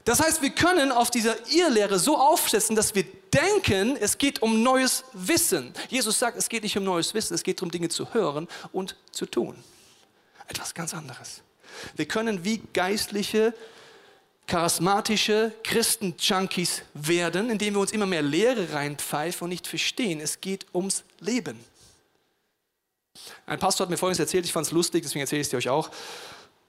Das 0.05 0.21
heißt, 0.21 0.43
wir 0.43 0.51
können 0.51 0.93
auf 0.93 1.11
dieser 1.11 1.37
Irrlehre 1.51 1.99
so 1.99 2.19
aufsetzen, 2.19 2.77
dass 2.77 2.95
wir 2.95 3.05
denken, 3.33 3.97
es 3.97 4.19
geht 4.19 4.43
um 4.43 4.63
neues 4.63 5.05
Wissen. 5.13 5.73
Jesus 5.89 6.19
sagt, 6.19 6.37
es 6.37 6.49
geht 6.49 6.63
nicht 6.63 6.77
um 6.77 6.85
neues 6.85 7.15
Wissen, 7.15 7.35
es 7.35 7.43
geht 7.43 7.59
darum, 7.59 7.71
Dinge 7.71 7.89
zu 7.89 8.13
hören 8.13 8.49
und 8.73 8.97
zu 9.13 9.27
tun. 9.27 9.63
Etwas 10.49 10.75
ganz 10.75 10.95
anderes. 10.95 11.43
Wir 11.95 12.07
können 12.07 12.45
wie 12.45 12.59
geistliche 12.73 13.55
charismatische 14.51 15.53
Christen-Junkies 15.63 16.83
werden, 16.95 17.51
indem 17.51 17.75
wir 17.75 17.81
uns 17.81 17.93
immer 17.93 18.07
mehr 18.07 18.21
Lehre 18.21 18.73
reinpfeifen 18.73 19.45
und 19.45 19.51
nicht 19.51 19.69
verstehen, 19.69 20.21
es 20.21 20.41
geht 20.41 20.67
ums 20.75 21.05
Leben. 21.21 21.57
Ein 23.47 23.61
Pastor 23.61 23.85
hat 23.85 23.91
mir 23.91 23.97
Folgendes 23.97 24.19
erzählt, 24.19 24.45
ich 24.45 24.53
fand 24.53 24.67
es 24.67 24.73
lustig, 24.73 25.05
deswegen 25.05 25.21
erzähle 25.21 25.43
ich 25.43 25.47
es 25.47 25.51
dir 25.51 25.57
euch 25.57 25.69
auch. 25.69 25.89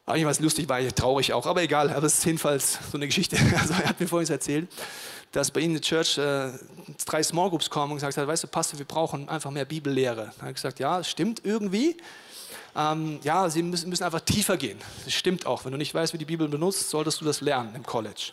Eigentlich 0.05 0.25
war 0.25 0.31
es 0.31 0.39
lustig, 0.39 0.69
war 0.69 0.79
ich 0.79 0.93
traurig 0.93 1.33
auch, 1.33 1.47
aber 1.47 1.63
egal, 1.63 1.89
aber 1.89 2.05
es 2.05 2.19
ist 2.19 2.25
jedenfalls 2.25 2.77
so 2.91 2.97
eine 2.97 3.07
Geschichte. 3.07 3.35
Also 3.59 3.73
er 3.73 3.89
hat 3.89 3.99
mir 3.99 4.07
Folgendes 4.07 4.29
erzählt, 4.29 4.69
dass 5.31 5.49
bei 5.49 5.61
ihnen 5.61 5.75
in 5.75 5.81
der 5.81 6.03
Church 6.03 6.19
äh, 6.19 6.51
drei 7.03 7.23
Small 7.23 7.49
Groups 7.49 7.67
kommen 7.67 7.93
und 7.93 7.97
gesagt 7.97 8.15
hat, 8.15 8.27
weißt 8.27 8.43
du, 8.43 8.47
Pastor, 8.47 8.77
wir 8.77 8.85
brauchen 8.85 9.27
einfach 9.27 9.49
mehr 9.49 9.65
Bibellehre. 9.65 10.31
Er 10.39 10.47
hat 10.49 10.53
gesagt, 10.53 10.79
ja, 10.79 11.03
stimmt 11.03 11.41
irgendwie 11.43 11.97
ähm, 12.75 13.19
ja, 13.23 13.49
sie 13.49 13.63
müssen, 13.63 13.89
müssen 13.89 14.03
einfach 14.03 14.21
tiefer 14.21 14.57
gehen. 14.57 14.79
Das 15.03 15.13
stimmt 15.13 15.45
auch. 15.45 15.65
Wenn 15.65 15.71
du 15.71 15.77
nicht 15.77 15.93
weißt, 15.93 16.13
wie 16.13 16.17
die 16.17 16.25
Bibel 16.25 16.47
benutzt, 16.47 16.89
solltest 16.89 17.21
du 17.21 17.25
das 17.25 17.41
lernen 17.41 17.75
im 17.75 17.83
College. 17.83 18.31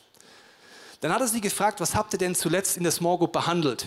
Dann 1.00 1.12
hat 1.12 1.20
er 1.20 1.28
sie 1.28 1.40
gefragt, 1.40 1.80
was 1.80 1.94
habt 1.94 2.12
ihr 2.12 2.18
denn 2.18 2.34
zuletzt 2.34 2.76
in 2.76 2.82
der 2.82 2.92
Small 2.92 3.18
Group 3.18 3.32
behandelt? 3.32 3.86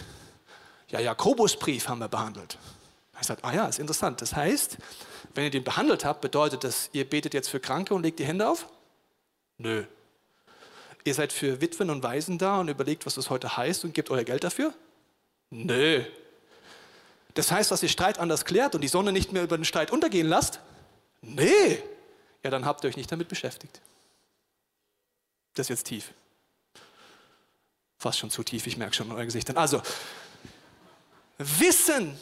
Ja, 0.89 0.99
Jakobusbrief 0.99 1.87
haben 1.87 1.99
wir 1.99 2.07
behandelt. 2.07 2.57
Er 3.17 3.23
sagt, 3.23 3.45
ah 3.45 3.53
ja, 3.53 3.67
ist 3.67 3.79
interessant. 3.79 4.21
Das 4.21 4.35
heißt, 4.35 4.77
wenn 5.35 5.43
ihr 5.45 5.51
den 5.51 5.63
behandelt 5.63 6.05
habt, 6.05 6.21
bedeutet 6.21 6.63
das, 6.63 6.89
ihr 6.91 7.09
betet 7.09 7.33
jetzt 7.33 7.49
für 7.49 7.59
Kranke 7.59 7.93
und 7.93 8.03
legt 8.03 8.19
die 8.19 8.25
Hände 8.25 8.47
auf? 8.47 8.67
Nö. 9.57 9.83
Ihr 11.03 11.13
seid 11.13 11.33
für 11.33 11.61
Witwen 11.61 11.89
und 11.89 12.03
Waisen 12.03 12.37
da 12.37 12.59
und 12.59 12.67
überlegt, 12.67 13.05
was 13.05 13.15
das 13.15 13.29
heute 13.29 13.57
heißt 13.57 13.85
und 13.85 13.93
gebt 13.93 14.09
euer 14.09 14.23
Geld 14.23 14.43
dafür? 14.43 14.73
Nö. 15.49 16.03
Das 17.33 17.51
heißt, 17.51 17.71
dass 17.71 17.83
ihr 17.83 17.89
Streit 17.89 18.19
anders 18.19 18.45
klärt 18.45 18.75
und 18.75 18.81
die 18.81 18.87
Sonne 18.87 19.11
nicht 19.11 19.31
mehr 19.31 19.43
über 19.43 19.57
den 19.57 19.65
Streit 19.65 19.91
untergehen 19.91 20.27
lasst? 20.27 20.59
Nee. 21.21 21.81
Ja, 22.43 22.49
dann 22.49 22.65
habt 22.65 22.83
ihr 22.83 22.89
euch 22.89 22.97
nicht 22.97 23.11
damit 23.11 23.27
beschäftigt. 23.27 23.81
Das 25.53 25.65
ist 25.65 25.69
jetzt 25.69 25.83
tief. 25.87 26.13
Fast 27.97 28.19
schon 28.19 28.31
zu 28.31 28.43
tief, 28.43 28.65
ich 28.67 28.77
merke 28.77 28.95
schon 28.95 29.07
in 29.07 29.13
euren 29.13 29.27
Gesichtern. 29.27 29.57
Also, 29.57 29.81
Wissen 31.37 32.17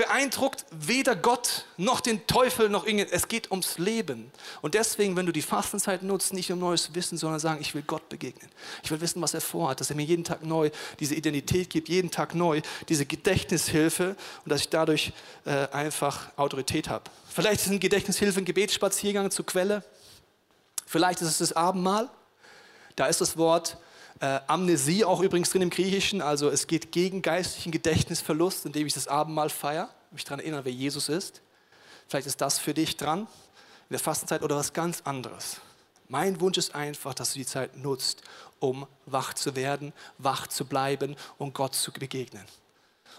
beeindruckt 0.00 0.64
weder 0.70 1.14
Gott 1.14 1.66
noch 1.76 2.00
den 2.00 2.26
Teufel 2.26 2.70
noch 2.70 2.86
irgend. 2.86 3.12
Es 3.12 3.28
geht 3.28 3.50
ums 3.50 3.76
Leben. 3.76 4.32
Und 4.62 4.72
deswegen, 4.72 5.14
wenn 5.14 5.26
du 5.26 5.32
die 5.32 5.42
Fastenzeit 5.42 6.02
nutzt, 6.02 6.32
nicht 6.32 6.50
um 6.50 6.58
neues 6.58 6.94
Wissen, 6.94 7.18
sondern 7.18 7.38
sagen, 7.38 7.60
ich 7.60 7.74
will 7.74 7.82
Gott 7.82 8.08
begegnen. 8.08 8.50
Ich 8.82 8.90
will 8.90 9.02
wissen, 9.02 9.20
was 9.20 9.34
er 9.34 9.42
vorhat, 9.42 9.78
dass 9.78 9.90
er 9.90 9.96
mir 9.96 10.06
jeden 10.06 10.24
Tag 10.24 10.42
neu 10.42 10.70
diese 11.00 11.14
Identität 11.14 11.68
gibt, 11.68 11.90
jeden 11.90 12.10
Tag 12.10 12.34
neu 12.34 12.62
diese 12.88 13.04
Gedächtnishilfe 13.04 14.16
und 14.42 14.48
dass 14.50 14.62
ich 14.62 14.70
dadurch 14.70 15.12
äh, 15.44 15.68
einfach 15.68 16.30
Autorität 16.38 16.88
habe. 16.88 17.04
Vielleicht 17.28 17.60
ist 17.60 17.70
ein 17.70 17.78
Gedächtnishilfe 17.78 18.40
ein 18.40 18.46
Gebetsspaziergang 18.46 19.30
zur 19.30 19.44
Quelle. 19.44 19.84
Vielleicht 20.86 21.20
ist 21.20 21.28
es 21.28 21.38
das 21.38 21.52
Abendmahl. 21.52 22.08
Da 22.96 23.04
ist 23.04 23.20
das 23.20 23.36
Wort 23.36 23.76
äh, 24.20 24.40
Amnesie 24.46 25.04
auch 25.04 25.20
übrigens 25.20 25.50
drin 25.50 25.62
im 25.62 25.70
Griechischen, 25.70 26.20
also 26.22 26.50
es 26.50 26.66
geht 26.66 26.92
gegen 26.92 27.22
geistlichen 27.22 27.72
Gedächtnisverlust, 27.72 28.66
indem 28.66 28.86
ich 28.86 28.94
das 28.94 29.08
Abendmahl 29.08 29.48
feiere, 29.48 29.88
mich 30.10 30.24
daran 30.24 30.40
erinnere, 30.40 30.66
wer 30.66 30.72
Jesus 30.72 31.08
ist. 31.08 31.40
Vielleicht 32.06 32.26
ist 32.26 32.40
das 32.40 32.58
für 32.58 32.74
dich 32.74 32.96
dran 32.96 33.20
in 33.20 33.94
der 33.94 33.98
Fastenzeit 33.98 34.42
oder 34.42 34.56
was 34.56 34.72
ganz 34.72 35.02
anderes. 35.04 35.56
Mein 36.08 36.40
Wunsch 36.40 36.58
ist 36.58 36.74
einfach, 36.74 37.14
dass 37.14 37.32
du 37.32 37.38
die 37.38 37.46
Zeit 37.46 37.76
nutzt, 37.76 38.22
um 38.58 38.86
wach 39.06 39.32
zu 39.34 39.56
werden, 39.56 39.92
wach 40.18 40.48
zu 40.48 40.64
bleiben 40.64 41.16
und 41.38 41.54
Gott 41.54 41.74
zu 41.74 41.92
begegnen. 41.92 42.44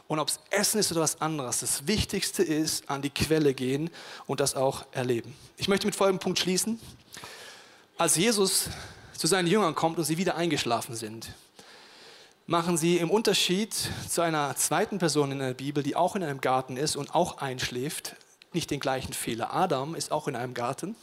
Und 0.07 0.19
ob 0.19 0.27
es 0.27 0.39
Essen 0.49 0.79
ist 0.79 0.91
oder 0.91 1.01
was 1.01 1.21
anderes, 1.21 1.61
das 1.61 1.87
Wichtigste 1.87 2.43
ist, 2.43 2.89
an 2.89 3.01
die 3.01 3.09
Quelle 3.09 3.53
gehen 3.53 3.89
und 4.27 4.39
das 4.39 4.55
auch 4.55 4.85
erleben. 4.91 5.33
Ich 5.57 5.67
möchte 5.67 5.87
mit 5.87 5.95
folgendem 5.95 6.19
Punkt 6.19 6.39
schließen. 6.39 6.79
Als 7.97 8.17
Jesus 8.17 8.69
zu 9.21 9.27
seinen 9.27 9.45
Jüngern 9.45 9.75
kommt 9.75 9.99
und 9.99 10.03
sie 10.03 10.17
wieder 10.17 10.35
eingeschlafen 10.35 10.95
sind, 10.95 11.35
machen 12.47 12.75
sie 12.75 12.97
im 12.97 13.11
Unterschied 13.11 13.71
zu 14.09 14.21
einer 14.21 14.55
zweiten 14.55 14.97
Person 14.97 15.31
in 15.31 15.37
der 15.37 15.53
Bibel, 15.53 15.83
die 15.83 15.95
auch 15.95 16.15
in 16.15 16.23
einem 16.23 16.41
Garten 16.41 16.75
ist 16.75 16.95
und 16.95 17.13
auch 17.13 17.37
einschläft, 17.37 18.15
nicht 18.51 18.71
den 18.71 18.79
gleichen 18.79 19.13
Fehler. 19.13 19.53
Adam 19.53 19.93
ist 19.93 20.11
auch 20.11 20.27
in 20.27 20.35
einem 20.35 20.55
Garten. 20.55 20.95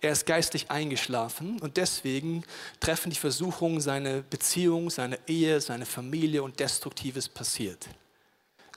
Er 0.00 0.12
ist 0.12 0.24
geistlich 0.24 0.70
eingeschlafen 0.70 1.60
und 1.60 1.76
deswegen 1.76 2.42
treffen 2.80 3.10
die 3.10 3.18
Versuchungen 3.18 3.82
seine 3.82 4.22
Beziehung, 4.22 4.88
seine 4.88 5.18
Ehe, 5.26 5.60
seine 5.60 5.84
Familie 5.84 6.42
und 6.42 6.58
Destruktives 6.58 7.28
passiert. 7.28 7.86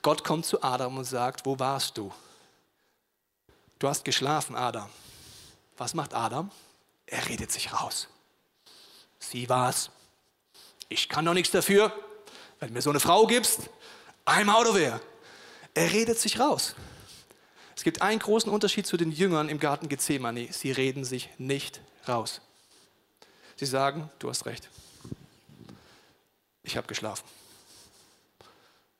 Gott 0.02 0.22
kommt 0.22 0.44
zu 0.44 0.62
Adam 0.62 0.98
und 0.98 1.04
sagt, 1.04 1.46
wo 1.46 1.58
warst 1.58 1.96
du? 1.96 2.12
Du 3.78 3.88
hast 3.88 4.04
geschlafen, 4.04 4.54
Adam. 4.54 4.90
Was 5.78 5.94
macht 5.94 6.12
Adam? 6.12 6.50
Er 7.06 7.26
redet 7.26 7.50
sich 7.50 7.72
raus. 7.72 8.08
Sie 9.30 9.48
war's. 9.48 9.90
Ich 10.88 11.08
kann 11.08 11.24
doch 11.24 11.34
nichts 11.34 11.50
dafür. 11.50 11.92
Wenn 12.60 12.68
du 12.68 12.74
mir 12.74 12.82
so 12.82 12.90
eine 12.90 13.00
Frau 13.00 13.26
gibst, 13.26 13.70
I'm 14.26 14.48
out 14.48 14.66
of 14.66 14.76
here. 14.76 15.00
Er 15.74 15.92
redet 15.92 16.18
sich 16.18 16.38
raus. 16.38 16.74
Es 17.76 17.82
gibt 17.82 18.02
einen 18.02 18.20
großen 18.20 18.50
Unterschied 18.50 18.86
zu 18.86 18.96
den 18.96 19.10
Jüngern 19.10 19.48
im 19.48 19.58
Garten 19.58 19.88
Gethsemane. 19.88 20.52
Sie 20.52 20.70
reden 20.70 21.04
sich 21.04 21.30
nicht 21.38 21.80
raus. 22.06 22.40
Sie 23.56 23.66
sagen, 23.66 24.10
du 24.18 24.28
hast 24.28 24.46
recht. 24.46 24.68
Ich 26.62 26.76
habe 26.76 26.86
geschlafen. 26.86 27.24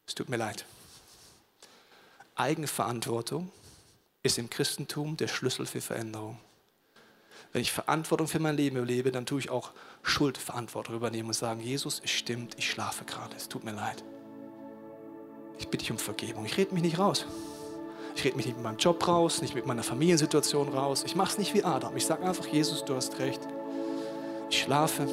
Es 0.07 0.15
tut 0.15 0.29
mir 0.29 0.37
leid. 0.37 0.65
Eigenverantwortung 2.35 3.53
ist 4.23 4.39
im 4.39 4.51
Christentum 4.51 5.17
der 5.17 5.29
Schlüssel 5.29 5.67
für 5.67 5.81
Veränderung. 5.81 6.39
Wenn 7.55 7.63
ich 7.63 7.71
Verantwortung 7.71 8.27
für 8.27 8.41
mein 8.41 8.57
Leben 8.57 8.77
überlebe, 8.77 9.13
dann 9.13 9.27
tue 9.27 9.39
ich 9.39 9.49
auch 9.49 9.71
Schuldverantwortung 10.03 10.97
übernehmen 10.97 11.29
und 11.29 11.35
sagen, 11.35 11.61
Jesus, 11.61 12.03
es 12.05 12.11
stimmt, 12.11 12.57
ich 12.59 12.69
schlafe 12.69 13.05
gerade, 13.05 13.35
es 13.37 13.49
tut 13.49 13.63
mir 13.63 13.71
leid. 13.71 14.03
Ich 15.61 15.69
bitte 15.69 15.85
dich 15.85 15.93
um 15.93 15.99
Vergebung. 15.99 16.45
Ich 16.47 16.57
rede 16.57 16.75
mich 16.75 16.83
nicht 16.83 16.99
raus. 16.99 17.27
Ich 18.17 18.25
rede 18.25 18.37
mich 18.37 18.47
nicht 18.47 18.57
mit 18.57 18.65
meinem 18.65 18.79
Job 18.79 19.07
raus, 19.07 19.41
nicht 19.41 19.55
mit 19.55 19.67
meiner 19.67 19.85
Familiensituation 19.85 20.71
raus. 20.71 21.05
Ich 21.07 21.15
mache 21.15 21.31
es 21.31 21.39
nicht 21.39 21.55
wie 21.55 21.63
Adam. 21.63 21.97
Ich 21.97 22.07
sage 22.07 22.27
einfach, 22.27 22.45
Jesus, 22.49 22.85
du 22.85 22.97
hast 22.97 23.21
recht. 23.21 23.41
Ich 24.51 24.63
schlafe. 24.63 25.07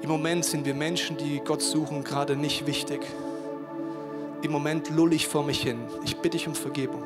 Im 0.00 0.08
Moment 0.08 0.44
sind 0.44 0.64
wir 0.64 0.74
Menschen, 0.74 1.16
die 1.16 1.40
Gott 1.40 1.62
suchen, 1.62 2.04
gerade 2.04 2.36
nicht 2.36 2.66
wichtig. 2.66 3.00
Im 4.42 4.52
Moment 4.52 4.90
lull 4.90 5.12
ich 5.12 5.26
vor 5.26 5.42
mich 5.42 5.60
hin. 5.60 5.80
Ich 6.04 6.18
bitte 6.18 6.36
dich 6.36 6.46
um 6.46 6.54
Vergebung. 6.54 7.02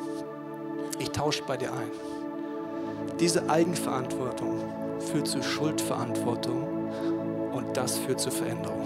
Ich 0.98 1.09
tausche 1.09 1.42
bei 1.42 1.57
dir 1.57 1.72
ein. 1.72 2.11
Diese 3.23 3.49
Eigenverantwortung 3.49 4.59
führt 4.99 5.29
zu 5.29 5.45
Schuldverantwortung 5.45 6.91
und 7.53 7.77
das 7.77 7.97
führt 7.97 8.18
zu 8.18 8.33
Veränderung. 8.33 8.85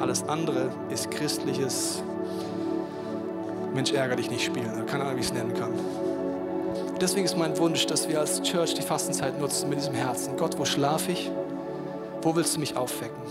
Alles 0.00 0.24
andere 0.24 0.68
ist 0.90 1.08
christliches 1.12 2.02
Mensch, 3.72 3.92
ärger 3.92 4.16
dich 4.16 4.32
nicht 4.32 4.44
spielen. 4.44 4.84
Keine 4.86 5.04
Ahnung, 5.04 5.14
wie 5.14 5.20
ich 5.20 5.26
es 5.26 5.32
nennen 5.32 5.54
kann. 5.54 5.70
Deswegen 7.00 7.24
ist 7.24 7.38
mein 7.38 7.56
Wunsch, 7.56 7.86
dass 7.86 8.08
wir 8.08 8.18
als 8.18 8.42
Church 8.42 8.74
die 8.74 8.82
Fastenzeit 8.82 9.38
nutzen 9.38 9.68
mit 9.68 9.78
diesem 9.78 9.94
Herzen. 9.94 10.36
Gott, 10.36 10.58
wo 10.58 10.64
schlafe 10.64 11.12
ich? 11.12 11.30
Wo 12.22 12.34
willst 12.34 12.56
du 12.56 12.58
mich 12.58 12.76
aufwecken? 12.76 13.22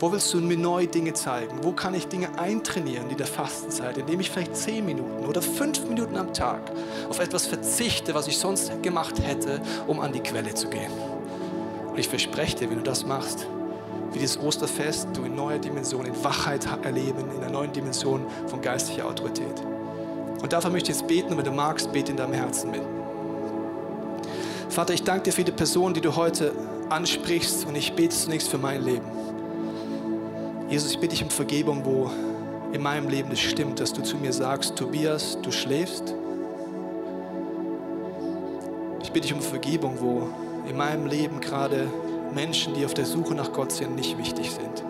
Wo 0.00 0.10
willst 0.10 0.32
du 0.32 0.38
mir 0.40 0.56
neue 0.56 0.86
Dinge 0.86 1.12
zeigen? 1.12 1.58
Wo 1.62 1.72
kann 1.72 1.92
ich 1.92 2.08
Dinge 2.08 2.38
eintrainieren 2.38 3.10
in 3.10 3.18
der 3.18 3.26
Fastenzeit, 3.26 3.98
indem 3.98 4.20
ich 4.20 4.30
vielleicht 4.30 4.56
zehn 4.56 4.86
Minuten 4.86 5.26
oder 5.26 5.42
fünf 5.42 5.86
Minuten 5.86 6.16
am 6.16 6.32
Tag 6.32 6.72
auf 7.10 7.20
etwas 7.20 7.46
verzichte, 7.46 8.14
was 8.14 8.26
ich 8.26 8.38
sonst 8.38 8.82
gemacht 8.82 9.22
hätte, 9.22 9.60
um 9.86 10.00
an 10.00 10.14
die 10.14 10.20
Quelle 10.20 10.54
zu 10.54 10.68
gehen? 10.68 10.90
Und 11.90 11.98
ich 11.98 12.08
verspreche 12.08 12.56
dir, 12.56 12.70
wenn 12.70 12.78
du 12.78 12.82
das 12.82 13.04
machst, 13.04 13.46
wie 14.12 14.18
dieses 14.18 14.40
Osterfest, 14.40 15.08
du 15.12 15.24
in 15.24 15.34
neuer 15.34 15.58
Dimension, 15.58 16.06
in 16.06 16.24
Wachheit 16.24 16.66
erleben, 16.82 17.30
in 17.30 17.42
einer 17.42 17.52
neuen 17.52 17.72
Dimension 17.72 18.24
von 18.46 18.62
geistlicher 18.62 19.04
Autorität. 19.04 19.62
Und 20.40 20.50
dafür 20.50 20.70
möchte 20.70 20.92
ich 20.92 20.98
jetzt 20.98 21.08
beten 21.08 21.32
und 21.32 21.36
wenn 21.36 21.44
du 21.44 21.52
magst, 21.52 21.92
bete 21.92 22.12
in 22.12 22.16
deinem 22.16 22.32
Herzen 22.32 22.70
mit. 22.70 22.80
Vater, 24.70 24.94
ich 24.94 25.02
danke 25.02 25.24
dir 25.24 25.32
für 25.32 25.44
die 25.44 25.52
Person, 25.52 25.92
die 25.92 26.00
du 26.00 26.16
heute 26.16 26.52
ansprichst 26.88 27.66
und 27.66 27.76
ich 27.76 27.92
bete 27.92 28.16
zunächst 28.16 28.48
für 28.48 28.56
mein 28.56 28.82
Leben. 28.82 29.19
Jesus, 30.70 30.92
ich 30.92 31.00
bitte 31.00 31.16
dich 31.16 31.24
um 31.24 31.30
Vergebung, 31.30 31.84
wo 31.84 32.08
in 32.72 32.80
meinem 32.80 33.08
Leben 33.08 33.32
es 33.32 33.40
stimmt, 33.40 33.80
dass 33.80 33.92
du 33.92 34.02
zu 34.02 34.16
mir 34.16 34.32
sagst, 34.32 34.76
Tobias, 34.76 35.36
du 35.42 35.50
schläfst. 35.50 36.14
Ich 39.02 39.10
bitte 39.10 39.26
dich 39.26 39.34
um 39.34 39.42
Vergebung, 39.42 39.96
wo 39.98 40.28
in 40.68 40.76
meinem 40.76 41.06
Leben 41.06 41.40
gerade 41.40 41.88
Menschen, 42.32 42.74
die 42.74 42.84
auf 42.84 42.94
der 42.94 43.04
Suche 43.04 43.34
nach 43.34 43.52
Gott 43.52 43.72
sind, 43.72 43.96
nicht 43.96 44.16
wichtig 44.16 44.52
sind. 44.52 44.84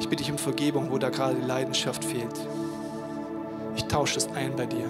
Ich 0.00 0.08
bitte 0.08 0.24
dich 0.24 0.32
um 0.32 0.38
Vergebung, 0.38 0.90
wo 0.90 0.98
da 0.98 1.10
gerade 1.10 1.36
die 1.36 1.46
Leidenschaft 1.46 2.04
fehlt. 2.04 2.34
Ich 3.76 3.84
tausche 3.84 4.18
es 4.18 4.26
ein 4.32 4.56
bei 4.56 4.66
dir. 4.66 4.86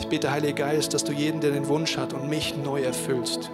Ich 0.00 0.08
bete, 0.08 0.32
Heiliger 0.32 0.64
Geist, 0.66 0.94
dass 0.94 1.04
du 1.04 1.12
jeden, 1.12 1.40
der 1.40 1.52
den 1.52 1.68
Wunsch 1.68 1.96
hat 1.96 2.12
und 2.12 2.28
mich 2.28 2.56
neu 2.56 2.82
erfüllst. 2.82 3.52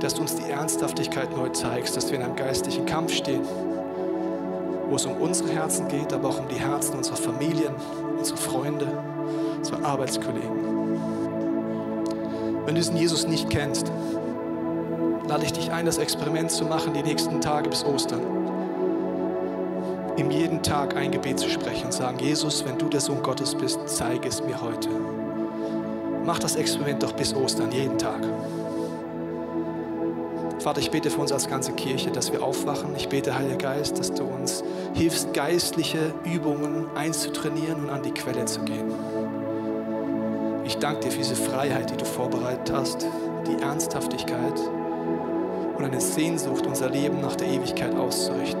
Dass 0.00 0.14
du 0.14 0.22
uns 0.22 0.34
die 0.34 0.50
Ernsthaftigkeit 0.50 1.30
neu 1.36 1.50
zeigst, 1.50 1.96
dass 1.96 2.10
wir 2.10 2.18
in 2.18 2.24
einem 2.24 2.36
geistlichen 2.36 2.86
Kampf 2.86 3.12
stehen, 3.12 3.42
wo 4.88 4.96
es 4.96 5.04
um 5.04 5.16
unsere 5.20 5.50
Herzen 5.50 5.88
geht, 5.88 6.12
aber 6.12 6.30
auch 6.30 6.40
um 6.40 6.48
die 6.48 6.58
Herzen 6.58 6.96
unserer 6.96 7.16
Familien, 7.16 7.74
unserer 8.18 8.38
Freunde, 8.38 8.86
unserer 9.58 9.84
Arbeitskollegen. 9.84 10.70
Wenn 12.64 12.74
du 12.74 12.80
diesen 12.80 12.96
Jesus 12.96 13.26
nicht 13.26 13.50
kennst, 13.50 13.90
lade 15.28 15.44
ich 15.44 15.52
dich 15.52 15.70
ein, 15.70 15.86
das 15.86 15.98
Experiment 15.98 16.50
zu 16.50 16.64
machen, 16.64 16.92
die 16.94 17.02
nächsten 17.02 17.40
Tage 17.40 17.68
bis 17.68 17.84
Ostern. 17.84 18.20
Ihm 20.16 20.30
jeden 20.30 20.62
Tag 20.62 20.96
ein 20.96 21.12
Gebet 21.12 21.38
zu 21.38 21.48
sprechen 21.48 21.86
und 21.86 21.92
sagen, 21.92 22.18
Jesus, 22.18 22.64
wenn 22.64 22.78
du 22.78 22.88
der 22.88 23.00
Sohn 23.00 23.22
Gottes 23.22 23.54
bist, 23.54 23.80
zeige 23.86 24.28
es 24.28 24.42
mir 24.42 24.60
heute. 24.60 24.88
Mach 26.24 26.38
das 26.38 26.56
Experiment 26.56 27.02
doch 27.02 27.12
bis 27.12 27.34
Ostern, 27.34 27.70
jeden 27.72 27.96
Tag. 27.96 28.20
Vater, 30.60 30.80
ich 30.80 30.90
bete 30.90 31.08
für 31.08 31.22
uns 31.22 31.32
als 31.32 31.48
ganze 31.48 31.72
Kirche, 31.72 32.10
dass 32.10 32.32
wir 32.32 32.42
aufwachen. 32.42 32.94
Ich 32.94 33.08
bete, 33.08 33.34
Heiliger 33.34 33.56
Geist, 33.56 33.98
dass 33.98 34.12
du 34.12 34.24
uns 34.24 34.62
hilfst, 34.92 35.32
geistliche 35.32 36.12
Übungen 36.24 36.84
einzutrainieren 36.94 37.84
und 37.84 37.90
an 37.90 38.02
die 38.02 38.12
Quelle 38.12 38.44
zu 38.44 38.60
gehen. 38.60 38.92
Ich 40.66 40.76
danke 40.76 41.00
dir 41.00 41.12
für 41.12 41.18
diese 41.18 41.34
Freiheit, 41.34 41.90
die 41.90 41.96
du 41.96 42.04
vorbereitet 42.04 42.72
hast, 42.74 43.06
die 43.46 43.62
Ernsthaftigkeit 43.62 44.60
und 45.78 45.82
eine 45.82 46.00
Sehnsucht, 46.00 46.66
unser 46.66 46.90
Leben 46.90 47.22
nach 47.22 47.36
der 47.36 47.48
Ewigkeit 47.48 47.94
auszurichten. 47.96 48.60